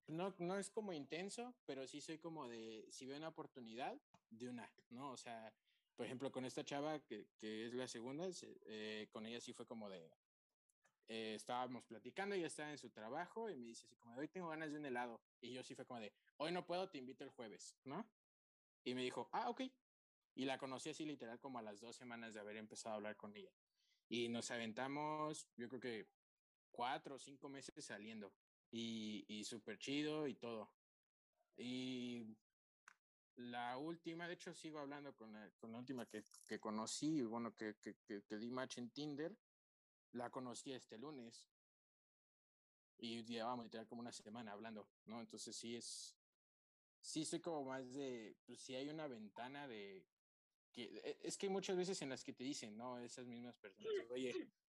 no, 0.07 0.35
no 0.39 0.57
es 0.57 0.69
como 0.69 0.91
intenso, 0.91 1.55
pero 1.65 1.87
sí 1.87 2.01
soy 2.01 2.17
como 2.17 2.47
de, 2.49 2.85
si 2.91 3.05
veo 3.05 3.17
una 3.17 3.29
oportunidad, 3.29 3.97
de 4.29 4.49
una, 4.49 4.69
¿no? 4.89 5.11
O 5.11 5.17
sea, 5.17 5.53
por 5.95 6.05
ejemplo, 6.05 6.29
con 6.29 6.43
esta 6.43 6.65
chava 6.65 6.99
que, 6.99 7.29
que 7.37 7.65
es 7.65 7.73
la 7.73 7.87
segunda, 7.87 8.27
eh, 8.65 9.07
con 9.09 9.25
ella 9.25 9.39
sí 9.39 9.53
fue 9.53 9.65
como 9.65 9.89
de, 9.89 10.11
eh, 11.07 11.35
estábamos 11.35 11.85
platicando, 11.85 12.35
ella 12.35 12.47
estaba 12.47 12.71
en 12.71 12.77
su 12.77 12.89
trabajo 12.89 13.49
y 13.49 13.55
me 13.55 13.67
dice 13.67 13.85
así 13.85 13.95
como, 13.95 14.17
hoy 14.17 14.27
tengo 14.27 14.49
ganas 14.49 14.73
de 14.73 14.77
un 14.77 14.85
helado. 14.85 15.21
Y 15.39 15.53
yo 15.53 15.63
sí 15.63 15.73
fue 15.73 15.85
como 15.85 16.01
de, 16.01 16.11
hoy 16.35 16.51
no 16.51 16.65
puedo, 16.65 16.89
te 16.89 16.97
invito 16.97 17.23
el 17.23 17.29
jueves, 17.29 17.77
¿no? 17.85 18.05
Y 18.83 18.93
me 18.93 19.03
dijo, 19.03 19.29
ah, 19.31 19.49
ok, 19.49 19.61
y 20.37 20.45
la 20.45 20.59
conocí 20.59 20.89
así 20.89 21.03
literal 21.03 21.39
como 21.39 21.57
a 21.57 21.63
las 21.63 21.79
dos 21.79 21.95
semanas 21.95 22.31
de 22.31 22.39
haber 22.39 22.57
empezado 22.57 22.93
a 22.93 22.97
hablar 22.97 23.17
con 23.17 23.35
ella. 23.35 23.51
Y 24.07 24.29
nos 24.29 24.51
aventamos, 24.51 25.49
yo 25.55 25.67
creo 25.67 25.81
que 25.81 26.07
cuatro 26.69 27.15
o 27.15 27.19
cinco 27.19 27.49
meses 27.49 27.83
saliendo. 27.83 28.31
Y, 28.69 29.25
y 29.27 29.43
súper 29.45 29.79
chido 29.79 30.27
y 30.27 30.35
todo. 30.35 30.71
Y 31.55 32.37
la 33.37 33.77
última, 33.79 34.27
de 34.27 34.35
hecho, 34.35 34.53
sigo 34.53 34.77
hablando 34.77 35.15
con 35.15 35.33
la, 35.33 35.49
con 35.57 35.71
la 35.71 35.79
última 35.79 36.05
que, 36.05 36.23
que 36.45 36.59
conocí, 36.59 37.23
bueno, 37.23 37.55
que, 37.55 37.75
que, 37.81 37.95
que, 38.05 38.37
di 38.37 38.51
match 38.51 38.77
en 38.77 38.91
Tinder, 38.91 39.35
la 40.11 40.29
conocí 40.29 40.71
este 40.71 40.99
lunes. 40.99 41.47
Y 42.99 43.23
llevábamos 43.23 43.65
literal 43.65 43.87
como 43.87 44.01
una 44.01 44.11
semana 44.11 44.51
hablando, 44.51 44.87
¿no? 45.05 45.19
Entonces 45.19 45.55
sí 45.55 45.75
es, 45.75 46.15
sí 47.01 47.25
soy 47.25 47.39
como 47.39 47.63
más 47.63 47.91
de, 47.91 48.37
pues 48.45 48.59
si 48.59 48.75
hay 48.75 48.89
una 48.89 49.07
ventana 49.07 49.67
de, 49.67 50.05
que 50.77 51.01
e, 51.03 51.17
es 51.23 51.37
que 51.37 51.47
hay 51.47 51.51
muchas 51.51 51.75
veces 51.75 51.99
en 52.03 52.09
las 52.09 52.23
que 52.23 52.33
te 52.33 52.43
dicen, 52.43 52.77
¿no? 52.77 52.99
Esas 52.99 53.25
mismas 53.25 53.57
personas, 53.57 53.91
oye, 54.11 54.31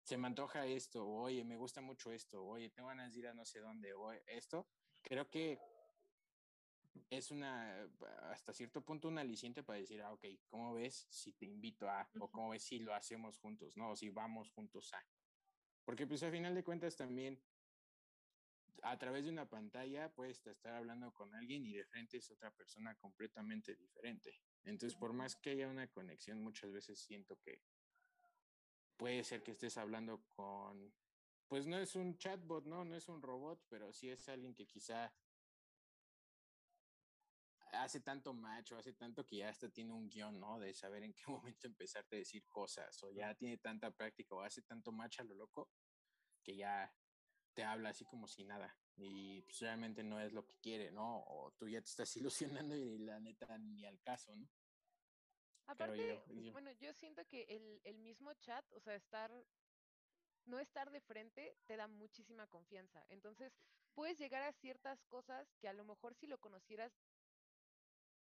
se 0.04 0.18
me 0.18 0.28
antoja 0.28 0.66
esto, 0.66 1.08
oye, 1.08 1.43
me 1.43 1.58
gusta 1.58 1.82
mucho 1.82 2.12
esto, 2.12 2.45
oye, 2.45 2.70
tengo 2.70 2.89
ganas 2.89 3.14
de 3.14 3.20
ir 3.20 3.28
a 3.28 3.34
no 3.34 3.45
sé 3.45 3.60
dónde, 3.60 3.93
o 3.93 4.12
esto. 4.12 4.68
Creo 5.02 5.28
que 5.30 5.60
es 7.10 7.32
una, 7.32 7.89
hasta 8.30 8.54
cierto 8.54 8.82
punto, 8.82 9.08
un 9.08 9.18
aliciente 9.18 9.64
para 9.64 9.80
decir, 9.80 10.02
ah, 10.02 10.14
ok, 10.14 10.26
¿cómo 10.45 10.76
ves 10.76 11.08
si 11.10 11.34
te 11.34 11.45
invito 11.45 11.89
a, 11.89 12.08
o 12.20 12.30
cómo 12.30 12.50
ves 12.50 12.64
si 12.64 12.80
lo 12.80 12.93
hacemos 12.93 13.38
juntos, 13.39 13.76
¿no? 13.76 13.91
O 13.91 13.95
si 13.95 14.10
vamos 14.10 14.52
juntos 14.52 14.93
a. 14.93 15.04
Porque 15.84 16.06
pues 16.06 16.22
a 16.22 16.30
final 16.30 16.54
de 16.54 16.64
cuentas 16.64 16.95
también, 16.95 17.41
a 18.84 18.98
través 18.98 19.26
de 19.26 19.32
una 19.32 19.50
pantalla 19.50 20.14
puedes 20.14 20.45
estar 20.45 20.76
hablando 20.76 21.12
con 21.12 21.34
alguien 21.34 21.66
y 21.66 21.74
de 21.74 21.86
frente 21.86 22.18
es 22.18 22.30
otra 22.30 22.52
persona 22.52 22.93
completamente 22.95 23.76
diferente. 23.76 24.39
Entonces, 24.68 24.97
por 24.99 25.13
más 25.13 25.36
que 25.38 25.51
haya 25.51 25.70
una 25.70 25.88
conexión, 25.88 26.43
muchas 26.43 26.72
veces 26.74 26.99
siento 26.99 27.39
que 27.39 27.61
puede 28.97 29.24
ser 29.24 29.41
que 29.41 29.51
estés 29.51 29.78
hablando 29.78 30.26
con, 30.36 30.93
pues 31.47 31.68
no 31.68 31.78
es 31.78 31.95
un 31.95 32.18
chatbot, 32.18 32.65
¿no? 32.65 32.84
No 32.84 32.95
es 32.95 33.07
un 33.07 33.22
robot, 33.22 33.63
pero 33.70 33.93
sí 33.93 34.09
es 34.09 34.28
alguien 34.28 34.53
que 34.53 34.68
quizá 34.68 35.15
hace 37.72 38.01
tanto 38.01 38.34
macho, 38.34 38.78
hace 38.78 38.91
tanto 38.91 39.26
que 39.26 39.38
ya 39.38 39.49
hasta 39.49 39.70
tiene 39.70 39.93
un 39.93 40.09
guion, 40.09 40.38
¿no? 40.38 40.59
De 40.59 40.74
saber 40.74 41.03
en 41.03 41.13
qué 41.13 41.24
momento 41.32 41.68
empezarte 41.68 42.18
a 42.18 42.20
decir 42.20 42.43
cosas, 42.45 43.01
o 43.03 43.11
ya 43.11 43.34
tiene 43.36 43.57
tanta 43.57 43.91
práctica, 43.91 44.36
o 44.36 44.41
hace 44.41 44.63
tanto 44.63 44.91
macho 44.91 45.22
a 45.22 45.26
lo 45.26 45.36
loco, 45.36 45.72
que 46.43 46.57
ya 46.57 46.93
te 47.53 47.63
habla 47.63 47.89
así 47.89 48.03
como 48.03 48.28
si 48.28 48.43
nada, 48.43 48.78
y 48.97 49.41
pues 49.43 49.59
realmente 49.59 50.03
no 50.03 50.20
es 50.20 50.34
lo 50.34 50.45
que 50.45 50.57
quiere, 50.57 50.91
¿no? 50.91 51.24
O 51.26 51.53
tú 51.57 51.70
ya 51.70 51.82
te 51.82 51.89
estás 51.89 52.15
ilusionando 52.18 52.76
y 52.76 52.97
la 52.97 53.20
neta 53.20 53.57
ni 53.57 53.86
al 53.86 54.01
caso, 54.01 54.36
¿no? 54.36 54.49
Aparte, 55.68 56.24
bueno, 56.51 56.72
yo 56.72 56.93
siento 56.93 57.26
que 57.26 57.43
el, 57.49 57.82
el 57.84 57.99
mismo 57.99 58.34
chat, 58.36 58.65
o 58.74 58.80
sea, 58.80 58.95
estar 58.95 59.32
no 60.47 60.59
estar 60.59 60.89
de 60.91 61.01
frente 61.01 61.57
te 61.65 61.76
da 61.76 61.88
muchísima 61.88 62.47
confianza. 62.47 63.05
Entonces, 63.09 63.53
puedes 63.93 64.18
llegar 64.18 64.43
a 64.43 64.53
ciertas 64.53 65.03
cosas 65.05 65.53
que 65.59 65.68
a 65.68 65.74
lo 65.74 65.84
mejor 65.84 66.15
si 66.15 66.28
lo 66.28 66.39
conocieras 66.39 66.91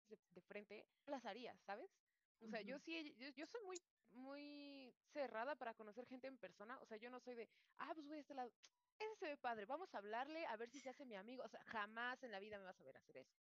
de, 0.08 0.40
frente, 0.42 0.84
las 1.06 1.24
harías, 1.24 1.58
¿sabes? 1.62 1.90
O 2.42 2.48
sea, 2.48 2.62
yo 2.62 2.78
sí, 2.78 3.14
yo, 3.36 3.46
soy 3.46 3.60
muy, 3.64 3.76
muy 4.10 4.94
cerrada 5.12 5.54
para 5.56 5.74
conocer 5.74 6.06
gente 6.06 6.26
en 6.26 6.38
persona. 6.38 6.78
O 6.80 6.86
sea, 6.86 6.96
yo 6.96 7.10
no 7.10 7.20
soy 7.20 7.34
de, 7.34 7.48
ah, 7.78 7.92
pues 7.94 8.06
voy 8.08 8.16
a 8.16 8.20
este 8.20 8.34
lado. 8.34 8.50
Ese 8.98 9.14
se 9.16 9.26
ve 9.26 9.36
padre, 9.36 9.66
vamos 9.66 9.94
a 9.94 9.98
hablarle 9.98 10.46
a 10.46 10.56
ver 10.56 10.70
si 10.70 10.80
se 10.80 10.88
hace 10.88 11.04
mi 11.04 11.16
amigo. 11.16 11.44
O 11.44 11.48
sea, 11.48 11.62
jamás 11.66 12.22
en 12.22 12.32
la 12.32 12.40
vida 12.40 12.58
me 12.58 12.64
vas 12.64 12.80
a 12.80 12.84
ver 12.84 12.96
hacer 12.96 13.18
eso. 13.18 13.36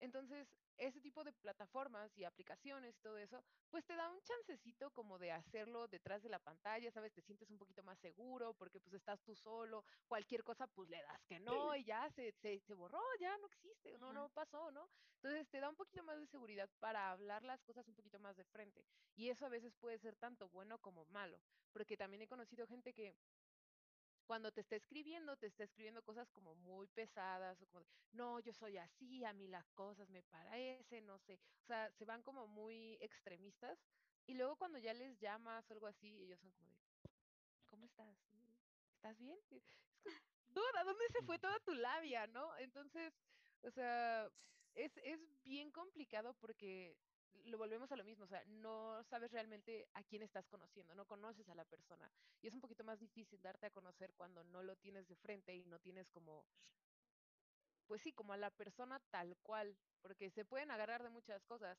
Entonces, 0.00 0.48
ese 0.78 1.00
tipo 1.00 1.24
de 1.24 1.32
plataformas 1.32 2.16
y 2.16 2.24
aplicaciones 2.24 2.96
y 2.96 3.00
todo 3.00 3.18
eso, 3.18 3.42
pues 3.70 3.84
te 3.84 3.94
da 3.94 4.10
un 4.10 4.20
chancecito 4.22 4.90
como 4.90 5.18
de 5.18 5.32
hacerlo 5.32 5.88
detrás 5.88 6.22
de 6.22 6.28
la 6.28 6.38
pantalla, 6.38 6.90
¿sabes? 6.90 7.12
Te 7.12 7.22
sientes 7.22 7.50
un 7.50 7.58
poquito 7.58 7.82
más 7.82 7.98
seguro 7.98 8.54
porque 8.54 8.80
pues 8.80 8.94
estás 8.94 9.20
tú 9.22 9.34
solo, 9.34 9.84
cualquier 10.06 10.42
cosa 10.42 10.66
pues 10.66 10.88
le 10.88 11.02
das 11.02 11.22
que 11.24 11.38
no 11.40 11.74
y 11.76 11.84
ya 11.84 12.10
se, 12.10 12.32
se, 12.32 12.60
se 12.60 12.74
borró, 12.74 13.02
ya 13.20 13.36
no 13.38 13.46
existe, 13.46 13.98
no, 13.98 14.12
no 14.12 14.28
pasó, 14.30 14.70
¿no? 14.70 14.88
Entonces 15.16 15.48
te 15.48 15.60
da 15.60 15.68
un 15.68 15.76
poquito 15.76 16.02
más 16.02 16.18
de 16.18 16.26
seguridad 16.26 16.68
para 16.80 17.10
hablar 17.10 17.42
las 17.44 17.62
cosas 17.62 17.86
un 17.88 17.94
poquito 17.94 18.18
más 18.18 18.36
de 18.36 18.44
frente. 18.44 18.84
Y 19.16 19.30
eso 19.30 19.46
a 19.46 19.48
veces 19.48 19.74
puede 19.76 19.98
ser 19.98 20.16
tanto 20.16 20.48
bueno 20.48 20.78
como 20.78 21.04
malo, 21.06 21.40
porque 21.72 21.96
también 21.96 22.22
he 22.22 22.28
conocido 22.28 22.66
gente 22.66 22.92
que 22.92 23.14
cuando 24.24 24.52
te 24.52 24.60
está 24.60 24.76
escribiendo, 24.76 25.36
te 25.36 25.46
está 25.46 25.64
escribiendo 25.64 26.02
cosas 26.02 26.28
como 26.30 26.54
muy 26.54 26.86
pesadas 26.88 27.60
o 27.62 27.66
como, 27.66 27.86
no, 28.12 28.40
yo 28.40 28.52
soy 28.52 28.76
así, 28.78 29.24
a 29.24 29.32
mí 29.32 29.48
las 29.48 29.66
cosas 29.70 30.08
me 30.10 30.22
parecen, 30.22 31.06
no 31.06 31.18
sé, 31.18 31.38
o 31.62 31.66
sea, 31.66 31.90
se 31.92 32.04
van 32.04 32.22
como 32.22 32.46
muy 32.46 32.96
extremistas 33.00 33.78
y 34.26 34.34
luego 34.34 34.56
cuando 34.56 34.78
ya 34.78 34.94
les 34.94 35.18
llamas 35.18 35.70
o 35.70 35.74
algo 35.74 35.86
así, 35.86 36.22
ellos 36.22 36.40
son 36.40 36.52
como 36.52 36.70
de, 36.70 36.82
¿cómo 37.66 37.84
estás? 37.84 38.16
¿Estás 38.96 39.18
bien? 39.18 39.38
Es 39.50 39.62
¿a 40.76 40.84
dónde 40.84 41.04
se 41.08 41.22
fue 41.22 41.38
toda 41.38 41.58
tu 41.60 41.74
labia, 41.74 42.26
no? 42.26 42.56
Entonces, 42.58 43.12
o 43.62 43.70
sea, 43.70 44.30
es, 44.74 44.96
es 44.98 45.20
bien 45.42 45.70
complicado 45.70 46.34
porque 46.34 46.96
lo 47.44 47.58
volvemos 47.58 47.90
a 47.92 47.96
lo 47.96 48.04
mismo, 48.04 48.24
o 48.24 48.28
sea, 48.28 48.44
no 48.46 49.02
sabes 49.04 49.30
realmente 49.32 49.86
a 49.94 50.02
quién 50.02 50.22
estás 50.22 50.46
conociendo, 50.48 50.94
no 50.94 51.06
conoces 51.06 51.48
a 51.48 51.54
la 51.54 51.64
persona. 51.64 52.10
Y 52.40 52.48
es 52.48 52.54
un 52.54 52.60
poquito 52.60 52.84
más 52.84 52.98
difícil 52.98 53.40
darte 53.42 53.66
a 53.66 53.70
conocer 53.70 54.12
cuando 54.14 54.42
no 54.44 54.62
lo 54.62 54.76
tienes 54.76 55.08
de 55.08 55.16
frente 55.16 55.54
y 55.54 55.64
no 55.64 55.78
tienes 55.78 56.08
como, 56.10 56.44
pues 57.86 58.02
sí, 58.02 58.12
como 58.12 58.32
a 58.32 58.36
la 58.36 58.50
persona 58.50 59.00
tal 59.10 59.36
cual, 59.42 59.76
porque 60.00 60.30
se 60.30 60.44
pueden 60.44 60.70
agarrar 60.70 61.02
de 61.02 61.10
muchas 61.10 61.44
cosas. 61.44 61.78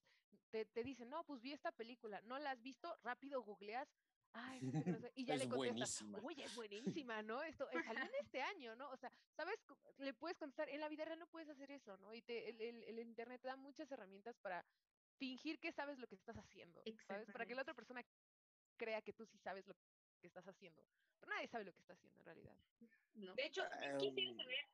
Te, 0.50 0.66
te 0.66 0.84
dicen, 0.84 1.10
no, 1.10 1.24
pues 1.24 1.42
vi 1.42 1.54
esta 1.54 1.72
película, 1.72 2.22
no 2.22 2.38
la 2.40 2.52
has 2.52 2.62
visto, 2.62 2.96
rápido 3.04 3.42
googleas. 3.44 3.90
Ay, 4.38 4.60
Y 5.16 5.24
ya 5.24 5.38
le 5.38 5.48
contestas, 5.48 6.04
oye, 6.22 6.44
es 6.44 6.56
buenísima, 6.56 7.22
¿no? 7.22 7.42
Esto 7.42 7.70
eh, 7.72 7.82
salió 7.86 8.04
en 8.04 8.16
este 8.22 8.42
año, 8.42 8.76
¿no? 8.76 8.90
O 8.92 8.98
sea, 8.98 9.10
¿sabes? 9.34 9.58
Le 9.98 10.14
puedes 10.14 10.38
contestar, 10.38 10.68
en 10.70 10.82
la 10.82 10.90
vida 10.90 11.06
real 11.06 11.20
no 11.20 11.28
puedes 11.28 11.48
hacer 11.48 11.72
eso, 11.72 11.96
¿no? 11.98 12.14
Y 12.14 12.22
te, 12.22 12.50
el, 12.50 12.62
el, 12.62 12.84
el 12.84 13.00
Internet 13.00 13.42
te 13.42 13.48
da 13.48 13.56
muchas 13.56 13.90
herramientas 13.92 14.38
para 14.40 14.66
fingir 15.18 15.60
que 15.60 15.72
sabes 15.72 16.00
lo 16.00 16.08
que 16.08 16.16
estás 16.16 16.38
haciendo, 16.38 16.82
¿sabes? 17.08 17.32
Para 17.32 17.46
que 17.46 17.56
la 17.56 17.62
otra 17.62 17.74
persona 17.74 18.04
crea 18.78 19.02
que 19.02 19.14
tú 19.14 19.26
sí 19.26 19.38
sabes 19.38 19.66
lo 19.68 19.74
que 20.22 20.28
estás 20.28 20.48
haciendo. 20.48 20.86
Pero 21.20 21.34
nadie 21.34 21.48
sabe 21.48 21.66
lo 21.66 21.74
que 21.74 21.82
está 21.82 21.94
haciendo 21.94 22.20
en 22.20 22.26
realidad. 22.26 22.58
De 23.14 23.46
hecho, 23.46 23.64
quisiera 24.00 24.32
em. 24.32 24.38
saber, 24.38 24.66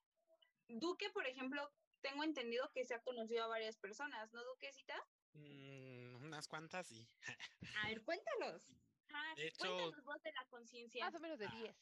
Duque, 0.68 1.10
por 1.12 1.28
ejemplo, 1.28 1.72
tengo 2.02 2.24
entendido 2.24 2.70
que 2.74 2.86
se 2.86 2.96
ha 2.96 3.02
conocido 3.02 3.44
a 3.44 3.48
varias 3.48 3.78
personas, 3.78 4.34
¿no, 4.34 4.44
Duquecita? 4.44 4.96
Mm, 5.34 6.26
unas 6.26 6.48
cuantas, 6.48 6.88
sí. 6.88 7.08
a 7.84 7.88
ver, 7.88 8.04
cuéntanos. 8.04 8.74
Ah, 9.14 9.34
de 9.36 9.48
hecho, 9.48 9.60
cuéntanos 9.60 10.04
vos 10.04 10.22
de 10.24 10.32
la 10.32 10.46
conciencia. 10.46 11.06
Más 11.06 11.16
o 11.16 11.20
menos 11.20 11.40
de 11.40 11.48
10. 11.48 11.76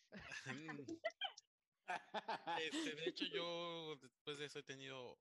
este, 2.62 2.96
de 2.96 3.06
hecho, 3.06 3.26
yo 3.26 3.96
después 3.98 4.38
de 4.38 4.46
eso 4.46 4.60
he 4.60 4.64
tenido 4.64 5.18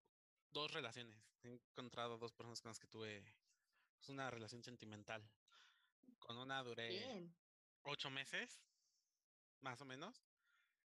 dos 0.51 0.73
relaciones. 0.73 1.17
He 1.43 1.49
encontrado 1.49 2.19
dos 2.19 2.33
personas 2.33 2.61
con 2.61 2.71
las 2.71 2.79
que 2.79 2.87
tuve 2.87 3.23
pues, 3.97 4.09
una 4.09 4.31
relación 4.31 4.63
sentimental. 4.63 5.29
Con 6.19 6.37
una 6.39 6.63
duré 6.63 7.31
ocho 7.83 8.11
meses, 8.11 8.61
más 9.61 9.81
o 9.81 9.85
menos. 9.85 10.23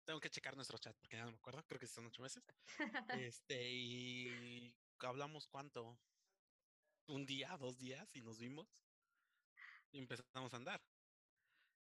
Tengo 0.06 0.20
que 0.20 0.30
checar 0.30 0.56
nuestro 0.56 0.78
chat 0.78 0.96
porque 0.98 1.16
ya 1.16 1.24
no 1.24 1.32
me 1.32 1.38
acuerdo, 1.38 1.64
creo 1.66 1.80
que 1.80 1.88
son 1.88 2.06
ocho 2.06 2.22
meses. 2.22 2.44
este, 3.32 3.72
y 3.72 4.74
hablamos 5.00 5.48
cuánto, 5.48 5.98
un 7.08 7.26
día, 7.26 7.56
dos 7.58 7.78
días, 7.78 8.14
y 8.16 8.22
nos 8.22 8.38
vimos 8.40 8.84
y 9.92 10.00
empezamos 10.00 10.54
a 10.54 10.58
andar. 10.58 10.82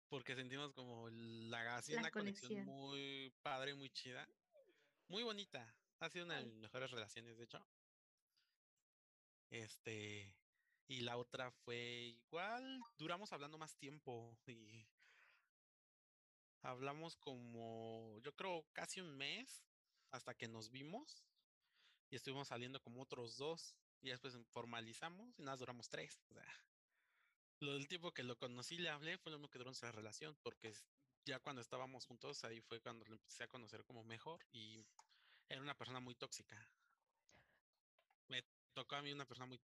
Porque 0.09 0.35
sentimos 0.35 0.73
como 0.73 1.11
la, 1.11 1.77
así 1.77 1.95
una 1.95 2.11
conexión 2.11 2.65
muy 2.65 3.31
padre, 3.43 3.75
muy 3.75 3.91
chida, 3.91 4.27
muy 5.09 5.23
bonita. 5.23 5.75
Ha 6.01 6.09
sido 6.11 6.25
una 6.25 6.37
de 6.37 6.45
mis 6.45 6.57
mejores 6.59 6.91
relaciones, 6.91 7.37
de 7.39 7.45
hecho. 7.45 7.65
Este, 9.51 10.33
y 10.87 11.01
la 11.01 11.17
otra 11.17 11.51
fue 11.51 12.17
igual, 12.27 12.81
duramos 12.99 13.33
hablando 13.33 13.59
más 13.59 13.75
tiempo 13.77 14.39
y 14.47 14.87
hablamos 16.63 17.17
como, 17.17 18.19
yo 18.23 18.35
creo, 18.37 18.65
casi 18.73 19.01
un 19.01 19.17
mes 19.17 19.65
hasta 20.11 20.35
que 20.35 20.49
nos 20.49 20.71
vimos 20.71 21.25
y 22.11 22.17
estuvimos 22.17 22.49
saliendo 22.49 22.81
como 22.81 23.03
otros 23.03 23.37
dos 23.37 23.77
y 24.01 24.11
después 24.11 24.37
formalizamos 24.51 25.39
y 25.39 25.43
nada, 25.43 25.57
duramos 25.57 25.89
tres. 25.89 26.21
O 26.31 26.35
sea, 26.35 26.47
lo 27.61 27.75
del 27.75 27.89
tiempo 27.89 28.13
que 28.13 28.23
lo 28.23 28.39
conocí, 28.39 28.79
le 28.79 28.91
hablé, 28.91 29.19
fue 29.19 29.33
lo 29.33 29.39
mismo 29.39 29.51
que 29.51 29.59
duró 29.59 29.71
nuestra 29.71 29.93
relación, 29.93 30.37
porque 30.43 30.73
ya 31.25 31.41
cuando 31.41 31.61
estábamos 31.61 32.07
juntos, 32.07 32.45
ahí 32.45 32.61
fue 32.61 32.81
cuando 32.81 33.05
lo 33.07 33.15
empecé 33.15 33.45
a 33.45 33.49
conocer 33.49 33.85
como 33.85 34.05
mejor 34.05 34.45
y 34.53 34.87
era 35.49 35.61
una 35.61 35.77
persona 35.77 36.01
muy 36.01 36.15
tóxica. 36.15 36.57
Me 38.29 38.43
tocó 38.75 38.97
a 38.97 39.03
mí 39.03 39.13
una 39.13 39.27
persona 39.27 39.47
muy 39.47 39.61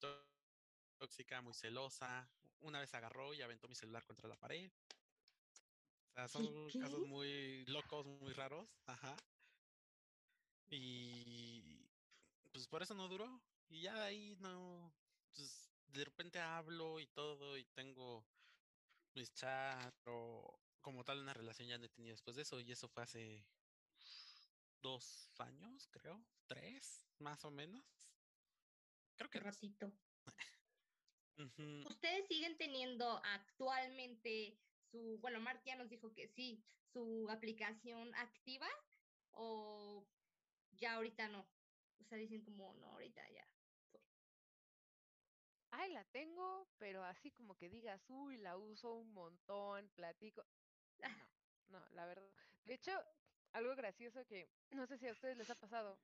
tóxica, 0.98 1.40
muy 1.42 1.54
celosa. 1.54 2.28
Una 2.60 2.80
vez 2.80 2.94
agarró 2.94 3.34
y 3.34 3.42
aventó 3.42 3.68
mi 3.68 3.74
celular 3.74 4.04
contra 4.04 4.28
la 4.28 4.36
pared. 4.36 4.70
O 6.08 6.12
sea, 6.14 6.28
son 6.28 6.70
casos 6.70 7.06
muy 7.06 7.64
locos, 7.66 8.06
muy 8.06 8.32
raros. 8.32 8.68
Ajá. 8.86 9.16
Y 10.70 11.86
pues 12.52 12.66
por 12.68 12.82
eso 12.82 12.94
no 12.94 13.08
duró. 13.08 13.40
Y 13.68 13.82
ya 13.82 14.04
ahí 14.04 14.36
no. 14.40 14.92
Pues 15.34 15.70
de 15.88 16.04
repente 16.04 16.38
hablo 16.40 17.00
y 17.00 17.06
todo 17.08 17.56
y 17.58 17.64
tengo 17.64 18.24
mis 19.14 19.32
chats 19.32 20.02
o 20.06 20.58
como 20.80 21.04
tal 21.04 21.20
una 21.20 21.32
relación 21.32 21.68
ya 21.68 21.78
no 21.78 21.86
he 21.86 21.88
tenido 21.88 22.14
después 22.14 22.36
de 22.36 22.42
eso 22.42 22.60
y 22.60 22.72
eso 22.72 22.88
fue 22.88 23.04
hace 23.04 23.46
dos 24.84 25.32
años, 25.40 25.88
creo, 25.90 26.22
tres, 26.46 27.08
más 27.18 27.42
o 27.46 27.50
menos. 27.50 28.04
Creo 29.16 29.30
que 29.30 29.40
ratito. 29.40 29.90
¿Ustedes 31.88 32.28
siguen 32.28 32.58
teniendo 32.58 33.18
actualmente 33.24 34.62
su, 34.90 35.18
bueno, 35.22 35.40
Mark 35.40 35.62
ya 35.64 35.74
nos 35.74 35.88
dijo 35.88 36.12
que 36.12 36.28
sí, 36.28 36.62
su 36.92 37.26
aplicación 37.30 38.14
activa 38.14 38.68
o 39.30 40.06
ya 40.70 40.96
ahorita 40.96 41.28
no? 41.28 41.50
O 41.98 42.04
sea, 42.04 42.18
dicen 42.18 42.42
como, 42.44 42.74
no, 42.74 42.90
ahorita 42.90 43.22
ya 43.30 43.50
fue. 43.90 44.02
Ay, 45.70 45.92
la 45.94 46.04
tengo, 46.10 46.74
pero 46.76 47.02
así 47.04 47.32
como 47.32 47.56
que 47.56 47.70
digas, 47.70 48.04
uy, 48.10 48.36
la 48.36 48.58
uso 48.58 48.92
un 48.92 49.14
montón, 49.14 49.90
platico. 49.94 50.44
No, 51.66 51.80
no, 51.80 51.88
la 51.90 52.06
verdad. 52.06 52.30
De 52.66 52.74
hecho, 52.74 52.92
algo 53.54 53.74
gracioso 53.74 54.24
que 54.26 54.48
no 54.70 54.86
sé 54.86 54.98
si 54.98 55.08
a 55.08 55.12
ustedes 55.12 55.36
les 55.36 55.48
ha 55.48 55.54
pasado, 55.54 55.98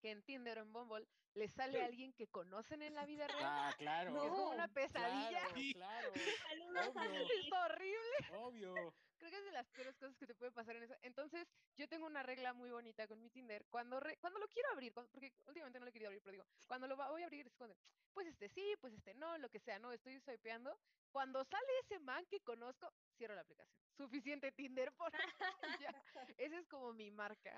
que 0.00 0.10
en 0.10 0.22
Tinder 0.22 0.58
o 0.58 0.62
en 0.62 0.72
Bumble 0.72 1.08
les 1.34 1.52
sale 1.52 1.82
alguien 1.82 2.12
que 2.12 2.28
conocen 2.28 2.82
en 2.82 2.94
la 2.94 3.06
vida 3.06 3.26
real. 3.26 3.40
Ah, 3.42 3.74
claro. 3.78 4.10
es 4.10 4.16
como 4.16 4.50
una 4.50 4.68
pesadilla. 4.68 5.48
Claro, 5.74 6.12
es 7.38 7.52
horrible. 7.52 8.16
Obvio. 8.32 8.74
Creo 9.18 9.30
que 9.30 9.38
es 9.38 9.44
de 9.44 9.52
las 9.52 9.68
peores 9.68 9.96
cosas 9.96 10.16
que 10.16 10.26
te 10.26 10.34
puede 10.34 10.50
pasar 10.50 10.74
en 10.74 10.82
eso. 10.82 10.96
Entonces, 11.02 11.46
yo 11.76 11.86
tengo 11.86 12.06
una 12.06 12.24
regla 12.24 12.52
muy 12.52 12.70
bonita 12.70 13.06
con 13.06 13.20
mi 13.20 13.30
Tinder. 13.30 13.64
Cuando, 13.70 14.00
cuando 14.20 14.40
lo 14.40 14.48
quiero 14.48 14.68
abrir, 14.72 14.92
porque 14.92 15.32
últimamente 15.46 15.78
no 15.78 15.84
lo 15.84 15.90
he 15.90 15.92
querido 15.92 16.08
abrir, 16.08 16.22
pero 16.22 16.32
digo, 16.32 16.46
cuando 16.66 16.88
lo 16.88 16.96
voy 16.96 17.22
a 17.22 17.26
abrir 17.26 17.46
es 17.46 17.54
cuando, 17.54 17.76
pues 18.12 18.26
este 18.26 18.48
sí, 18.48 18.74
pues 18.80 18.92
este 18.94 19.14
no, 19.14 19.38
lo 19.38 19.48
que 19.48 19.60
sea, 19.60 19.78
no, 19.78 19.92
estoy 19.92 20.18
swipeando. 20.20 20.76
Cuando 21.12 21.44
sale 21.44 21.68
ese 21.84 22.00
man 22.00 22.26
que 22.26 22.40
conozco, 22.40 22.92
cierro 23.16 23.36
la 23.36 23.42
aplicación. 23.42 23.81
Suficiente 23.96 24.52
Tinder 24.52 24.92
por 24.92 25.12
ya. 25.80 26.04
Esa 26.38 26.58
es 26.58 26.66
como 26.68 26.92
mi 26.92 27.10
marca. 27.10 27.56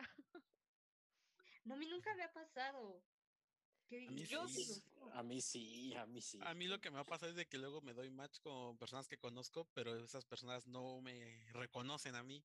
No, 1.65 1.75
a 1.75 1.77
mí 1.77 1.87
nunca 1.87 2.15
me 2.15 2.25
ha 2.25 2.33
pasado. 2.33 3.03
A 3.91 3.97
mí, 4.01 4.27
sí. 4.27 4.35
a 5.13 5.23
mí 5.23 5.41
sí, 5.41 5.95
a 5.95 6.07
mí 6.07 6.21
sí. 6.21 6.41
A 6.43 6.55
mí 6.55 6.67
lo 6.67 6.81
que 6.81 6.91
me 6.91 6.99
ha 6.99 7.05
pasado 7.05 7.31
es 7.31 7.37
de 7.37 7.47
que 7.47 7.59
luego 7.59 7.81
me 7.81 7.93
doy 7.93 8.11
match 8.11 8.41
con 8.41 8.77
personas 8.77 9.07
que 9.07 9.19
conozco, 9.19 9.69
pero 9.73 9.97
esas 9.97 10.25
personas 10.25 10.67
no 10.67 11.01
me 11.01 11.47
reconocen 11.53 12.17
a 12.17 12.23
mí. 12.23 12.43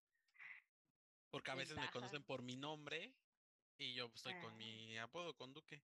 Porque 1.31 1.51
a 1.51 1.55
veces 1.55 1.77
me 1.77 1.89
conocen 1.91 2.23
por 2.23 2.43
mi 2.43 2.55
nombre 2.55 3.13
y 3.77 3.93
yo 3.93 4.11
estoy 4.13 4.33
con 4.41 4.53
ah. 4.53 4.57
mi 4.57 4.97
apodo, 4.97 5.35
con 5.35 5.53
Duque. 5.53 5.81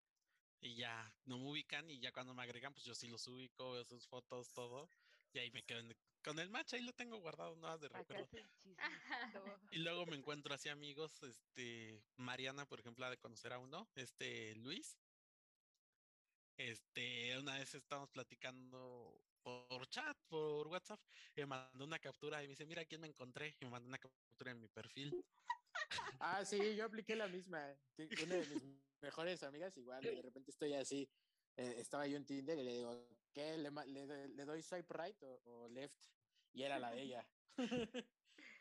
Y 0.60 0.76
ya 0.76 1.14
no 1.26 1.38
me 1.38 1.50
ubican 1.50 1.90
y 1.90 2.00
ya 2.00 2.12
cuando 2.12 2.34
me 2.34 2.44
agregan, 2.44 2.74
pues 2.74 2.86
yo 2.86 2.96
sí 2.96 3.08
los 3.08 3.28
ubico, 3.28 3.74
veo 3.74 3.84
sus 3.86 4.08
fotos, 4.08 4.52
todo. 4.54 4.90
Y 5.34 5.40
ahí 5.40 5.52
me 5.52 5.64
quedo 5.64 5.80
con 6.24 6.40
el 6.40 6.50
match, 6.50 6.74
ahí 6.74 6.82
lo 6.82 6.94
tengo 6.94 7.18
guardado 7.20 7.56
nada 7.58 7.78
de 7.78 7.90
recuerdo. 7.90 8.28
y 9.72 9.80
luego 9.80 10.06
me 10.06 10.16
encuentro 10.16 10.54
así 10.54 10.70
amigos, 10.70 11.22
este, 11.24 12.04
Mariana, 12.18 12.66
por 12.66 12.80
ejemplo, 12.80 13.10
de 13.10 13.18
conocer 13.18 13.54
a 13.54 13.60
uno, 13.60 13.90
este, 13.96 14.56
Luis. 14.56 14.98
Este, 16.58 17.38
una 17.38 17.58
vez 17.58 17.74
estábamos 17.76 18.10
platicando 18.12 19.20
por 19.42 19.88
chat, 19.90 20.18
por 20.30 20.68
WhatsApp, 20.68 21.02
y 21.36 21.42
me 21.42 21.48
mandó 21.48 21.84
una 21.84 22.00
captura 22.00 22.42
y 22.42 22.48
me 22.48 22.52
dice, 22.52 22.66
mira 22.66 22.86
quién 22.86 23.02
me 23.02 23.08
encontré, 23.08 23.56
y 23.60 23.66
me 23.66 23.72
mandó 23.72 23.88
una 23.88 24.00
captura 24.00 24.52
en 24.52 24.60
mi 24.60 24.68
perfil. 24.68 25.14
Ah, 26.20 26.46
sí, 26.46 26.76
yo 26.76 26.86
apliqué 26.86 27.16
la 27.16 27.28
misma. 27.28 27.76
Una 27.98 28.36
de 28.36 28.48
mis 28.48 28.64
mejores 29.02 29.44
amigas, 29.44 29.76
igual, 29.76 30.02
de 30.02 30.22
repente 30.22 30.52
estoy 30.52 30.74
así, 30.74 31.10
eh, 31.58 31.76
estaba 31.78 32.08
yo 32.08 32.18
en 32.18 32.26
Tinder 32.26 32.58
y 32.58 32.64
le 32.64 32.74
digo, 32.74 33.08
¿qué? 33.34 33.58
¿Le, 33.58 33.72
le, 34.30 34.46
doy 34.46 34.62
swipe 34.62 34.94
right 34.94 35.22
o, 35.24 35.68
left? 35.70 36.06
Y 36.54 36.64
era 36.64 36.80
la 36.80 36.92
de 36.92 37.02
ella. 37.02 37.28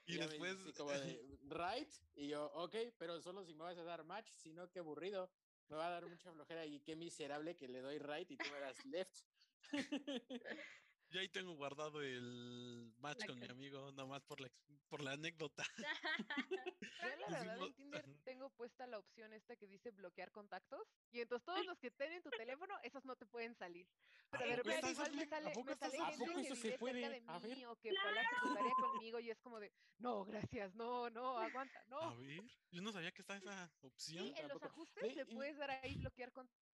y, 0.07 0.17
después... 0.17 0.57
como 0.77 0.91
de, 0.93 1.39
right, 1.49 1.93
y 2.15 2.29
yo, 2.29 2.47
ok, 2.55 2.77
pero 2.99 3.21
solo 3.21 3.45
si 3.45 3.55
me 3.55 3.65
vas 3.65 3.79
a 3.79 3.85
dar 3.85 4.05
match, 4.05 4.31
sino 4.31 4.71
que 4.71 4.81
aburrido. 4.81 5.31
Me 5.69 5.77
va 5.77 5.87
a 5.87 5.91
dar 5.91 6.07
mucha 6.07 6.31
flojera 6.33 6.67
y 6.67 6.81
qué 6.81 6.97
miserable 6.97 7.57
que 7.57 7.69
le 7.69 7.81
doy 7.81 7.99
right 7.99 8.31
y 8.31 8.37
tú 8.37 8.45
me 8.53 8.61
das 8.61 8.85
left. 8.85 9.25
Yo 11.13 11.21
ahí 11.21 11.29
tengo 11.29 11.53
guardado 11.53 12.01
el 12.01 12.91
match 12.97 13.27
con 13.27 13.39
mi 13.39 13.47
amigo, 13.47 13.93
nomás 13.93 14.23
por 14.25 14.41
la, 14.41 14.51
por 14.89 15.03
la 15.03 15.13
anécdota. 15.13 15.63
Yo 17.03 17.29
la 17.29 17.39
verdad 17.39 17.59
en 17.59 17.75
Tinder 17.75 18.05
tengo 18.25 18.49
puesta 18.51 18.87
la 18.87 18.99
opción 18.99 19.35
esta 19.35 19.55
que 19.57 19.67
dice 19.67 19.91
bloquear 19.91 20.33
contactos 20.33 20.81
y 21.11 21.21
entonces 21.21 21.45
todos 21.45 21.67
los 21.67 21.79
que 21.79 21.89
estén 21.89 22.13
en 22.13 22.23
tu 22.23 22.31
teléfono, 22.31 22.75
esos 22.83 23.05
no 23.05 23.15
te 23.17 23.27
pueden 23.27 23.55
salir. 23.55 23.87
Pero 24.31 24.47
de 24.47 24.57
repente 24.57 24.91
igual 24.91 25.13
me 25.13 25.27
sale, 25.27 25.53
me 25.55 25.77
sale 25.77 26.03
gente 26.03 26.17
que 26.17 26.25
vive 26.25 26.57
cerca 26.57 27.11
de 27.11 27.21
mí 27.21 27.65
o 27.67 27.77
que 27.77 27.91
fue 27.91 28.09
a 28.09 28.13
la 28.13 28.31
secundaria 28.31 28.73
conmigo 28.81 29.21
y 29.21 29.31
es 29.31 29.41
como 29.41 29.61
de, 29.61 29.71
no, 29.99 30.25
gracias, 30.25 30.75
no, 30.75 31.11
no, 31.11 31.37
aguanta, 31.37 31.85
no. 31.89 32.01
A 32.01 32.15
ver, 32.15 32.43
yo 32.71 32.81
no 32.81 32.91
sabía 32.91 33.13
que 33.13 33.21
estaba 33.21 33.39
esa 33.39 33.71
opción. 33.83 34.25
Sí, 34.25 34.35
en 34.35 34.49
los 34.49 34.63
ajustes 34.63 35.15
le 35.15 35.27
puedes 35.27 35.59
dar 35.59 35.71
ahí 35.71 35.95
bloquear 35.97 36.33
contactos 36.33 36.72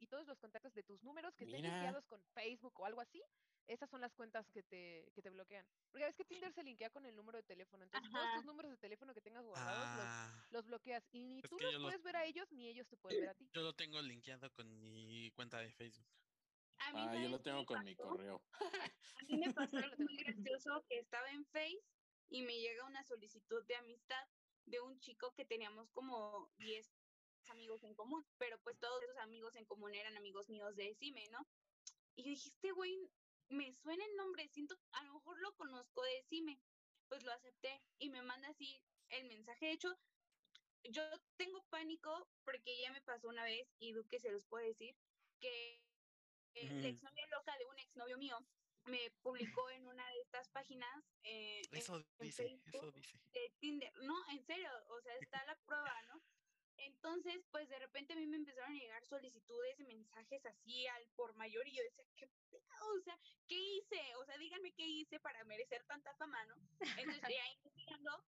y 0.00 0.06
todos 0.06 0.26
los 0.26 0.38
contactos 0.38 0.74
de 0.74 0.82
tus 0.82 1.02
números 1.02 1.34
que 1.36 1.44
estén 1.44 1.62
linkeados 1.62 2.04
con 2.06 2.22
Facebook 2.34 2.78
o 2.80 2.86
algo 2.86 3.00
así, 3.00 3.22
esas 3.66 3.88
son 3.88 4.00
las 4.00 4.12
cuentas 4.14 4.48
que 4.50 4.62
te, 4.62 5.10
que 5.14 5.22
te 5.22 5.30
bloquean. 5.30 5.64
Porque 5.90 6.06
es 6.06 6.16
que 6.16 6.24
Tinder 6.24 6.52
se 6.52 6.64
linkea 6.64 6.90
con 6.90 7.06
el 7.06 7.14
número 7.14 7.38
de 7.38 7.44
teléfono. 7.44 7.84
Entonces, 7.84 8.10
todos 8.10 8.34
tus 8.34 8.44
números 8.44 8.72
de 8.72 8.78
teléfono 8.78 9.14
que 9.14 9.20
tengas 9.20 9.44
guardados 9.44 9.96
los, 10.50 10.64
ah. 10.64 10.66
bloqueas. 10.66 11.04
Y 11.12 11.24
ni 11.24 11.42
tú 11.42 11.58
los 11.58 11.76
puedes 11.82 12.02
ver 12.02 12.16
a 12.16 12.24
ellos, 12.24 12.50
ni 12.50 12.66
ellos 12.66 12.88
te 12.88 12.96
pueden 12.96 13.20
ver 13.20 13.28
a 13.30 13.34
ti. 13.34 13.48
Yo 13.52 13.62
lo 13.62 13.72
tengo 13.74 14.00
linkeado 14.02 14.50
con 14.52 14.80
mi 14.80 15.30
cuenta 15.32 15.58
de 15.58 15.72
Facebook. 15.72 16.08
ah, 16.78 17.14
yo 17.14 17.28
lo 17.28 17.40
tengo 17.40 17.64
con 17.64 17.84
mi 17.84 17.94
correo. 17.94 18.42
A 19.20 19.24
mí 19.28 19.36
me 19.36 19.52
pasó 19.54 19.76
algo 19.76 19.96
muy 19.98 20.16
gracioso 20.16 20.84
que 20.88 20.98
estaba 20.98 21.30
en 21.30 21.44
Face 21.46 21.84
y 22.30 22.42
me 22.42 22.58
llega 22.58 22.84
una 22.86 23.04
solicitud 23.04 23.64
de 23.66 23.76
amistad 23.76 24.26
de 24.66 24.80
un 24.80 24.98
chico 25.00 25.32
que 25.34 25.44
teníamos 25.44 25.90
como 25.90 26.50
10 26.58 26.88
amigos 27.50 27.82
en 27.84 27.94
común, 27.94 28.24
pero 28.38 28.58
pues 28.60 28.78
todos 28.78 29.02
esos 29.02 29.16
amigos 29.18 29.54
en 29.56 29.64
común 29.66 29.94
eran 29.94 30.16
amigos 30.16 30.48
míos 30.48 30.74
de 30.76 30.94
Cime, 30.94 31.28
¿no? 31.30 31.46
Y 32.16 32.24
yo 32.24 32.30
dije, 32.30 32.48
este 32.48 32.72
güey 32.72 33.10
me 33.48 33.72
suena 33.74 34.04
el 34.04 34.16
nombre, 34.16 34.48
siento, 34.48 34.78
a 34.92 35.04
lo 35.04 35.14
mejor 35.14 35.40
lo 35.40 35.54
conozco 35.56 36.02
de 36.02 36.22
Cime. 36.28 36.60
Pues 37.08 37.24
lo 37.24 37.32
acepté 37.32 37.82
y 37.98 38.08
me 38.08 38.22
manda 38.22 38.48
así 38.48 38.80
el 39.08 39.26
mensaje. 39.26 39.66
De 39.66 39.72
hecho, 39.72 39.98
yo 40.84 41.02
tengo 41.36 41.62
pánico 41.64 42.28
porque 42.44 42.80
ya 42.80 42.92
me 42.92 43.02
pasó 43.02 43.28
una 43.28 43.44
vez, 43.44 43.68
y 43.78 43.92
Duque 43.92 44.20
se 44.20 44.30
los 44.30 44.44
puede 44.46 44.68
decir, 44.68 44.96
que 45.40 45.82
la 46.54 46.88
exnovia 46.88 47.26
loca 47.26 47.56
de 47.58 47.66
un 47.66 47.78
exnovio 47.78 48.16
mío 48.18 48.38
me 48.84 49.10
publicó 49.22 49.68
en 49.70 49.86
una 49.86 50.06
de 50.06 50.20
estas 50.20 50.48
páginas. 50.50 51.04
Eh, 51.22 51.62
eso 51.72 52.02
dice, 52.18 52.60
eso 52.72 52.90
dice. 52.92 53.18
De 53.32 53.52
Tinder. 53.58 53.92
No, 54.02 54.14
en 54.30 54.44
serio, 54.44 54.70
o 54.88 55.00
sea, 55.00 55.16
está 55.16 55.44
la 55.44 55.56
prueba, 55.66 56.02
¿no? 56.08 56.22
Entonces, 56.80 57.44
pues 57.50 57.68
de 57.68 57.78
repente 57.78 58.12
a 58.12 58.16
mí 58.16 58.26
me 58.26 58.36
empezaron 58.36 58.72
a 58.72 58.78
llegar 58.78 59.04
solicitudes 59.06 59.78
y 59.80 59.84
mensajes 59.84 60.44
así 60.46 60.86
al 60.86 61.06
por 61.16 61.34
mayor 61.36 61.66
y 61.68 61.76
yo 61.76 61.82
decía, 61.82 62.04
¿qué 62.16 62.30
O 62.82 63.00
sea, 63.00 63.18
¿qué 63.46 63.56
hice? 63.56 64.16
O 64.16 64.24
sea, 64.24 64.38
díganme 64.38 64.72
qué 64.72 64.86
hice 64.86 65.20
para 65.20 65.44
merecer 65.44 65.84
tanta 65.84 66.14
fama, 66.14 66.42
¿no? 66.46 66.56
Entonces, 66.80 67.22
ya 67.22 67.52
investigando, 67.52 68.24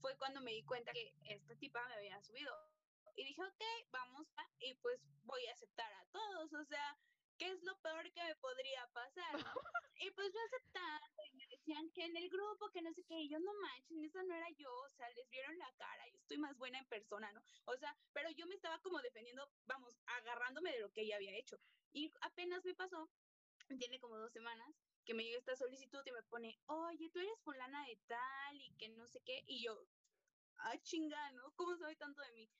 fue 0.00 0.16
cuando 0.18 0.40
me 0.40 0.52
di 0.52 0.62
cuenta 0.64 0.92
que 0.92 1.14
esta 1.24 1.54
tipa 1.56 1.86
me 1.88 1.94
había 1.94 2.20
subido. 2.22 2.54
Y 3.16 3.24
dije, 3.24 3.42
ok, 3.42 3.90
vamos, 3.90 4.26
a, 4.36 4.46
y 4.60 4.74
pues 4.74 5.00
voy 5.24 5.46
a 5.46 5.52
aceptar 5.52 5.92
a 5.92 6.04
todos, 6.12 6.52
o 6.52 6.64
sea, 6.66 6.98
¿qué 7.38 7.50
es 7.50 7.62
lo 7.62 7.76
peor 7.80 8.10
que 8.12 8.24
me 8.24 8.36
podría 8.36 8.86
pasar? 8.92 9.32
y 10.00 10.10
pues 10.10 10.32
yo 10.32 10.40
aceptando 10.46 11.22
y 11.30 11.36
me 11.36 11.46
decían 11.48 11.90
que 11.90 12.04
en 12.04 12.16
el 12.16 12.28
grupo, 12.28 12.70
que 12.70 12.82
no 12.82 12.92
sé 12.92 13.04
qué, 13.04 13.20
y 13.20 13.28
yo 13.28 13.38
no 13.38 13.52
manchen, 13.54 14.04
esa 14.04 14.22
no 14.22 14.34
era 14.34 14.48
yo, 14.50 14.72
o 14.72 14.90
sea, 14.90 15.08
les 15.10 15.28
vieron 15.28 15.56
la 15.58 15.72
cara, 15.74 16.06
yo 16.08 16.18
estoy 16.18 16.38
más 16.38 16.56
buena 16.56 16.78
en 16.78 16.86
persona, 16.86 17.30
¿no? 17.32 17.42
O 17.66 17.76
sea, 17.76 17.96
pero 18.12 18.30
yo 18.30 18.46
me 18.46 18.54
estaba 18.54 18.80
como 18.80 19.00
defendiendo, 19.00 19.48
vamos, 19.66 19.98
agarrándome 20.06 20.72
de 20.72 20.80
lo 20.80 20.92
que 20.92 21.02
ella 21.02 21.16
había 21.16 21.36
hecho. 21.36 21.58
Y 21.92 22.12
apenas 22.20 22.64
me 22.64 22.74
pasó, 22.74 23.10
tiene 23.78 24.00
como 24.00 24.16
dos 24.18 24.32
semanas, 24.32 24.74
que 25.04 25.14
me 25.14 25.24
llega 25.24 25.38
esta 25.38 25.56
solicitud 25.56 26.02
y 26.04 26.12
me 26.12 26.22
pone, 26.24 26.58
oye, 26.66 27.10
tú 27.10 27.20
eres 27.20 27.40
fulana 27.42 27.86
de 27.86 27.96
tal 28.06 28.60
y 28.60 28.74
que 28.76 28.88
no 28.90 29.06
sé 29.06 29.20
qué, 29.20 29.44
y 29.46 29.62
yo, 29.62 29.86
ah, 30.58 30.76
chinga, 30.82 31.30
¿no? 31.32 31.52
¿Cómo 31.54 31.76
sabe 31.76 31.96
tanto 31.96 32.22
de 32.22 32.32
mí? 32.32 32.50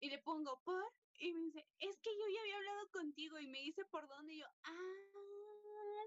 Y 0.00 0.10
le 0.10 0.18
pongo, 0.18 0.60
¿por? 0.62 0.84
Y 1.20 1.34
me 1.34 1.42
dice, 1.42 1.68
es 1.78 2.00
que 2.00 2.16
yo 2.16 2.28
ya 2.34 2.40
había 2.40 2.56
hablado 2.56 2.90
contigo 2.92 3.38
y 3.38 3.46
me 3.46 3.60
dice 3.60 3.84
por 3.84 4.08
dónde 4.08 4.32
y 4.32 4.38
yo, 4.38 4.46
ah, 4.64 6.04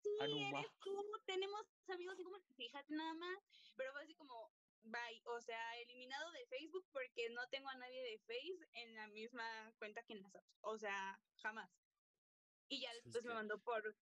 sí, 0.00 0.10
eres 0.44 0.78
tú, 0.78 0.96
tenemos 1.26 1.66
amigos 1.88 2.16
en 2.18 2.24
común, 2.24 2.42
fíjate 2.56 2.94
nada 2.94 3.12
más, 3.14 3.38
pero 3.74 3.90
fue 3.90 4.02
así 4.02 4.14
como, 4.14 4.52
bye, 4.82 5.20
o 5.24 5.40
sea, 5.40 5.80
eliminado 5.80 6.30
de 6.30 6.46
Facebook 6.46 6.86
porque 6.92 7.28
no 7.30 7.48
tengo 7.48 7.70
a 7.70 7.74
nadie 7.74 8.04
de 8.04 8.18
Face 8.20 8.70
en 8.74 8.94
la 8.94 9.08
misma 9.08 9.74
cuenta 9.78 10.04
que 10.04 10.12
en 10.12 10.22
las 10.22 10.32
apps, 10.36 10.56
o 10.60 10.78
sea, 10.78 11.20
jamás. 11.38 11.68
Y 12.68 12.82
ya 12.82 12.94
después 12.94 13.24
me 13.24 13.34
mandó 13.34 13.60
por, 13.62 13.96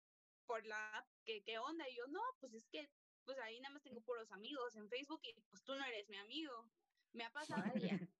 por 0.44 0.66
la 0.66 0.98
app, 0.98 1.08
que 1.24 1.44
qué 1.44 1.58
onda? 1.58 1.88
Y 1.88 1.94
yo, 1.94 2.06
no, 2.08 2.20
pues 2.40 2.52
es 2.54 2.66
que, 2.66 2.90
pues 3.24 3.38
ahí 3.38 3.60
nada 3.60 3.74
más 3.74 3.84
tengo 3.84 4.00
puros 4.00 4.32
amigos 4.32 4.74
en 4.74 4.88
Facebook 4.88 5.20
y 5.22 5.34
pues 5.50 5.62
tú 5.62 5.76
no 5.76 5.84
eres 5.84 6.08
mi 6.08 6.16
amigo. 6.16 6.68
Me 7.12 7.22
ha 7.24 7.30
pasado. 7.30 7.62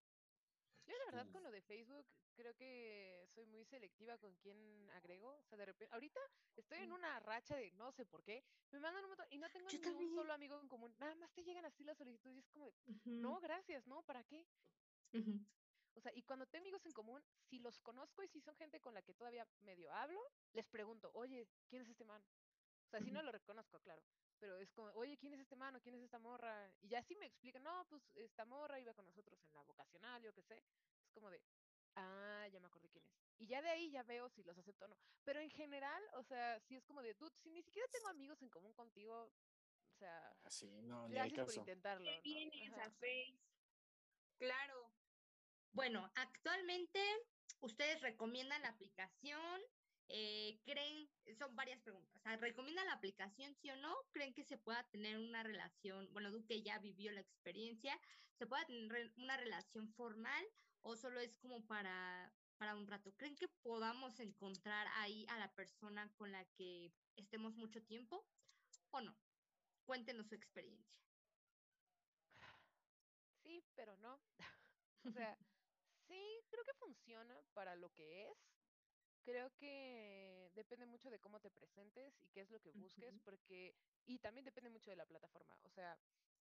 Yo 0.88 0.96
la 0.96 1.04
verdad 1.04 1.30
con 1.30 1.42
lo 1.42 1.50
de 1.50 1.60
Facebook 1.60 2.06
creo 2.34 2.54
que 2.54 3.26
soy 3.34 3.44
muy 3.44 3.64
selectiva 3.66 4.16
con 4.16 4.34
quién 4.36 4.88
agrego. 4.92 5.38
O 5.38 5.44
sea, 5.44 5.58
de 5.58 5.66
repente, 5.66 5.92
ahorita 5.92 6.18
estoy 6.56 6.78
en 6.78 6.92
una 6.92 7.20
racha 7.20 7.56
de 7.56 7.70
no 7.72 7.92
sé 7.92 8.06
por 8.06 8.22
qué, 8.24 8.42
me 8.70 8.80
mandan 8.80 9.04
un 9.04 9.10
montón 9.10 9.26
y 9.30 9.36
no 9.38 9.50
tengo 9.50 9.68
ni 9.68 9.76
un 9.76 10.14
solo 10.14 10.32
amigo 10.32 10.58
en 10.58 10.68
común. 10.68 10.94
Nada 10.98 11.14
más 11.16 11.30
te 11.32 11.44
llegan 11.44 11.66
así 11.66 11.84
las 11.84 11.98
solicitudes 11.98 12.36
y 12.36 12.38
es 12.40 12.48
como, 12.48 12.72
no, 13.04 13.38
gracias, 13.40 13.86
¿no? 13.86 14.02
¿Para 14.02 14.24
qué? 14.24 14.46
O 15.94 16.00
sea, 16.00 16.12
y 16.14 16.22
cuando 16.22 16.46
tengo 16.46 16.62
amigos 16.62 16.86
en 16.86 16.92
común, 16.92 17.22
si 17.50 17.58
los 17.58 17.80
conozco 17.80 18.22
y 18.22 18.28
si 18.28 18.40
son 18.40 18.54
gente 18.56 18.80
con 18.80 18.94
la 18.94 19.02
que 19.02 19.12
todavía 19.14 19.46
medio 19.60 19.92
hablo, 19.92 20.20
les 20.54 20.66
pregunto, 20.68 21.10
oye, 21.12 21.48
¿quién 21.68 21.82
es 21.82 21.88
este 21.88 22.04
man? 22.04 22.22
O 22.86 22.88
sea, 22.88 23.00
si 23.02 23.10
no 23.10 23.20
lo 23.20 23.30
reconozco, 23.30 23.78
claro. 23.80 24.02
Pero 24.38 24.58
es 24.58 24.70
como, 24.72 24.88
oye, 24.92 25.16
¿quién 25.16 25.34
es 25.34 25.40
este 25.40 25.56
mano? 25.56 25.80
¿Quién 25.80 25.94
es 25.96 26.02
esta 26.02 26.18
morra? 26.18 26.70
Y 26.80 26.88
ya 26.88 27.02
sí 27.02 27.16
me 27.16 27.26
explican, 27.26 27.62
no, 27.62 27.86
pues 27.88 28.02
esta 28.14 28.44
morra 28.44 28.78
iba 28.78 28.94
con 28.94 29.06
nosotros 29.06 29.40
en 29.42 29.54
la 29.54 29.62
vocacional, 29.62 30.22
yo 30.22 30.32
qué 30.32 30.42
sé. 30.42 30.62
Es 31.04 31.12
como 31.12 31.30
de, 31.30 31.42
ah, 31.96 32.46
ya 32.52 32.60
me 32.60 32.66
acordé 32.66 32.88
quién 32.88 33.04
es. 33.04 33.12
Y 33.38 33.46
ya 33.46 33.62
de 33.62 33.70
ahí 33.70 33.90
ya 33.90 34.02
veo 34.02 34.28
si 34.28 34.42
los 34.42 34.56
acepto 34.58 34.84
o 34.84 34.88
no. 34.88 34.96
Pero 35.24 35.40
en 35.40 35.50
general, 35.50 36.02
o 36.14 36.22
sea, 36.22 36.58
sí 36.60 36.76
es 36.76 36.84
como 36.84 37.02
de, 37.02 37.14
dude, 37.14 37.34
si 37.42 37.50
ni 37.50 37.62
siquiera 37.62 37.86
tengo 37.88 38.08
amigos 38.08 38.40
en 38.42 38.50
común 38.50 38.72
contigo, 38.72 39.30
o 39.90 39.96
sea, 39.98 40.36
Así, 40.44 40.68
ah, 40.68 40.82
no, 40.82 41.08
gracias 41.08 41.46
por 41.46 41.54
intentarlo. 41.54 42.10
¿no? 42.10 42.22
vienes 42.22 42.72
a 42.72 42.90
Face? 42.90 43.38
Claro. 44.38 44.92
Bueno, 45.72 46.10
actualmente 46.14 47.00
ustedes 47.60 48.00
recomiendan 48.00 48.62
la 48.62 48.68
aplicación, 48.68 49.60
eh, 50.08 50.58
¿Creen, 50.64 51.10
son 51.38 51.54
varias 51.54 51.80
preguntas, 51.80 52.40
¿recomiendan 52.40 52.86
la 52.86 52.94
aplicación 52.94 53.54
sí 53.54 53.70
o 53.70 53.76
no? 53.76 53.94
¿Creen 54.12 54.32
que 54.34 54.44
se 54.44 54.56
pueda 54.56 54.82
tener 54.88 55.18
una 55.18 55.42
relación, 55.42 56.08
bueno, 56.12 56.30
Duque 56.30 56.62
ya 56.62 56.78
vivió 56.78 57.12
la 57.12 57.20
experiencia, 57.20 57.98
¿se 58.38 58.46
pueda 58.46 58.64
tener 58.66 59.12
una 59.16 59.36
relación 59.36 59.92
formal 59.94 60.46
o 60.80 60.96
solo 60.96 61.20
es 61.20 61.36
como 61.36 61.66
para, 61.66 62.32
para 62.56 62.74
un 62.74 62.86
rato? 62.86 63.12
¿Creen 63.16 63.36
que 63.36 63.48
podamos 63.48 64.18
encontrar 64.20 64.86
ahí 64.94 65.26
a 65.28 65.38
la 65.38 65.52
persona 65.54 66.10
con 66.16 66.32
la 66.32 66.44
que 66.56 66.92
estemos 67.16 67.54
mucho 67.56 67.82
tiempo 67.82 68.26
o 68.90 69.00
no? 69.00 69.14
Cuéntenos 69.84 70.28
su 70.28 70.34
experiencia. 70.34 70.98
Sí, 73.42 73.64
pero 73.74 73.96
no. 73.98 74.20
o 75.04 75.10
sea, 75.12 75.38
sí, 76.06 76.44
creo 76.48 76.64
que 76.64 76.74
funciona 76.74 77.42
para 77.52 77.76
lo 77.76 77.92
que 77.94 78.30
es 78.30 78.57
Creo 79.22 79.50
que 79.56 80.50
depende 80.54 80.86
mucho 80.86 81.10
de 81.10 81.18
cómo 81.18 81.40
te 81.40 81.50
presentes 81.50 82.14
y 82.22 82.28
qué 82.28 82.40
es 82.40 82.50
lo 82.50 82.60
que 82.60 82.70
busques, 82.72 83.18
porque, 83.24 83.74
y 84.06 84.18
también 84.18 84.44
depende 84.44 84.70
mucho 84.70 84.90
de 84.90 84.96
la 84.96 85.06
plataforma. 85.06 85.58
O 85.64 85.70
sea, 85.70 85.98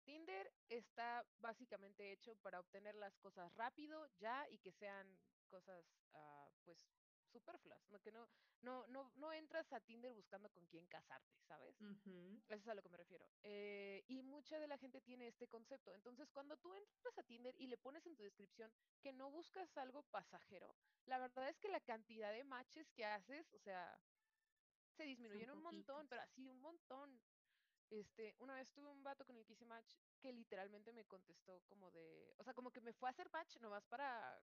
Tinder 0.04 0.52
está 0.68 1.24
básicamente 1.38 2.12
hecho 2.12 2.34
para 2.36 2.60
obtener 2.60 2.94
las 2.96 3.16
cosas 3.18 3.54
rápido, 3.54 4.06
ya, 4.18 4.48
y 4.50 4.58
que 4.58 4.72
sean 4.72 5.18
cosas, 5.48 5.84
uh, 6.12 6.50
pues, 6.64 7.01
superfluas, 7.32 7.90
¿no? 7.90 7.98
que 8.00 8.12
no, 8.12 8.28
no, 8.60 8.86
no, 8.88 9.10
no 9.16 9.32
entras 9.32 9.72
a 9.72 9.80
Tinder 9.80 10.12
buscando 10.12 10.50
con 10.50 10.66
quién 10.66 10.86
casarte, 10.86 11.40
¿sabes? 11.46 11.74
Eso 11.80 12.62
es 12.62 12.68
a 12.68 12.74
lo 12.74 12.82
que 12.82 12.88
me 12.88 12.96
refiero. 12.96 13.26
Eh, 13.42 14.04
y 14.08 14.22
mucha 14.22 14.58
de 14.58 14.66
la 14.66 14.78
gente 14.78 15.00
tiene 15.00 15.28
este 15.28 15.48
concepto. 15.48 15.94
Entonces, 15.94 16.30
cuando 16.30 16.56
tú 16.56 16.74
entras 16.74 17.18
a 17.18 17.22
Tinder 17.22 17.54
y 17.58 17.66
le 17.66 17.78
pones 17.78 18.06
en 18.06 18.16
tu 18.16 18.22
descripción 18.22 18.72
que 19.00 19.12
no 19.12 19.30
buscas 19.30 19.76
algo 19.78 20.02
pasajero, 20.04 20.74
la 21.06 21.18
verdad 21.18 21.48
es 21.48 21.58
que 21.58 21.68
la 21.68 21.80
cantidad 21.80 22.32
de 22.32 22.44
matches 22.44 22.90
que 22.92 23.04
haces, 23.04 23.52
o 23.54 23.58
sea, 23.58 23.98
se 24.96 25.04
disminuyeron 25.04 25.56
un 25.56 25.64
montón, 25.64 26.08
pero 26.08 26.22
así 26.22 26.48
un 26.48 26.60
montón. 26.60 27.20
Este, 27.90 28.34
una 28.38 28.54
vez 28.54 28.70
tuve 28.72 28.88
un 28.88 29.02
vato 29.02 29.26
con 29.26 29.36
el 29.36 29.44
que 29.44 29.52
hice 29.52 29.66
match 29.66 29.96
que 30.18 30.32
literalmente 30.32 30.92
me 30.92 31.04
contestó 31.04 31.60
como 31.66 31.90
de, 31.90 32.34
o 32.38 32.44
sea, 32.44 32.54
como 32.54 32.70
que 32.70 32.80
me 32.80 32.94
fue 32.94 33.08
a 33.08 33.10
hacer 33.10 33.28
match 33.30 33.58
nomás 33.58 33.84
para 33.86 34.40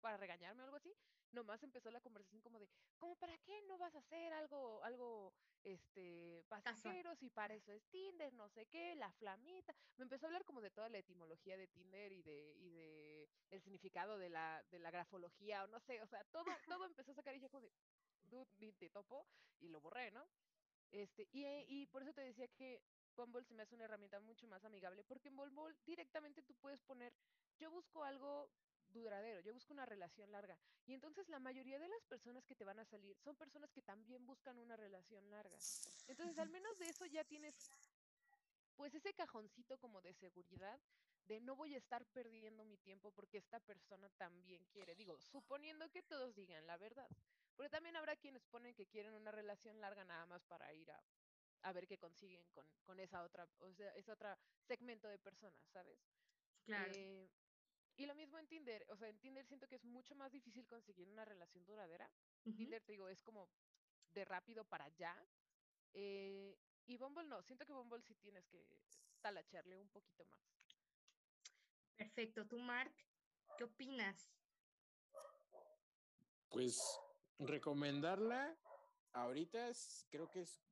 para 0.00 0.16
regañarme 0.16 0.62
o 0.62 0.64
algo 0.64 0.76
así, 0.76 0.94
nomás 1.32 1.62
empezó 1.62 1.90
la 1.90 2.00
conversación 2.00 2.40
como 2.42 2.58
de, 2.58 2.68
¿cómo 2.98 3.16
para 3.16 3.36
qué 3.38 3.60
no 3.62 3.78
vas 3.78 3.94
a 3.94 3.98
hacer 3.98 4.32
algo, 4.32 4.82
algo, 4.84 5.32
este, 5.62 6.44
pasajeros 6.48 7.22
y 7.22 7.30
para 7.30 7.54
eso 7.54 7.72
es 7.72 7.84
Tinder, 7.88 8.32
no 8.32 8.48
sé 8.48 8.66
qué, 8.66 8.94
la 8.94 9.12
flamita. 9.12 9.74
Me 9.96 10.04
empezó 10.04 10.26
a 10.26 10.28
hablar 10.28 10.44
como 10.44 10.60
de 10.60 10.70
toda 10.70 10.88
la 10.88 10.98
etimología 10.98 11.56
de 11.56 11.68
Tinder 11.68 12.12
y 12.12 12.22
de, 12.22 12.54
y 12.56 12.70
de 12.70 13.28
el 13.50 13.60
significado 13.62 14.18
de 14.18 14.30
la, 14.30 14.64
de 14.70 14.78
la 14.78 14.90
grafología 14.90 15.64
o 15.64 15.66
no 15.68 15.80
sé, 15.80 16.02
o 16.02 16.06
sea, 16.06 16.24
todo, 16.24 16.44
todo 16.66 16.84
empezó 16.86 17.10
a 17.12 17.14
sacar 17.14 17.34
y 17.34 17.40
ya 17.40 17.48
como 17.48 17.62
de, 17.62 17.72
dude, 18.24 18.72
te 18.78 18.90
topo 18.90 19.26
y 19.60 19.68
lo 19.68 19.80
borré, 19.80 20.10
¿no? 20.10 20.28
Este, 20.90 21.28
y, 21.32 21.44
y 21.68 21.86
por 21.86 22.02
eso 22.02 22.14
te 22.14 22.20
decía 22.20 22.48
que 22.48 22.80
Bumble 23.16 23.44
se 23.44 23.54
me 23.54 23.62
hace 23.62 23.74
una 23.74 23.84
herramienta 23.84 24.20
mucho 24.20 24.46
más 24.46 24.64
amigable, 24.64 25.02
porque 25.04 25.28
en 25.28 25.36
Bumble 25.36 25.74
directamente 25.84 26.42
tú 26.42 26.54
puedes 26.54 26.80
poner, 26.82 27.12
yo 27.58 27.70
busco 27.70 28.04
algo 28.04 28.50
duradero, 29.02 29.40
yo 29.40 29.52
busco 29.52 29.72
una 29.72 29.86
relación 29.86 30.30
larga. 30.32 30.58
Y 30.86 30.94
entonces 30.94 31.28
la 31.28 31.38
mayoría 31.38 31.78
de 31.78 31.88
las 31.88 32.04
personas 32.04 32.44
que 32.44 32.54
te 32.54 32.64
van 32.64 32.78
a 32.78 32.84
salir 32.84 33.16
son 33.18 33.36
personas 33.36 33.70
que 33.72 33.82
también 33.82 34.26
buscan 34.26 34.58
una 34.58 34.76
relación 34.76 35.28
larga. 35.30 35.58
Entonces 36.06 36.38
al 36.38 36.50
menos 36.50 36.78
de 36.78 36.88
eso 36.88 37.06
ya 37.06 37.24
tienes 37.24 37.54
pues 38.76 38.94
ese 38.94 39.14
cajoncito 39.14 39.78
como 39.78 40.02
de 40.02 40.12
seguridad 40.12 40.78
de 41.26 41.40
no 41.40 41.56
voy 41.56 41.74
a 41.74 41.78
estar 41.78 42.04
perdiendo 42.06 42.64
mi 42.64 42.76
tiempo 42.78 43.10
porque 43.10 43.38
esta 43.38 43.58
persona 43.60 44.08
también 44.10 44.64
quiere. 44.66 44.94
Digo, 44.94 45.18
suponiendo 45.18 45.88
que 45.90 46.02
todos 46.02 46.34
digan 46.34 46.66
la 46.66 46.76
verdad. 46.76 47.08
Porque 47.56 47.70
también 47.70 47.96
habrá 47.96 48.16
quienes 48.16 48.44
ponen 48.44 48.74
que 48.74 48.86
quieren 48.86 49.14
una 49.14 49.30
relación 49.30 49.80
larga 49.80 50.04
nada 50.04 50.26
más 50.26 50.44
para 50.44 50.72
ir 50.74 50.90
a, 50.90 51.02
a 51.62 51.72
ver 51.72 51.86
qué 51.86 51.98
consiguen 51.98 52.44
con, 52.50 52.66
con 52.84 53.00
esa 53.00 53.22
otra, 53.22 53.48
o 53.58 53.72
sea, 53.72 53.90
ese 53.94 54.12
otro 54.12 54.28
segmento 54.60 55.08
de 55.08 55.18
personas, 55.18 55.66
¿sabes? 55.72 55.98
Claro. 56.64 56.92
Eh, 56.94 57.28
y 57.96 58.06
lo 58.06 58.14
mismo 58.14 58.38
en 58.38 58.46
Tinder, 58.46 58.86
o 58.90 58.96
sea, 58.96 59.08
en 59.08 59.18
Tinder 59.18 59.46
siento 59.46 59.66
que 59.68 59.76
es 59.76 59.84
mucho 59.84 60.14
más 60.14 60.30
difícil 60.30 60.66
conseguir 60.66 61.08
una 61.08 61.24
relación 61.24 61.64
duradera. 61.64 62.10
Tinder, 62.44 62.82
te 62.82 62.92
digo, 62.92 63.08
es 63.08 63.22
como 63.22 63.48
de 64.12 64.24
rápido 64.24 64.64
para 64.64 64.84
allá. 64.84 65.14
Eh, 65.94 66.58
y 66.86 66.96
Bumble 66.98 67.26
no, 67.26 67.42
siento 67.42 67.64
que 67.66 67.72
Bumble 67.72 68.02
sí 68.02 68.14
tienes 68.16 68.46
que 68.48 68.66
talacharle 69.20 69.78
un 69.78 69.88
poquito 69.88 70.24
más. 70.26 70.40
Perfecto. 71.96 72.46
¿Tú, 72.46 72.58
Mark, 72.58 72.94
qué 73.56 73.64
opinas? 73.64 74.30
Pues 76.50 76.78
recomendarla 77.38 78.56
ahorita 79.12 79.68
es, 79.68 80.06
creo 80.10 80.30
que 80.30 80.42
es 80.42 80.62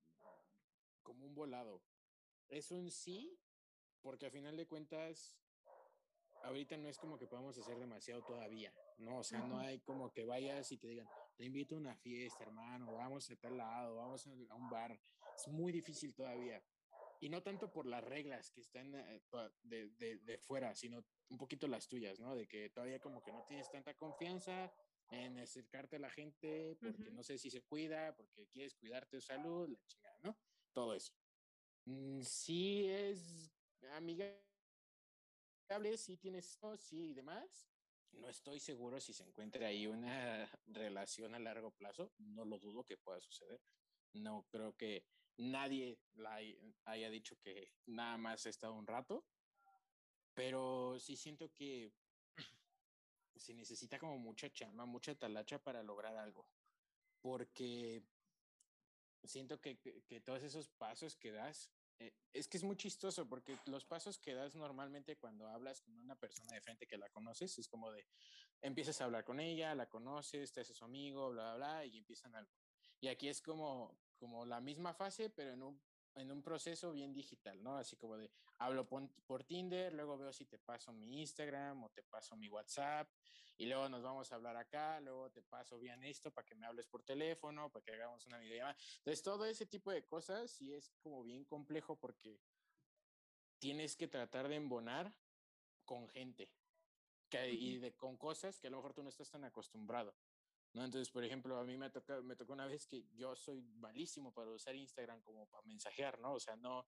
como 1.02 1.24
un 1.24 1.34
volado. 1.34 1.82
Es 2.48 2.70
un 2.70 2.90
sí, 2.90 3.38
porque 4.02 4.26
a 4.26 4.30
final 4.30 4.56
de 4.56 4.66
cuentas 4.66 5.38
ahorita 6.44 6.76
no 6.76 6.88
es 6.88 6.98
como 6.98 7.18
que 7.18 7.26
podamos 7.26 7.58
hacer 7.58 7.78
demasiado 7.78 8.22
todavía, 8.22 8.72
¿no? 8.98 9.18
O 9.18 9.24
sea, 9.24 9.40
no 9.40 9.58
hay 9.58 9.80
como 9.80 10.12
que 10.12 10.24
vayas 10.24 10.70
y 10.72 10.78
te 10.78 10.88
digan, 10.88 11.08
te 11.36 11.44
invito 11.44 11.74
a 11.74 11.78
una 11.78 11.96
fiesta, 11.96 12.44
hermano, 12.44 12.94
vamos 12.94 13.30
a 13.30 13.36
tal 13.36 13.56
lado, 13.56 13.96
vamos 13.96 14.26
a 14.26 14.54
un 14.54 14.70
bar. 14.70 14.98
Es 15.36 15.48
muy 15.48 15.72
difícil 15.72 16.14
todavía. 16.14 16.62
Y 17.20 17.28
no 17.28 17.42
tanto 17.42 17.72
por 17.72 17.86
las 17.86 18.04
reglas 18.04 18.50
que 18.50 18.60
están 18.60 18.94
eh, 18.94 19.22
de, 19.62 19.88
de, 19.90 20.18
de 20.18 20.38
fuera, 20.38 20.74
sino 20.74 21.04
un 21.30 21.38
poquito 21.38 21.66
las 21.66 21.88
tuyas, 21.88 22.20
¿no? 22.20 22.34
De 22.34 22.46
que 22.46 22.70
todavía 22.70 23.00
como 23.00 23.22
que 23.22 23.32
no 23.32 23.44
tienes 23.44 23.70
tanta 23.70 23.94
confianza 23.94 24.72
en 25.10 25.38
acercarte 25.38 25.96
a 25.96 26.00
la 26.00 26.10
gente 26.10 26.76
porque 26.80 27.10
no 27.10 27.22
sé 27.22 27.38
si 27.38 27.50
se 27.50 27.62
cuida, 27.62 28.14
porque 28.16 28.46
quieres 28.48 28.74
cuidarte 28.74 29.16
de 29.16 29.22
salud, 29.22 29.68
la 29.68 29.78
chingada, 29.86 30.18
¿no? 30.22 30.36
Todo 30.72 30.94
eso. 30.94 31.14
Mm, 31.86 32.20
sí 32.20 32.88
es 32.88 33.52
amiga 33.92 34.26
si 35.96 36.16
tienes 36.16 36.46
esto, 36.50 36.76
sí 36.76 37.10
y 37.10 37.14
demás. 37.14 37.68
No 38.12 38.28
estoy 38.28 38.60
seguro 38.60 39.00
si 39.00 39.12
se 39.12 39.24
encuentra 39.24 39.66
ahí 39.66 39.86
una 39.86 40.46
relación 40.66 41.34
a 41.34 41.38
largo 41.38 41.72
plazo. 41.72 42.12
No 42.18 42.44
lo 42.44 42.58
dudo 42.58 42.84
que 42.84 42.96
pueda 42.96 43.20
suceder. 43.20 43.60
No 44.12 44.46
creo 44.50 44.76
que 44.76 45.04
nadie 45.36 45.98
haya 46.84 47.10
dicho 47.10 47.36
que 47.40 47.72
nada 47.86 48.16
más 48.16 48.46
ha 48.46 48.50
estado 48.50 48.74
un 48.74 48.86
rato. 48.86 49.24
Pero 50.34 50.98
sí 50.98 51.16
siento 51.16 51.52
que 51.52 51.92
se 53.36 53.54
necesita 53.54 53.98
como 53.98 54.18
mucha 54.18 54.50
chama, 54.52 54.86
mucha 54.86 55.14
talacha 55.14 55.58
para 55.58 55.82
lograr 55.82 56.16
algo. 56.16 56.46
Porque 57.20 58.04
siento 59.24 59.60
que, 59.60 59.76
que 59.78 60.20
todos 60.20 60.42
esos 60.42 60.68
pasos 60.68 61.16
que 61.16 61.32
das 61.32 61.70
eh, 61.98 62.12
es 62.32 62.48
que 62.48 62.56
es 62.56 62.64
muy 62.64 62.76
chistoso 62.76 63.28
porque 63.28 63.56
los 63.66 63.84
pasos 63.84 64.18
que 64.18 64.34
das 64.34 64.54
normalmente 64.54 65.16
cuando 65.16 65.48
hablas 65.48 65.80
con 65.80 65.96
una 65.96 66.16
persona 66.16 66.52
de 66.52 66.60
frente 66.60 66.86
que 66.86 66.98
la 66.98 67.08
conoces 67.10 67.58
es 67.58 67.68
como 67.68 67.92
de 67.92 68.06
empiezas 68.60 69.00
a 69.00 69.04
hablar 69.04 69.24
con 69.24 69.40
ella, 69.40 69.74
la 69.74 69.88
conoces, 69.88 70.52
te 70.52 70.60
haces 70.60 70.76
su 70.76 70.84
amigo, 70.84 71.30
bla, 71.30 71.54
bla, 71.54 71.74
bla, 71.74 71.86
y 71.86 71.98
empiezan 71.98 72.34
algo. 72.34 72.52
Y 73.00 73.08
aquí 73.08 73.28
es 73.28 73.42
como, 73.42 73.98
como 74.16 74.46
la 74.46 74.60
misma 74.60 74.94
fase, 74.94 75.30
pero 75.30 75.52
en 75.52 75.62
un 75.62 75.80
en 76.16 76.30
un 76.30 76.42
proceso 76.42 76.92
bien 76.92 77.12
digital, 77.12 77.62
¿no? 77.62 77.76
Así 77.76 77.96
como 77.96 78.16
de 78.16 78.30
hablo 78.58 78.86
por, 78.86 79.44
Tinder, 79.44 79.92
luego 79.92 80.16
veo 80.16 80.32
si 80.32 80.46
te 80.46 80.58
paso 80.58 80.92
mi 80.92 81.20
Instagram 81.20 81.84
o 81.84 81.90
te 81.90 82.02
paso 82.02 82.36
mi 82.36 82.48
WhatsApp 82.48 83.08
y 83.56 83.66
luego 83.66 83.88
nos 83.88 84.02
vamos 84.02 84.30
a 84.32 84.34
hablar 84.34 84.56
acá, 84.56 85.00
luego 85.00 85.30
te 85.30 85.42
paso 85.42 85.78
bien 85.78 86.02
esto 86.04 86.32
para 86.32 86.44
que 86.44 86.54
me 86.54 86.66
hables 86.66 86.86
por 86.86 87.02
teléfono, 87.02 87.70
para 87.70 87.84
que 87.84 87.92
hagamos 87.92 88.26
una 88.26 88.38
videollamada. 88.38 88.76
Entonces, 88.98 89.22
todo 89.22 89.44
ese 89.44 89.66
tipo 89.66 89.90
de 89.90 90.04
cosas 90.04 90.50
sí 90.50 90.72
es 90.72 90.92
como 91.00 91.22
bien 91.22 91.44
complejo 91.44 91.98
porque 91.98 92.40
tienes 93.58 93.96
que 93.96 94.08
tratar 94.08 94.48
de 94.48 94.56
embonar 94.56 95.16
con 95.84 96.08
gente 96.08 96.50
que, 97.28 97.50
y 97.50 97.78
de, 97.78 97.94
con 97.96 98.16
cosas 98.16 98.58
que 98.58 98.66
a 98.66 98.70
lo 98.70 98.78
mejor 98.78 98.94
tú 98.94 99.02
no 99.02 99.08
estás 99.08 99.30
tan 99.30 99.44
acostumbrado. 99.44 100.14
¿No? 100.74 100.84
Entonces, 100.84 101.10
por 101.10 101.24
ejemplo, 101.24 101.56
a 101.58 101.64
mí 101.64 101.76
me, 101.76 101.88
toca, 101.90 102.20
me 102.20 102.36
tocó 102.36 102.52
una 102.52 102.66
vez 102.66 102.86
que 102.86 103.06
yo 103.14 103.34
soy 103.34 103.62
malísimo 103.62 104.32
para 104.32 104.50
usar 104.50 104.74
Instagram 104.74 105.22
como 105.22 105.46
para 105.46 105.62
mensajear, 105.62 106.18
¿no? 106.18 106.34
O 106.34 106.40
sea, 106.40 106.56
no, 106.56 106.86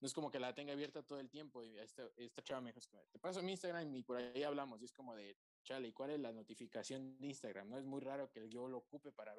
no 0.00 0.06
es 0.06 0.14
como 0.14 0.30
que 0.30 0.38
la 0.38 0.54
tenga 0.54 0.72
abierta 0.72 1.02
todo 1.02 1.18
el 1.18 1.28
tiempo 1.28 1.62
y 1.64 1.76
esta, 1.78 2.08
esta 2.16 2.42
chava 2.42 2.60
me 2.60 2.72
dijo, 2.72 2.80
te 3.10 3.18
paso 3.18 3.42
mi 3.42 3.52
Instagram 3.52 3.94
y 3.94 4.02
por 4.02 4.18
ahí 4.18 4.42
hablamos. 4.44 4.80
Y 4.80 4.84
es 4.84 4.92
como 4.92 5.14
de, 5.14 5.36
chale, 5.64 5.88
¿y 5.88 5.92
cuál 5.92 6.10
es 6.10 6.20
la 6.20 6.32
notificación 6.32 7.18
de 7.18 7.26
Instagram? 7.26 7.68
No 7.68 7.78
es 7.78 7.84
muy 7.84 8.00
raro 8.00 8.30
que 8.30 8.48
yo 8.48 8.68
lo 8.68 8.78
ocupe 8.78 9.12
para 9.12 9.34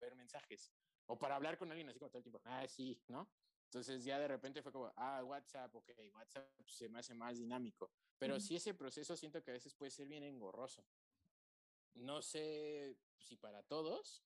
ver 0.00 0.14
mensajes 0.14 0.72
o 1.06 1.18
para 1.18 1.36
hablar 1.36 1.58
con 1.58 1.70
alguien 1.70 1.88
así 1.88 1.98
como 1.98 2.10
todo 2.10 2.18
el 2.18 2.24
tiempo. 2.24 2.40
Ah, 2.44 2.68
sí, 2.68 3.02
¿no? 3.08 3.30
Entonces 3.64 4.04
ya 4.04 4.18
de 4.18 4.26
repente 4.26 4.62
fue 4.62 4.72
como, 4.72 4.92
ah, 4.96 5.22
WhatsApp, 5.24 5.72
ok, 5.74 5.90
WhatsApp 6.12 6.46
se 6.66 6.88
me 6.88 6.98
hace 6.98 7.14
más 7.14 7.38
dinámico. 7.38 7.90
Pero 8.18 8.38
sí 8.40 8.56
ese 8.56 8.74
proceso 8.74 9.16
siento 9.16 9.42
que 9.42 9.52
a 9.52 9.54
veces 9.54 9.74
puede 9.74 9.90
ser 9.92 10.08
bien 10.08 10.24
engorroso. 10.24 10.84
No 11.94 12.22
sé 12.22 12.96
si 13.18 13.36
para 13.36 13.62
todos, 13.62 14.22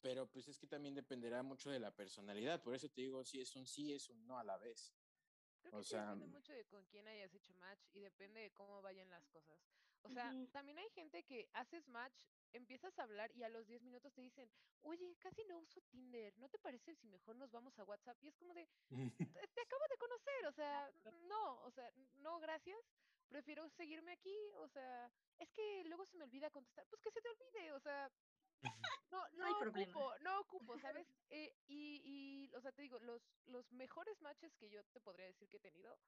pero 0.00 0.30
pues 0.30 0.48
es 0.48 0.58
que 0.58 0.66
también 0.66 0.94
dependerá 0.94 1.42
mucho 1.42 1.70
de 1.70 1.80
la 1.80 1.94
personalidad. 1.94 2.62
Por 2.62 2.74
eso 2.74 2.88
te 2.88 3.02
digo, 3.02 3.24
si 3.24 3.40
es 3.40 3.56
un 3.56 3.66
sí, 3.66 3.92
es 3.92 4.08
un 4.10 4.26
no 4.26 4.38
a 4.38 4.44
la 4.44 4.56
vez. 4.58 4.94
Creo 5.60 5.72
que 5.72 5.78
o 5.78 5.82
sea, 5.82 6.06
depende 6.06 6.26
mucho 6.26 6.52
de 6.52 6.64
con 6.66 6.84
quién 6.86 7.08
hayas 7.08 7.34
hecho 7.34 7.52
match 7.54 7.80
y 7.92 8.00
depende 8.00 8.40
de 8.40 8.52
cómo 8.52 8.80
vayan 8.80 9.10
las 9.10 9.26
cosas. 9.28 9.58
O 10.02 10.10
sea, 10.10 10.32
también 10.52 10.78
hay 10.78 10.88
gente 10.90 11.24
que 11.24 11.48
haces 11.52 11.88
match, 11.88 12.24
empiezas 12.52 12.96
a 12.98 13.02
hablar 13.02 13.30
y 13.34 13.42
a 13.42 13.48
los 13.48 13.66
10 13.66 13.82
minutos 13.82 14.14
te 14.14 14.22
dicen, 14.22 14.48
oye, 14.82 15.16
casi 15.18 15.44
no 15.44 15.58
uso 15.58 15.80
Tinder, 15.90 16.36
¿no 16.38 16.48
te 16.48 16.58
parece 16.58 16.94
si 16.94 17.08
mejor 17.08 17.36
nos 17.36 17.50
vamos 17.50 17.78
a 17.78 17.84
WhatsApp? 17.84 18.16
Y 18.22 18.28
es 18.28 18.36
como 18.36 18.54
de, 18.54 18.66
te, 18.88 18.90
acabo 19.66 19.84
de 19.90 19.98
conocer, 19.98 20.46
o 20.46 20.52
sea, 20.52 20.90
no, 21.28 21.62
o 21.62 21.70
sea, 21.70 21.90
no, 22.20 22.38
gracias, 22.38 22.78
prefiero 23.28 23.68
seguirme 23.70 24.12
aquí, 24.12 24.36
o 24.56 24.68
sea, 24.68 25.10
es 25.38 25.50
que 25.50 25.84
luego 25.84 26.06
se 26.06 26.16
me 26.16 26.24
olvida 26.24 26.50
contestar, 26.50 26.86
pues 26.88 27.00
que 27.02 27.10
se 27.10 27.20
te 27.20 27.28
olvide, 27.28 27.72
o 27.72 27.80
sea, 27.80 28.10
no, 29.10 29.28
no, 29.32 29.58
ocupo, 29.68 30.18
no 30.20 30.40
ocupo, 30.40 30.78
¿sabes? 30.80 31.06
Eh, 31.30 31.54
y, 31.66 32.02
y, 32.04 32.54
o 32.54 32.60
sea, 32.60 32.72
te 32.72 32.82
digo, 32.82 32.98
los, 33.00 33.22
los 33.46 33.70
mejores 33.72 34.20
matches 34.22 34.54
que 34.56 34.68
yo 34.68 34.82
te 34.92 35.00
podría 35.00 35.26
decir 35.26 35.48
que 35.48 35.58
he 35.58 35.60
tenido, 35.60 35.98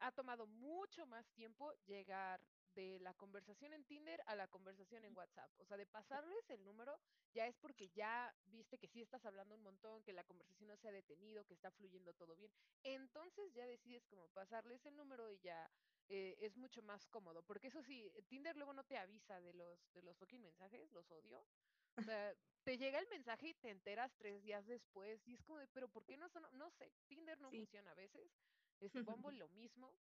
ha 0.00 0.12
tomado 0.12 0.46
mucho 0.46 1.06
más 1.06 1.26
tiempo 1.32 1.72
llegar 1.86 2.40
de 2.74 3.00
la 3.00 3.14
conversación 3.14 3.72
en 3.72 3.84
Tinder 3.84 4.22
a 4.26 4.36
la 4.36 4.48
conversación 4.48 5.04
en 5.04 5.16
WhatsApp. 5.16 5.50
O 5.58 5.64
sea, 5.64 5.78
de 5.78 5.86
pasarles 5.86 6.48
el 6.50 6.62
número, 6.62 7.00
ya 7.32 7.46
es 7.46 7.56
porque 7.56 7.88
ya 7.88 8.34
viste 8.44 8.78
que 8.78 8.86
sí 8.86 9.00
estás 9.00 9.24
hablando 9.24 9.54
un 9.54 9.62
montón, 9.62 10.02
que 10.02 10.12
la 10.12 10.24
conversación 10.24 10.68
no 10.68 10.76
se 10.76 10.88
ha 10.88 10.92
detenido, 10.92 11.46
que 11.46 11.54
está 11.54 11.70
fluyendo 11.70 12.12
todo 12.12 12.36
bien. 12.36 12.52
Entonces 12.82 13.54
ya 13.54 13.66
decides 13.66 14.04
como 14.06 14.28
pasarles 14.28 14.84
el 14.84 14.94
número 14.94 15.30
y 15.30 15.38
ya 15.38 15.70
eh, 16.08 16.36
es 16.40 16.56
mucho 16.56 16.82
más 16.82 17.06
cómodo. 17.06 17.42
Porque 17.42 17.68
eso 17.68 17.82
sí, 17.82 18.10
Tinder 18.28 18.56
luego 18.56 18.72
no 18.72 18.84
te 18.84 18.96
avisa 18.96 19.40
de 19.40 19.52
los, 19.54 19.92
de 19.92 20.02
los 20.02 20.16
fucking 20.16 20.42
mensajes, 20.42 20.90
los 20.92 21.10
odio. 21.10 21.46
O 21.96 22.02
sea, 22.10 22.34
te 22.64 22.78
llega 22.78 22.98
el 22.98 23.08
mensaje 23.08 23.48
y 23.48 23.54
te 23.54 23.70
enteras 23.70 24.14
tres 24.16 24.42
días 24.42 24.66
después 24.66 25.26
y 25.26 25.34
es 25.34 25.42
como 25.42 25.58
de, 25.58 25.68
pero 25.68 25.88
¿por 25.88 26.04
qué 26.04 26.16
no 26.16 26.28
son? 26.28 26.46
No 26.52 26.70
sé, 26.70 26.92
Tinder 27.06 27.40
no 27.40 27.50
funciona 27.50 27.92
a 27.92 27.94
veces. 27.94 28.30
Este 28.80 29.00
Bumble 29.02 29.38
lo 29.38 29.48
mismo. 29.48 29.96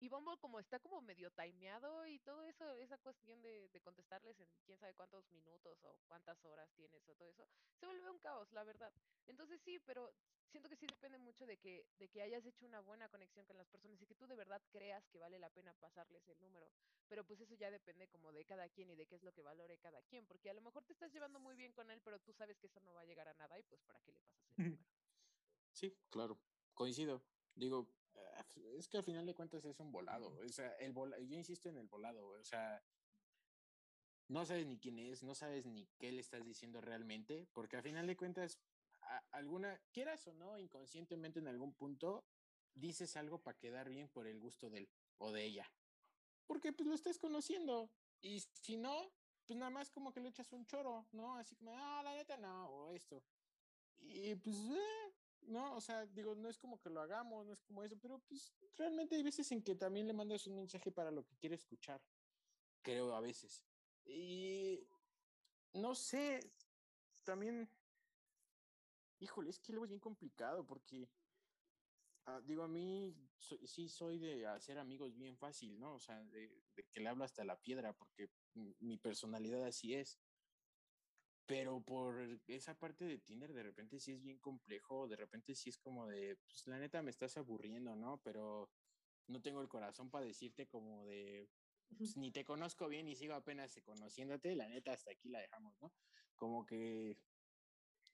Y 0.00 0.08
Bumble 0.08 0.38
como 0.38 0.60
está 0.60 0.78
como 0.78 1.00
medio 1.00 1.30
timeado 1.32 2.06
y 2.06 2.18
todo 2.20 2.44
eso, 2.44 2.72
esa 2.74 2.98
cuestión 2.98 3.42
de, 3.42 3.68
de, 3.68 3.80
contestarles 3.80 4.38
en 4.38 4.48
quién 4.64 4.78
sabe 4.78 4.94
cuántos 4.94 5.28
minutos 5.30 5.82
o 5.82 5.98
cuántas 6.06 6.44
horas 6.44 6.70
tienes 6.74 7.06
o 7.08 7.14
todo 7.14 7.28
eso, 7.28 7.48
se 7.80 7.86
vuelve 7.86 8.08
un 8.10 8.18
caos, 8.18 8.52
la 8.52 8.62
verdad. 8.62 8.92
Entonces 9.26 9.60
sí, 9.60 9.80
pero 9.80 10.12
siento 10.48 10.68
que 10.68 10.76
sí 10.76 10.86
depende 10.86 11.18
mucho 11.18 11.46
de 11.46 11.56
que, 11.58 11.86
de 11.98 12.08
que 12.08 12.22
hayas 12.22 12.44
hecho 12.46 12.64
una 12.64 12.80
buena 12.80 13.08
conexión 13.08 13.44
con 13.46 13.56
las 13.56 13.68
personas 13.68 14.00
y 14.00 14.06
que 14.06 14.14
tú 14.14 14.26
de 14.26 14.36
verdad 14.36 14.62
creas 14.70 15.06
que 15.08 15.18
vale 15.18 15.38
la 15.38 15.50
pena 15.50 15.74
pasarles 15.74 16.26
el 16.28 16.40
número. 16.40 16.70
Pero 17.08 17.24
pues 17.24 17.40
eso 17.40 17.54
ya 17.54 17.70
depende 17.70 18.08
como 18.08 18.32
de 18.32 18.44
cada 18.44 18.68
quien 18.68 18.90
y 18.90 18.96
de 18.96 19.06
qué 19.06 19.16
es 19.16 19.22
lo 19.22 19.32
que 19.32 19.42
valore 19.42 19.78
cada 19.78 20.02
quien, 20.02 20.26
porque 20.26 20.50
a 20.50 20.54
lo 20.54 20.62
mejor 20.62 20.84
te 20.84 20.92
estás 20.92 21.12
llevando 21.12 21.38
muy 21.38 21.56
bien 21.56 21.72
con 21.72 21.90
él, 21.90 22.00
pero 22.02 22.18
tú 22.20 22.32
sabes 22.32 22.58
que 22.58 22.66
eso 22.66 22.80
no 22.80 22.92
va 22.92 23.02
a 23.02 23.04
llegar 23.04 23.28
a 23.28 23.34
nada 23.34 23.58
y 23.58 23.62
pues 23.64 23.82
para 23.82 24.00
qué 24.00 24.12
le 24.12 24.20
pasas 24.20 24.46
el 24.50 24.64
número. 24.64 24.84
Sí, 25.72 25.96
claro, 26.10 26.38
coincido. 26.74 27.22
Digo, 27.54 27.88
es 28.76 28.88
que 28.88 28.98
al 28.98 29.04
final 29.04 29.26
de 29.26 29.34
cuentas 29.34 29.64
es 29.64 29.78
un 29.80 29.92
volado. 29.92 30.36
O 30.44 30.48
sea, 30.48 30.72
el 30.76 30.92
yo 30.94 31.36
insisto 31.36 31.68
en 31.68 31.76
el 31.76 31.86
volado, 31.86 32.26
o 32.28 32.44
sea, 32.44 32.82
no 34.28 34.44
sabes 34.44 34.66
ni 34.66 34.78
quién 34.78 34.98
es, 34.98 35.22
no 35.22 35.34
sabes 35.34 35.66
ni 35.66 35.86
qué 35.98 36.12
le 36.12 36.20
estás 36.20 36.44
diciendo 36.44 36.80
realmente, 36.80 37.48
porque 37.52 37.76
al 37.76 37.82
final 37.82 38.06
de 38.06 38.16
cuentas, 38.16 38.58
alguna, 39.30 39.80
quieras 39.92 40.26
o 40.26 40.34
no, 40.34 40.58
inconscientemente 40.58 41.38
en 41.38 41.48
algún 41.48 41.74
punto, 41.74 42.26
dices 42.74 43.16
algo 43.16 43.42
para 43.42 43.58
quedar 43.58 43.88
bien 43.88 44.08
por 44.08 44.26
el 44.26 44.38
gusto 44.38 44.70
de 44.70 44.78
él 44.78 44.90
o 45.18 45.32
de 45.32 45.44
ella. 45.44 45.72
Porque 46.46 46.72
pues 46.72 46.86
lo 46.86 46.94
estás 46.94 47.18
conociendo. 47.18 47.90
Y 48.20 48.40
si 48.40 48.76
no, 48.76 49.12
pues 49.46 49.58
nada 49.58 49.70
más 49.70 49.90
como 49.90 50.12
que 50.12 50.20
le 50.20 50.28
echas 50.28 50.52
un 50.52 50.66
choro, 50.66 51.06
¿no? 51.12 51.36
Así 51.36 51.56
como, 51.56 51.76
ah, 51.76 52.02
la 52.02 52.14
neta 52.14 52.36
no, 52.36 52.68
o 52.68 52.90
esto. 52.90 53.22
Y 53.98 54.34
pues, 54.36 54.56
eh, 54.56 55.14
no, 55.48 55.74
o 55.76 55.80
sea, 55.80 56.06
digo, 56.06 56.34
no 56.34 56.48
es 56.48 56.58
como 56.58 56.80
que 56.80 56.90
lo 56.90 57.00
hagamos, 57.00 57.46
no 57.46 57.52
es 57.52 57.62
como 57.62 57.82
eso, 57.82 57.98
pero 57.98 58.18
pues 58.20 58.54
realmente 58.76 59.16
hay 59.16 59.22
veces 59.22 59.50
en 59.52 59.62
que 59.62 59.74
también 59.74 60.06
le 60.06 60.12
mandas 60.12 60.46
un 60.46 60.56
mensaje 60.56 60.92
para 60.92 61.10
lo 61.10 61.24
que 61.24 61.36
quiere 61.36 61.54
escuchar, 61.56 62.00
creo 62.82 63.14
a 63.14 63.20
veces. 63.20 63.66
Y 64.04 64.88
no 65.74 65.94
sé, 65.94 66.40
también, 67.24 67.68
híjole, 69.18 69.50
es 69.50 69.60
que 69.60 69.72
luego 69.72 69.84
es 69.84 69.90
bien 69.90 70.00
complicado 70.00 70.66
porque, 70.66 71.10
ah, 72.26 72.40
digo, 72.44 72.62
a 72.62 72.68
mí 72.68 73.14
sí 73.38 73.88
soy 73.88 74.18
de 74.18 74.46
hacer 74.46 74.78
amigos 74.78 75.16
bien 75.16 75.36
fácil, 75.36 75.78
¿no? 75.78 75.94
O 75.94 76.00
sea, 76.00 76.22
de, 76.24 76.64
de 76.74 76.84
que 76.84 77.00
le 77.00 77.08
hablo 77.08 77.24
hasta 77.24 77.44
la 77.44 77.60
piedra 77.60 77.92
porque 77.92 78.30
mi 78.54 78.98
personalidad 78.98 79.64
así 79.64 79.94
es 79.94 80.18
pero 81.48 81.80
por 81.80 82.14
esa 82.46 82.78
parte 82.78 83.06
de 83.06 83.16
Tinder 83.16 83.54
de 83.54 83.62
repente 83.62 83.98
sí 83.98 84.12
es 84.12 84.22
bien 84.22 84.38
complejo, 84.38 85.08
de 85.08 85.16
repente 85.16 85.54
sí 85.54 85.70
es 85.70 85.78
como 85.78 86.06
de, 86.06 86.36
pues 86.36 86.66
la 86.66 86.78
neta 86.78 87.00
me 87.00 87.10
estás 87.10 87.38
aburriendo, 87.38 87.96
¿no? 87.96 88.20
Pero 88.22 88.70
no 89.28 89.40
tengo 89.40 89.62
el 89.62 89.68
corazón 89.68 90.10
para 90.10 90.26
decirte 90.26 90.66
como 90.68 91.06
de, 91.06 91.48
pues, 91.96 92.18
ni 92.18 92.30
te 92.30 92.44
conozco 92.44 92.86
bien 92.86 93.08
y 93.08 93.16
sigo 93.16 93.32
apenas 93.32 93.80
conociéndote, 93.82 94.54
la 94.56 94.68
neta 94.68 94.92
hasta 94.92 95.10
aquí 95.10 95.30
la 95.30 95.40
dejamos, 95.40 95.74
¿no? 95.80 95.90
Como 96.36 96.66
que, 96.66 97.16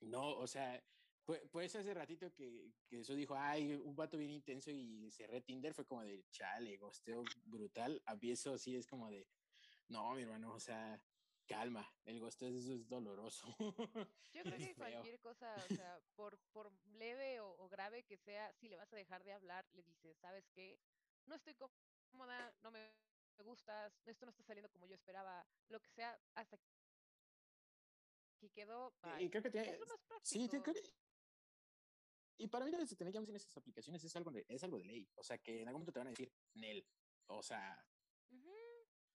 no, 0.00 0.36
o 0.38 0.46
sea, 0.46 0.80
pues, 1.24 1.42
pues 1.50 1.74
hace 1.74 1.92
ratito 1.92 2.32
que, 2.32 2.70
que 2.86 3.00
eso 3.00 3.16
dijo, 3.16 3.34
ay, 3.36 3.74
un 3.74 3.96
vato 3.96 4.16
bien 4.16 4.30
intenso 4.30 4.70
y 4.70 5.10
cerré 5.10 5.40
Tinder, 5.40 5.74
fue 5.74 5.84
como 5.84 6.04
de, 6.04 6.24
chale, 6.30 6.76
gosteo 6.76 7.24
brutal, 7.46 8.00
a 8.06 8.16
eso 8.22 8.56
sí 8.58 8.76
es 8.76 8.86
como 8.86 9.10
de, 9.10 9.26
no, 9.88 10.14
mi 10.14 10.22
hermano, 10.22 10.54
o 10.54 10.60
sea, 10.60 11.02
calma, 11.46 11.90
el 12.04 12.22
eso 12.22 12.46
es 12.46 12.88
doloroso. 12.88 13.46
Yo 14.32 14.42
creo 14.42 14.58
que 14.58 14.74
cualquier 14.74 15.20
cosa, 15.20 15.54
o 15.56 15.74
sea, 15.74 16.00
por, 16.16 16.38
por 16.52 16.72
leve 16.84 17.40
o, 17.40 17.68
grave 17.68 18.04
que 18.04 18.16
sea, 18.16 18.52
si 18.54 18.68
le 18.68 18.76
vas 18.76 18.92
a 18.92 18.96
dejar 18.96 19.24
de 19.24 19.32
hablar, 19.32 19.66
le 19.72 19.82
dices, 19.82 20.16
¿sabes 20.18 20.48
qué? 20.50 20.78
No 21.26 21.34
estoy 21.34 21.54
cómoda, 21.54 22.54
no 22.62 22.70
me 22.70 22.92
gustas, 23.38 23.92
esto 24.06 24.26
no 24.26 24.30
está 24.30 24.42
saliendo 24.42 24.70
como 24.70 24.86
yo 24.86 24.94
esperaba, 24.94 25.46
lo 25.68 25.80
que 25.80 25.90
sea, 25.90 26.18
hasta 26.34 26.58
que 28.40 28.50
quedó. 28.50 28.94
Y 29.18 29.30
creo 29.30 29.42
que 29.42 29.50
tiene. 29.50 29.78
Sí, 30.22 30.48
creo 30.48 30.62
que... 30.62 30.72
Y 32.36 32.48
para 32.48 32.64
mí, 32.64 32.72
desde 32.72 32.96
tener 32.96 33.12
ya 33.12 33.20
en 33.20 33.36
esas 33.36 33.56
aplicaciones 33.56 34.02
es 34.02 34.16
algo, 34.16 34.30
de, 34.30 34.44
es 34.48 34.62
algo 34.64 34.78
de 34.78 34.84
ley. 34.84 35.08
O 35.14 35.22
sea, 35.22 35.38
que 35.38 35.62
en 35.62 35.68
algún 35.68 35.80
momento 35.80 35.92
te 35.92 36.00
van 36.00 36.08
a 36.08 36.10
decir, 36.10 36.32
Nel. 36.54 36.84
O 37.26 37.42
sea, 37.42 37.86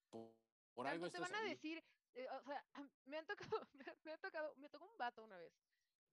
por, 0.08 0.86
algo. 0.86 1.10
Te 1.10 1.20
van 1.20 1.34
a 1.34 1.42
decir, 1.42 1.84
eh, 2.14 2.26
o 2.30 2.42
sea, 2.42 2.64
me 3.06 3.18
han 3.18 3.26
tocado, 3.26 3.68
me, 4.04 4.12
ha 4.12 4.18
tocado, 4.18 4.54
me 4.56 4.68
tocó 4.68 4.86
un 4.86 4.98
vato 4.98 5.22
una 5.24 5.36
vez, 5.38 5.52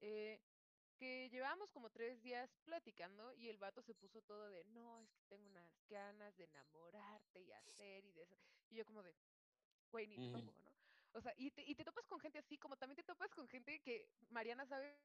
eh, 0.01 0.39
que 0.97 1.29
llevábamos 1.29 1.71
como 1.71 1.89
tres 1.89 2.21
días 2.21 2.49
platicando 2.63 3.33
y 3.35 3.49
el 3.49 3.57
vato 3.57 3.81
se 3.81 3.93
puso 3.93 4.21
todo 4.23 4.49
de, 4.49 4.63
no, 4.65 4.99
es 4.99 5.11
que 5.11 5.23
tengo 5.25 5.45
unas 5.47 5.71
ganas 5.87 6.35
de 6.37 6.45
enamorarte 6.45 7.41
y 7.41 7.51
hacer 7.51 8.03
y 8.03 8.11
de 8.13 8.23
eso. 8.23 8.35
Y 8.69 8.75
yo 8.77 8.85
como 8.85 9.03
de, 9.03 9.15
güey, 9.91 10.07
ni 10.07 10.17
¿no? 10.17 10.53
O 11.13 11.21
sea, 11.21 11.33
y 11.37 11.51
te, 11.51 11.63
y 11.63 11.75
te 11.75 11.83
topas 11.83 12.05
con 12.07 12.19
gente 12.19 12.39
así, 12.39 12.57
como 12.57 12.77
también 12.77 12.95
te 12.95 13.03
topas 13.03 13.33
con 13.33 13.47
gente 13.47 13.79
que 13.79 14.09
Mariana 14.29 14.65
sabe 14.65 14.99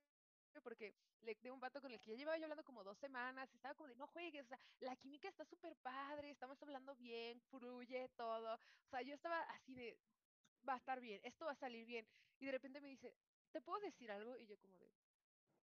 porque 0.61 0.95
le 1.23 1.35
de 1.35 1.51
un 1.51 1.61
vato 1.61 1.81
con 1.81 1.91
el 1.93 2.01
que 2.01 2.11
ya 2.11 2.17
llevaba 2.17 2.37
yo 2.37 2.45
hablando 2.45 2.65
como 2.65 2.85
dos 2.85 2.99
semanas, 2.99 3.53
estaba 3.55 3.75
como 3.75 3.89
de 3.89 3.95
no 3.95 4.07
juegues, 4.09 4.45
o 4.45 4.49
sea, 4.49 4.61
la 4.81 4.97
química 4.97 5.29
está 5.29 5.45
súper 5.45 5.77
padre, 5.77 6.31
estamos 6.31 6.61
hablando 6.63 6.95
bien, 6.97 7.41
fluye 7.43 8.09
todo, 8.17 8.55
o 8.55 8.91
sea, 8.91 9.03
yo 9.03 9.15
estaba 9.15 9.41
así 9.55 9.75
de, 9.75 9.97
va 10.69 10.75
a 10.75 10.79
estar 10.79 11.01
bien, 11.01 11.21
esto 11.25 11.47
va 11.47 11.53
a 11.53 11.57
salir 11.57 11.87
bien. 11.87 12.07
Y 12.39 12.47
de 12.47 12.53
repente 12.53 12.81
me 12.81 12.89
dice, 12.89 13.15
¿te 13.51 13.61
puedo 13.61 13.81
decir 13.81 14.11
algo? 14.11 14.37
Y 14.37 14.47
yo 14.47 14.59
como 14.59 14.79
de, 14.79 14.91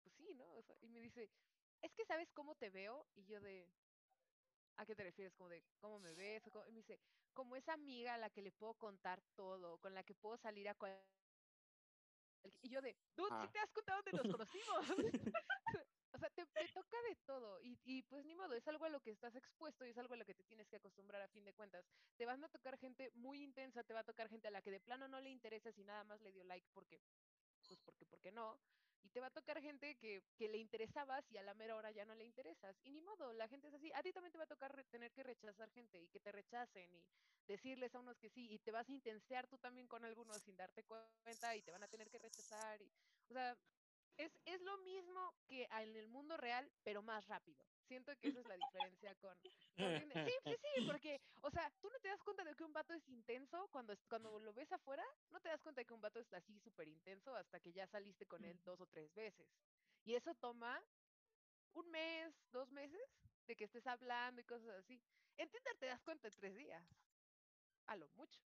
pues 0.04 0.16
sí, 0.16 0.34
¿no? 0.36 0.64
y 0.82 0.89
me 0.89 1.00
dice, 1.00 1.30
es 1.82 1.93
que 1.93 2.06
sabes 2.06 2.32
cómo 2.32 2.56
te 2.56 2.70
veo. 2.70 3.06
Y 3.16 3.26
yo 3.26 3.39
de, 3.41 3.70
¿a 4.78 4.86
qué 4.86 4.95
te 4.95 5.04
refieres? 5.04 5.34
Como 5.34 5.50
de, 5.50 5.64
¿cómo 5.80 6.00
me 6.00 6.14
ves? 6.14 6.43
Y 6.68 6.72
me 6.72 6.80
dice, 6.80 7.00
como 7.34 7.56
esa 7.56 7.74
amiga 7.74 8.16
a 8.16 8.18
la 8.18 8.30
que 8.30 8.41
le 8.41 8.52
puedo 8.52 8.74
contar 8.76 9.22
todo, 9.36 9.78
con 9.78 9.93
la 9.93 10.04
que 10.04 10.16
puedo 10.16 10.38
salir 10.38 10.70
a 10.70 10.76
cualquier... 10.76 11.04
Y 12.62 12.70
yo 12.70 12.82
de, 12.82 12.95
dude, 13.16 13.30
ah. 13.32 13.50
te 13.52 13.60
has 13.60 13.72
contado 13.72 14.02
dónde 14.02 14.24
nos 14.24 14.32
conocimos? 14.32 14.86
sea, 16.20 16.30
te, 16.30 16.45
toca 16.74 16.97
de 17.09 17.15
todo. 17.26 17.61
Y, 17.61 17.80
y, 17.84 18.03
pues 18.03 18.26
ni 18.26 18.36
modo, 18.36 18.53
es 18.53 18.67
algo 18.67 18.86
a 18.86 18.89
lo 18.89 18.99
que 18.99 19.11
estás 19.11 19.36
expuesto 19.36 19.86
y 19.86 19.89
es 19.89 19.97
algo 19.97 20.13
a 20.13 20.17
lo 20.17 20.26
que 20.26 20.36
te 20.36 20.43
tienes 20.43 20.67
que 20.67 20.78
acostumbrar 20.78 21.22
a 21.22 21.28
fin 21.28 21.45
de 21.45 21.53
cuentas. 21.53 21.86
Te 22.17 22.26
van 22.26 22.43
a 22.43 22.49
tocar 22.49 22.78
gente 22.78 23.11
muy 23.15 23.41
intensa, 23.41 23.84
te 23.84 23.93
va 23.93 24.01
a 24.01 24.03
tocar 24.03 24.30
gente 24.30 24.47
a 24.47 24.51
la 24.51 24.61
que 24.61 24.72
de 24.72 24.80
plano 24.80 25.07
no 25.07 25.20
le 25.20 25.30
interesa 25.30 25.72
si 25.72 25.84
nada 25.84 26.03
más 26.03 26.22
le 26.22 26.32
dio 26.32 26.43
like 26.43 26.67
porque, 26.74 26.99
pues 27.67 27.80
porque, 27.80 28.05
porque 28.05 28.32
no. 28.32 28.59
Y 29.01 29.09
te 29.09 29.22
va 29.22 29.28
a 29.28 29.32
tocar 29.32 29.61
gente 29.61 29.95
que, 29.95 30.22
que 30.36 30.49
le 30.49 30.57
interesabas 30.57 31.24
y 31.32 31.38
a 31.38 31.43
la 31.43 31.53
mera 31.53 31.76
hora 31.76 31.91
ya 31.91 32.05
no 32.05 32.15
le 32.15 32.26
interesas. 32.26 32.76
Y 32.84 32.91
ni 32.91 33.01
modo, 33.01 33.32
la 33.34 33.47
gente 33.47 33.67
es 33.67 33.74
así. 33.74 33.91
A 33.93 34.03
ti 34.03 34.11
también 34.11 34.32
te 34.32 34.38
va 34.38 34.43
a 34.43 34.47
tocar 34.47 34.84
tener 34.91 35.11
que 35.13 35.24
rechazar 35.24 35.70
gente 35.72 36.01
y 36.01 36.07
que 36.09 36.20
te 36.20 36.32
rechacen 36.32 36.93
y 36.93 37.05
decirles 37.47 37.95
a 37.95 37.99
unos 37.99 38.17
que 38.20 38.30
sí. 38.30 38.51
Y 38.51 38.59
te 38.59 38.72
vas 38.72 38.89
a 38.89 38.91
intensear 38.91 39.47
tú 39.47 39.57
también 39.57 39.88
con 39.88 40.03
algunos 40.03 40.41
sin 40.41 40.57
darte 40.57 40.84
cuenta 40.84 41.55
y 41.55 41.61
te 41.61 41.72
van 41.72 41.84
a 41.84 41.88
tener 41.88 42.09
que 42.09 42.20
rechazar. 42.20 42.82
Y, 42.82 42.91
o 43.30 43.34
sea, 43.34 43.57
es, 44.20 44.32
es 44.45 44.61
lo 44.61 44.78
mismo 44.80 45.34
que 45.47 45.63
en 45.72 45.95
el 45.95 46.07
mundo 46.09 46.36
real, 46.36 46.70
pero 46.84 47.01
más 47.01 47.26
rápido. 47.28 47.65
Siento 47.88 48.15
que 48.17 48.28
esa 48.28 48.41
es 48.41 48.47
la 48.47 48.55
diferencia 48.55 49.15
con, 49.15 49.36
Sí, 49.41 50.32
sí, 50.43 50.55
sí, 50.76 50.86
porque, 50.86 51.22
o 51.41 51.49
sea, 51.49 51.72
tú 51.82 51.89
no 51.89 51.97
te 51.99 52.09
das 52.09 52.22
cuenta 52.22 52.43
de 52.43 52.53
que 52.53 52.63
un 52.65 52.74
vato 52.74 52.93
es 52.93 53.07
intenso 53.07 53.67
cuando, 53.72 53.95
cuando 54.09 54.38
lo 54.39 54.53
ves 54.53 54.72
afuera, 54.74 55.05
no 55.32 55.39
te 55.39 55.47
das 55.47 55.61
cuenta 55.61 55.82
de 55.82 55.86
que 55.86 55.93
un 55.93 56.01
vato 56.01 56.20
es 56.20 56.32
así 56.34 56.59
súper 56.59 56.89
intenso 56.89 57.34
hasta 57.34 57.59
que 57.61 57.72
ya 57.72 57.88
saliste 57.88 58.26
con 58.26 58.43
él 58.43 58.59
dos 58.65 58.82
o 58.82 58.86
tres 58.88 59.11
veces. 59.15 59.47
Y 60.03 60.15
eso 60.15 60.36
toma 60.36 60.84
un 61.74 61.89
mes, 61.89 62.34
dos 62.51 62.70
meses 62.72 63.01
de 63.47 63.55
que 63.55 63.63
estés 63.63 63.88
hablando 63.88 64.41
y 64.41 64.43
cosas 64.43 64.70
así. 64.84 65.01
En 65.38 65.49
Tinder 65.49 65.78
te 65.80 65.86
das 65.86 66.01
cuenta 66.01 66.28
en 66.28 66.34
tres 66.36 66.57
días. 66.57 66.84
A 67.88 67.95
lo 67.95 68.07
mucho. 68.09 68.49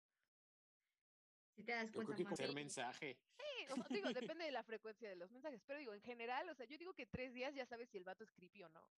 Si 1.57 1.63
te 1.63 1.73
das 1.73 1.91
cuenta. 1.93 2.17
Yo 2.17 2.25
creo 2.25 2.49
que 2.49 2.55
mensaje. 2.55 3.17
Sí, 3.39 3.67
digo, 3.91 4.09
depende 4.35 4.45
de 4.45 4.51
la 4.51 4.63
frecuencia 4.63 5.09
de 5.09 5.17
los 5.17 5.31
mensajes. 5.31 5.63
Pero 5.67 5.79
digo, 5.79 5.95
en 5.95 6.03
general, 6.03 6.49
o 6.49 6.55
sea, 6.55 6.67
yo 6.67 6.77
digo 6.79 6.95
que 6.95 7.07
tres 7.07 7.33
días 7.33 7.55
ya 7.55 7.67
sabes 7.67 7.89
si 7.91 7.99
el 7.99 8.05
vato 8.05 8.25
es 8.25 8.33
creepy 8.33 8.63
o 8.63 8.69
no 8.71 8.89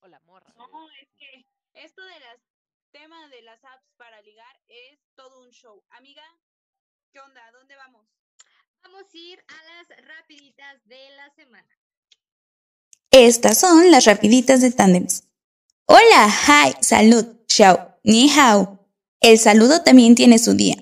o 0.00 0.08
la 0.08 0.20
morra. 0.20 0.52
No, 0.56 0.66
es 1.00 1.08
que 1.16 1.46
esto 1.72 2.02
de 2.02 2.20
las 2.20 2.38
tema 2.94 3.28
de 3.28 3.42
las 3.42 3.58
apps 3.64 3.90
para 3.96 4.22
ligar 4.22 4.60
es 4.68 5.00
todo 5.16 5.42
un 5.42 5.50
show. 5.50 5.82
Amiga, 5.90 6.22
¿qué 7.12 7.18
onda? 7.18 7.40
¿Dónde 7.52 7.74
vamos? 7.74 8.06
Vamos 8.84 9.02
a 9.12 9.16
ir 9.16 9.42
a 9.48 9.64
las 9.64 10.06
rapiditas 10.06 10.86
de 10.86 11.10
la 11.16 11.28
semana. 11.34 11.76
Estas 13.10 13.58
son 13.58 13.90
las 13.90 14.04
rapiditas 14.04 14.60
de 14.60 14.70
Tandems. 14.70 15.24
Hola, 15.86 16.28
hi, 16.28 16.74
salud, 16.82 17.26
chao, 17.46 17.98
ni 18.04 18.30
hao. 18.30 18.78
El 19.20 19.38
saludo 19.38 19.82
también 19.82 20.14
tiene 20.14 20.38
su 20.38 20.54
día. 20.54 20.76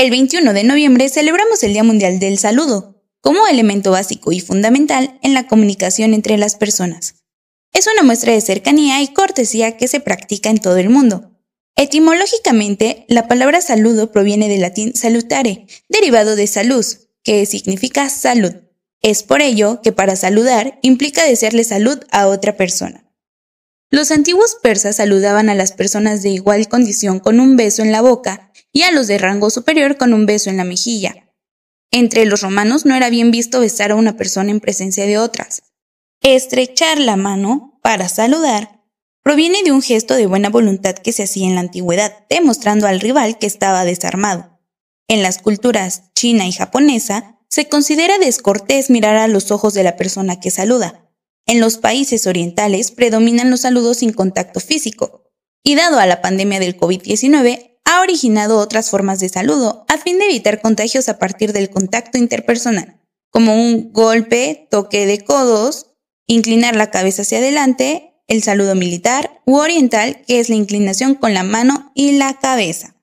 El 0.00 0.10
21 0.10 0.54
de 0.54 0.64
noviembre 0.64 1.10
celebramos 1.10 1.62
el 1.62 1.74
Día 1.74 1.84
Mundial 1.84 2.18
del 2.20 2.38
Saludo 2.38 3.04
como 3.20 3.46
elemento 3.46 3.90
básico 3.90 4.32
y 4.32 4.40
fundamental 4.40 5.18
en 5.20 5.34
la 5.34 5.46
comunicación 5.46 6.14
entre 6.14 6.38
las 6.38 6.54
personas. 6.54 7.16
Es 7.74 7.86
una 7.86 8.02
muestra 8.02 8.32
de 8.32 8.40
cercanía 8.40 9.02
y 9.02 9.08
cortesía 9.08 9.76
que 9.76 9.88
se 9.88 10.00
practica 10.00 10.48
en 10.48 10.56
todo 10.56 10.78
el 10.78 10.88
mundo. 10.88 11.38
Etimológicamente, 11.76 13.04
la 13.08 13.28
palabra 13.28 13.60
saludo 13.60 14.10
proviene 14.10 14.48
del 14.48 14.62
latín 14.62 14.96
salutare, 14.96 15.66
derivado 15.90 16.34
de 16.34 16.46
salus, 16.46 17.10
que 17.22 17.44
significa 17.44 18.08
salud. 18.08 18.54
Es 19.02 19.22
por 19.22 19.42
ello 19.42 19.82
que 19.82 19.92
para 19.92 20.16
saludar 20.16 20.78
implica 20.80 21.26
desearle 21.26 21.62
salud 21.62 22.00
a 22.10 22.26
otra 22.26 22.56
persona. 22.56 23.04
Los 23.90 24.12
antiguos 24.12 24.56
persas 24.62 24.96
saludaban 24.96 25.50
a 25.50 25.54
las 25.54 25.72
personas 25.72 26.22
de 26.22 26.30
igual 26.30 26.68
condición 26.68 27.18
con 27.18 27.38
un 27.38 27.58
beso 27.58 27.82
en 27.82 27.92
la 27.92 28.00
boca 28.00 28.49
y 28.72 28.82
a 28.82 28.92
los 28.92 29.06
de 29.06 29.18
rango 29.18 29.50
superior 29.50 29.96
con 29.96 30.14
un 30.14 30.26
beso 30.26 30.50
en 30.50 30.56
la 30.56 30.64
mejilla. 30.64 31.30
Entre 31.90 32.24
los 32.24 32.42
romanos 32.42 32.86
no 32.86 32.94
era 32.94 33.10
bien 33.10 33.30
visto 33.30 33.60
besar 33.60 33.90
a 33.90 33.96
una 33.96 34.16
persona 34.16 34.50
en 34.50 34.60
presencia 34.60 35.06
de 35.06 35.18
otras. 35.18 35.62
Estrechar 36.22 37.00
la 37.00 37.16
mano 37.16 37.80
para 37.82 38.08
saludar 38.08 38.80
proviene 39.22 39.62
de 39.64 39.72
un 39.72 39.82
gesto 39.82 40.14
de 40.14 40.26
buena 40.26 40.48
voluntad 40.50 40.94
que 40.94 41.12
se 41.12 41.24
hacía 41.24 41.46
en 41.46 41.54
la 41.54 41.60
antigüedad, 41.60 42.26
demostrando 42.28 42.86
al 42.86 43.00
rival 43.00 43.38
que 43.38 43.46
estaba 43.46 43.84
desarmado. 43.84 44.60
En 45.08 45.22
las 45.22 45.38
culturas 45.38 46.12
china 46.14 46.46
y 46.46 46.52
japonesa, 46.52 47.40
se 47.48 47.68
considera 47.68 48.18
descortés 48.18 48.90
mirar 48.90 49.16
a 49.16 49.26
los 49.26 49.50
ojos 49.50 49.74
de 49.74 49.82
la 49.82 49.96
persona 49.96 50.38
que 50.38 50.50
saluda. 50.52 51.10
En 51.46 51.60
los 51.60 51.78
países 51.78 52.28
orientales 52.28 52.92
predominan 52.92 53.50
los 53.50 53.62
saludos 53.62 53.98
sin 53.98 54.12
contacto 54.12 54.60
físico, 54.60 55.24
y 55.64 55.74
dado 55.74 55.98
a 55.98 56.06
la 56.06 56.22
pandemia 56.22 56.60
del 56.60 56.78
COVID-19, 56.78 57.69
ha 57.90 58.02
originado 58.02 58.58
otras 58.58 58.88
formas 58.88 59.18
de 59.18 59.28
saludo 59.28 59.84
a 59.88 59.98
fin 59.98 60.20
de 60.20 60.26
evitar 60.26 60.60
contagios 60.60 61.08
a 61.08 61.18
partir 61.18 61.52
del 61.52 61.70
contacto 61.70 62.18
interpersonal, 62.18 63.00
como 63.30 63.56
un 63.56 63.92
golpe, 63.92 64.68
toque 64.70 65.06
de 65.06 65.24
codos, 65.24 65.88
inclinar 66.28 66.76
la 66.76 66.92
cabeza 66.92 67.22
hacia 67.22 67.38
adelante, 67.38 68.14
el 68.28 68.44
saludo 68.44 68.76
militar 68.76 69.42
u 69.44 69.56
oriental, 69.56 70.22
que 70.24 70.38
es 70.38 70.48
la 70.48 70.54
inclinación 70.54 71.16
con 71.16 71.34
la 71.34 71.42
mano 71.42 71.90
y 71.96 72.12
la 72.12 72.38
cabeza. 72.38 72.94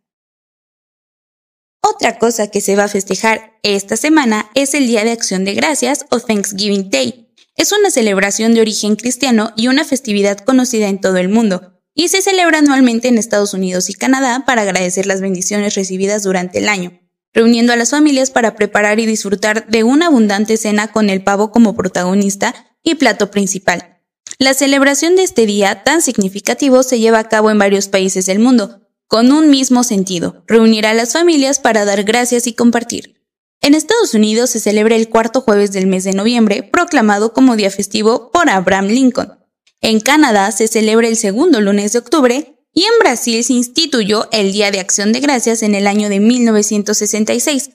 Otra 1.82 2.18
cosa 2.18 2.48
que 2.48 2.62
se 2.62 2.78
va 2.78 2.86
a 2.86 2.90
festejar 2.90 3.60
esta 3.64 3.98
semana 3.98 4.50
es 4.56 4.74
el 4.74 4.88
Día 4.88 5.04
de 5.04 5.12
Acción 5.12 5.44
de 5.44 5.54
Gracias 5.54 6.06
o 6.12 6.22
Thanksgiving 6.22 6.90
Day. 6.90 7.34
Es 7.58 7.74
una 7.74 7.92
celebración 7.92 8.54
de 8.54 8.62
origen 8.62 8.96
cristiano 8.96 9.52
y 9.58 9.68
una 9.68 9.84
festividad 9.84 10.38
conocida 10.38 10.88
en 10.88 11.02
todo 11.02 11.18
el 11.18 11.28
mundo, 11.28 11.77
y 11.98 12.10
se 12.10 12.22
celebra 12.22 12.60
anualmente 12.60 13.08
en 13.08 13.18
Estados 13.18 13.56
Unidos 13.56 13.90
y 13.90 13.96
Canadá 13.96 14.44
para 14.46 14.62
agradecer 14.62 15.08
las 15.08 15.20
bendiciones 15.20 15.74
recibidas 15.74 16.22
durante 16.24 16.60
el 16.60 16.70
año, 16.70 17.02
reuniendo 17.34 17.74
a 17.74 17.76
las 17.76 17.90
familias 17.90 18.30
para 18.30 18.56
preparar 18.56 19.00
y 19.00 19.08
disfrutar 19.08 19.68
de 19.68 19.84
una 19.84 20.06
abundante 20.06 20.58
cena 20.58 20.92
con 20.92 21.10
el 21.10 21.24
pavo 21.24 21.52
como 21.52 21.76
protagonista 21.76 22.54
y 22.84 22.96
plato 22.96 23.32
principal. 23.32 24.00
La 24.38 24.54
celebración 24.54 25.16
de 25.16 25.24
este 25.24 25.48
día 25.48 25.84
tan 25.84 26.04
significativo 26.04 26.84
se 26.84 27.00
lleva 27.00 27.18
a 27.18 27.28
cabo 27.30 27.50
en 27.50 27.58
varios 27.58 27.88
países 27.88 28.28
del 28.28 28.38
mundo, 28.38 28.88
con 29.08 29.32
un 29.32 29.50
mismo 29.50 29.84
sentido, 29.84 30.44
reunir 30.46 30.86
a 30.86 30.94
las 30.94 31.14
familias 31.14 31.60
para 31.60 31.84
dar 31.84 32.04
gracias 32.04 32.46
y 32.46 32.54
compartir. 32.54 33.24
En 33.60 33.74
Estados 33.74 34.14
Unidos 34.14 34.52
se 34.52 34.60
celebra 34.60 34.96
el 34.96 35.10
cuarto 35.10 35.42
jueves 35.42 35.72
del 35.72 35.88
mes 35.88 36.04
de 36.04 36.14
noviembre, 36.14 36.62
proclamado 36.62 37.34
como 37.34 37.56
día 37.56 37.72
festivo 37.72 38.30
por 38.32 38.52
Abraham 38.52 38.86
Lincoln. 38.86 39.47
En 39.82 40.00
Canadá 40.00 40.52
se 40.52 40.68
celebra 40.68 41.08
el 41.08 41.18
segundo 41.18 41.62
lunes 41.62 41.94
de 41.94 42.00
octubre 42.00 42.66
y 42.74 42.84
en 42.84 43.00
Brasil 43.00 43.44
se 43.44 43.54
instituyó 43.54 44.28
el 44.32 44.52
Día 44.52 44.72
de 44.72 44.80
Acción 44.80 45.14
de 45.14 45.20
Gracias 45.20 45.64
en 45.64 45.76
el 45.76 45.88
año 45.88 46.10
de 46.10 46.20
1966, 46.20 47.72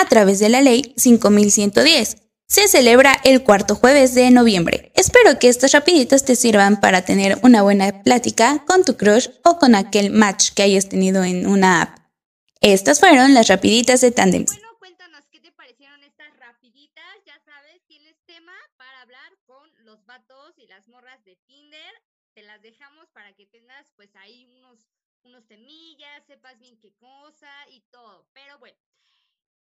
a 0.00 0.08
través 0.08 0.38
de 0.38 0.48
la 0.48 0.60
Ley 0.60 0.94
5110, 0.96 2.16
se 2.46 2.66
celebra 2.66 3.14
el 3.24 3.44
cuarto 3.44 3.74
jueves 3.74 4.14
de 4.14 4.30
noviembre. 4.30 4.90
Espero 4.94 5.38
que 5.38 5.48
estas 5.48 5.72
rapiditas 5.72 6.24
te 6.24 6.34
sirvan 6.34 6.80
para 6.80 7.02
tener 7.02 7.38
una 7.42 7.62
buena 7.62 8.02
plática 8.02 8.64
con 8.64 8.84
tu 8.84 8.96
crush 8.96 9.28
o 9.44 9.58
con 9.58 9.74
aquel 9.74 10.10
match 10.10 10.52
que 10.54 10.62
hayas 10.62 10.88
tenido 10.88 11.24
en 11.24 11.46
una 11.46 11.82
app. 11.82 11.98
Estas 12.62 13.00
fueron 13.00 13.34
las 13.34 13.48
rapiditas 13.48 14.00
de 14.00 14.12
Tandems. 14.12 14.52
Bueno, 14.52 14.68
cuéntanos 14.78 15.22
qué 15.30 15.40
te 15.40 15.52
parecieron 15.52 16.02
estas 16.02 16.34
rapiditas. 16.38 17.04
Ya 17.26 17.38
sabes, 17.44 17.84
tienes 17.86 18.16
tema 18.24 18.54
para 18.78 19.02
hablar 19.02 19.30
con 19.44 19.68
los 19.84 20.06
vatos 20.06 20.54
y 20.56 20.66
las 20.68 20.88
morras 20.88 21.22
de 21.24 21.36
Tinder. 21.46 21.92
Te 22.34 22.42
las 22.42 22.62
dejamos 22.62 23.10
para 23.10 23.34
que 23.34 23.44
tengas 23.44 23.92
pues 23.94 24.16
ahí 24.16 24.46
unos, 24.46 24.86
unos 25.22 25.46
temillas, 25.46 26.24
sepas 26.26 26.58
bien 26.58 26.78
qué 26.80 26.94
cosa 26.94 27.50
y 27.70 27.80
todo. 27.90 28.26
Pero 28.32 28.58
bueno. 28.58 28.78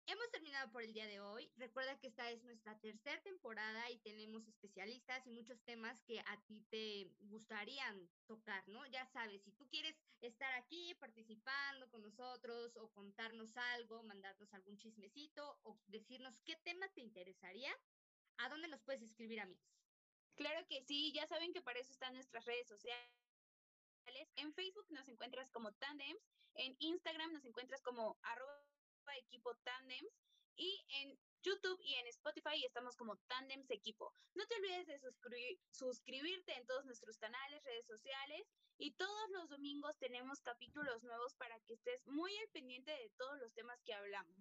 Hemos 0.07 0.29
terminado 0.29 0.71
por 0.71 0.83
el 0.83 0.84
día 0.95 1.07
de 1.07 1.19
hoy. 1.19 1.51
Recuerda 1.57 1.99
que 1.99 2.07
esta 2.07 2.31
es 2.31 2.41
nuestra 2.45 2.79
tercera 2.79 3.21
temporada 3.21 3.91
y 3.91 3.97
tenemos 3.97 4.47
especialistas 4.47 5.27
y 5.27 5.29
muchos 5.29 5.61
temas 5.63 6.01
que 6.03 6.21
a 6.21 6.41
ti 6.47 6.61
te 6.69 7.11
gustarían 7.19 8.09
tocar, 8.27 8.65
¿no? 8.69 8.85
Ya 8.85 9.05
sabes, 9.07 9.43
si 9.43 9.51
tú 9.51 9.67
quieres 9.67 9.93
estar 10.21 10.53
aquí 10.53 10.95
participando 10.95 11.91
con 11.91 12.01
nosotros 12.01 12.77
o 12.77 12.87
contarnos 12.93 13.57
algo, 13.57 14.03
mandarnos 14.03 14.53
algún 14.53 14.77
chismecito 14.77 15.59
o 15.63 15.77
decirnos 15.87 16.39
qué 16.45 16.55
tema 16.63 16.87
te 16.93 17.01
interesaría, 17.01 17.75
¿a 18.37 18.47
dónde 18.47 18.69
nos 18.69 18.81
puedes 18.83 19.01
escribir, 19.01 19.41
amigos? 19.41 19.67
Claro 20.35 20.65
que 20.69 20.81
sí, 20.85 21.11
ya 21.11 21.27
saben 21.27 21.51
que 21.51 21.61
para 21.61 21.79
eso 21.79 21.91
están 21.91 22.13
nuestras 22.13 22.45
redes 22.45 22.69
sociales. 22.69 23.11
En 24.37 24.53
Facebook 24.53 24.85
nos 24.91 25.09
encuentras 25.09 25.51
como 25.51 25.73
Tandems, 25.73 26.23
en 26.53 26.73
Instagram 26.79 27.33
nos 27.33 27.43
encuentras 27.43 27.81
como 27.81 28.17
arroba 28.21 28.63
equipo 29.17 29.53
Tandems 29.57 30.25
y 30.57 30.85
en 30.89 31.17
YouTube 31.41 31.79
y 31.83 31.93
en 31.95 32.07
Spotify 32.07 32.63
estamos 32.65 32.95
como 32.95 33.17
Tandems 33.27 33.69
Equipo. 33.69 34.13
No 34.33 34.45
te 34.47 34.55
olvides 34.55 34.87
de 34.87 34.99
suscribirte 35.71 36.53
en 36.53 36.65
todos 36.65 36.85
nuestros 36.85 37.17
canales, 37.17 37.63
redes 37.63 37.85
sociales 37.85 38.47
y 38.77 38.93
todos 38.93 39.29
los 39.31 39.49
domingos 39.49 39.97
tenemos 39.97 40.41
capítulos 40.41 41.03
nuevos 41.03 41.35
para 41.35 41.59
que 41.61 41.73
estés 41.73 42.05
muy 42.07 42.35
al 42.37 42.49
pendiente 42.49 42.91
de 42.91 43.09
todos 43.17 43.39
los 43.39 43.53
temas 43.53 43.81
que 43.83 43.93
hablamos. 43.93 44.35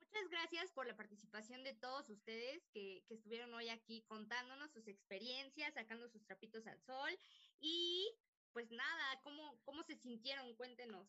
Muchas 0.00 0.28
gracias 0.30 0.72
por 0.72 0.86
la 0.86 0.96
participación 0.96 1.62
de 1.62 1.74
todos 1.74 2.08
ustedes 2.08 2.66
que, 2.72 3.04
que 3.06 3.14
estuvieron 3.14 3.52
hoy 3.54 3.68
aquí 3.68 4.02
contándonos 4.08 4.72
sus 4.72 4.88
experiencias, 4.88 5.74
sacando 5.74 6.08
sus 6.08 6.24
trapitos 6.24 6.66
al 6.66 6.80
sol 6.82 7.16
y 7.60 8.10
pues 8.52 8.70
nada, 8.70 9.20
¿cómo, 9.22 9.60
cómo 9.64 9.82
se 9.84 9.96
sintieron? 9.96 10.54
Cuéntenos. 10.56 11.06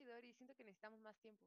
Dori, 0.00 0.34
siento 0.34 0.54
que 0.54 0.64
necesitamos 0.64 1.00
más 1.00 1.18
tiempo. 1.20 1.42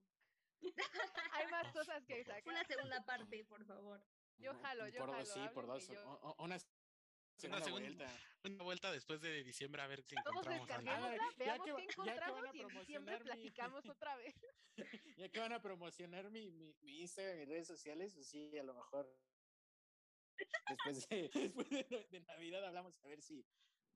Hay 1.34 1.48
más 1.48 1.72
cosas 1.74 2.04
que 2.06 2.24
sacar. 2.24 2.48
Una 2.48 2.64
segunda 2.66 3.06
parte, 3.06 3.46
por 3.46 3.64
favor. 3.66 4.02
Yo 4.38 4.54
jalo, 4.56 4.88
yo 4.88 5.00
por 5.00 5.12
jalo. 5.12 5.24
Dos, 5.26 5.34
sí, 5.34 5.50
por 5.54 5.68
dos. 5.68 5.90
Una 6.38 6.60
segunda, 6.60 7.64
segunda- 7.64 7.70
vuelta. 7.70 8.12
Una 8.44 8.64
vuelta 8.64 8.92
después 8.92 9.20
de 9.22 9.44
diciembre 9.44 9.82
a 9.82 9.88
ver 9.88 10.02
si 10.04 10.16
Todos 10.24 10.48
encontramos 10.48 11.10
ver, 11.10 11.20
veamos 11.38 11.66
que 11.66 11.66
qué 11.66 11.74
va- 11.74 12.06
ya 12.06 12.14
que 12.16 12.20
van 12.32 12.40
encontramos 12.40 12.40
a 12.50 12.56
y 12.56 12.62
en 12.62 12.68
diciembre 12.68 13.18
promocionar 13.18 13.20
mi- 13.20 13.26
platicamos 13.26 13.86
otra 13.98 14.16
vez. 14.16 14.36
Ya 15.18 15.30
que 15.30 15.40
van 15.40 15.54
a 15.54 15.62
promocionar 15.62 16.30
mi, 16.30 16.52
mi, 16.52 16.76
mi 16.82 17.02
Instagram 17.02 17.40
y 17.40 17.46
redes 17.46 17.68
sociales, 17.68 18.14
pues 18.14 18.28
sí, 18.28 18.58
a 18.58 18.64
lo 18.64 18.74
mejor 18.74 19.12
después 20.70 21.10
de, 21.10 21.30
después 21.34 21.70
de, 21.70 22.08
de 22.10 22.20
Navidad 22.22 22.64
hablamos 22.66 22.98
a 23.04 23.08
ver 23.08 23.22
si, 23.22 23.46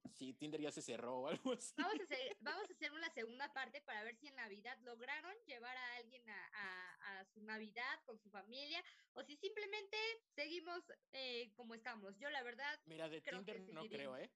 si 0.09 0.33
Tinder 0.33 0.59
ya 0.61 0.71
se 0.71 0.81
cerró 0.81 1.19
o 1.19 1.27
algo 1.27 1.53
así. 1.53 1.73
Vamos 1.77 1.99
a, 1.99 2.03
hacer, 2.03 2.37
vamos 2.39 2.69
a 2.69 2.73
hacer 2.73 2.91
una 2.91 3.09
segunda 3.13 3.53
parte 3.53 3.81
para 3.81 4.03
ver 4.03 4.15
si 4.17 4.27
en 4.27 4.35
Navidad 4.35 4.77
lograron 4.81 5.35
llevar 5.45 5.75
a 5.77 5.95
alguien 5.95 6.27
a, 6.29 6.47
a- 6.53 7.19
a 7.19 7.25
su 7.25 7.41
Navidad 7.43 7.99
con 8.05 8.19
su 8.19 8.29
familia 8.29 8.83
o 9.13 9.23
si 9.23 9.35
simplemente 9.37 9.97
seguimos 10.35 10.83
eh, 11.13 11.51
como 11.55 11.73
estamos. 11.75 12.17
Yo 12.19 12.29
la 12.29 12.43
verdad, 12.43 12.79
Mira, 12.85 13.09
de 13.09 13.21
Tinder 13.21 13.61
no 13.73 13.87
creo, 13.87 14.17
¿eh? 14.17 14.29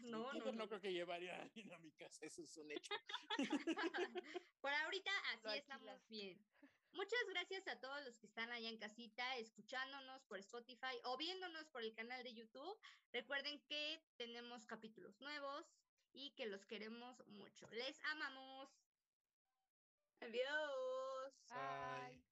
no, 0.00 0.22
no, 0.22 0.30
Tinder 0.32 0.54
no, 0.54 0.62
no. 0.64 0.68
creo 0.68 0.80
que 0.80 0.92
llevaría 0.92 1.36
a 1.36 1.42
alguien 1.42 1.72
a 1.72 1.78
mi 1.78 1.92
casa, 1.92 2.24
eso 2.26 2.42
es 2.42 2.56
un 2.56 2.70
hecho. 2.70 2.92
Por 4.60 4.72
ahorita 4.72 5.10
así 5.34 5.58
estamos 5.58 6.08
bien. 6.08 6.44
Muchas 6.96 7.28
gracias 7.28 7.68
a 7.68 7.78
todos 7.78 8.02
los 8.06 8.18
que 8.18 8.26
están 8.26 8.50
allá 8.50 8.70
en 8.70 8.78
casita, 8.78 9.36
escuchándonos 9.36 10.24
por 10.24 10.38
Spotify 10.38 10.98
o 11.04 11.18
viéndonos 11.18 11.68
por 11.68 11.82
el 11.82 11.94
canal 11.94 12.24
de 12.24 12.32
YouTube. 12.32 12.74
Recuerden 13.12 13.60
que 13.68 14.02
tenemos 14.16 14.64
capítulos 14.64 15.20
nuevos 15.20 15.66
y 16.14 16.30
que 16.30 16.46
los 16.46 16.64
queremos 16.64 17.22
mucho. 17.26 17.68
Les 17.72 18.02
amamos. 18.06 18.70
Adiós. 20.22 22.25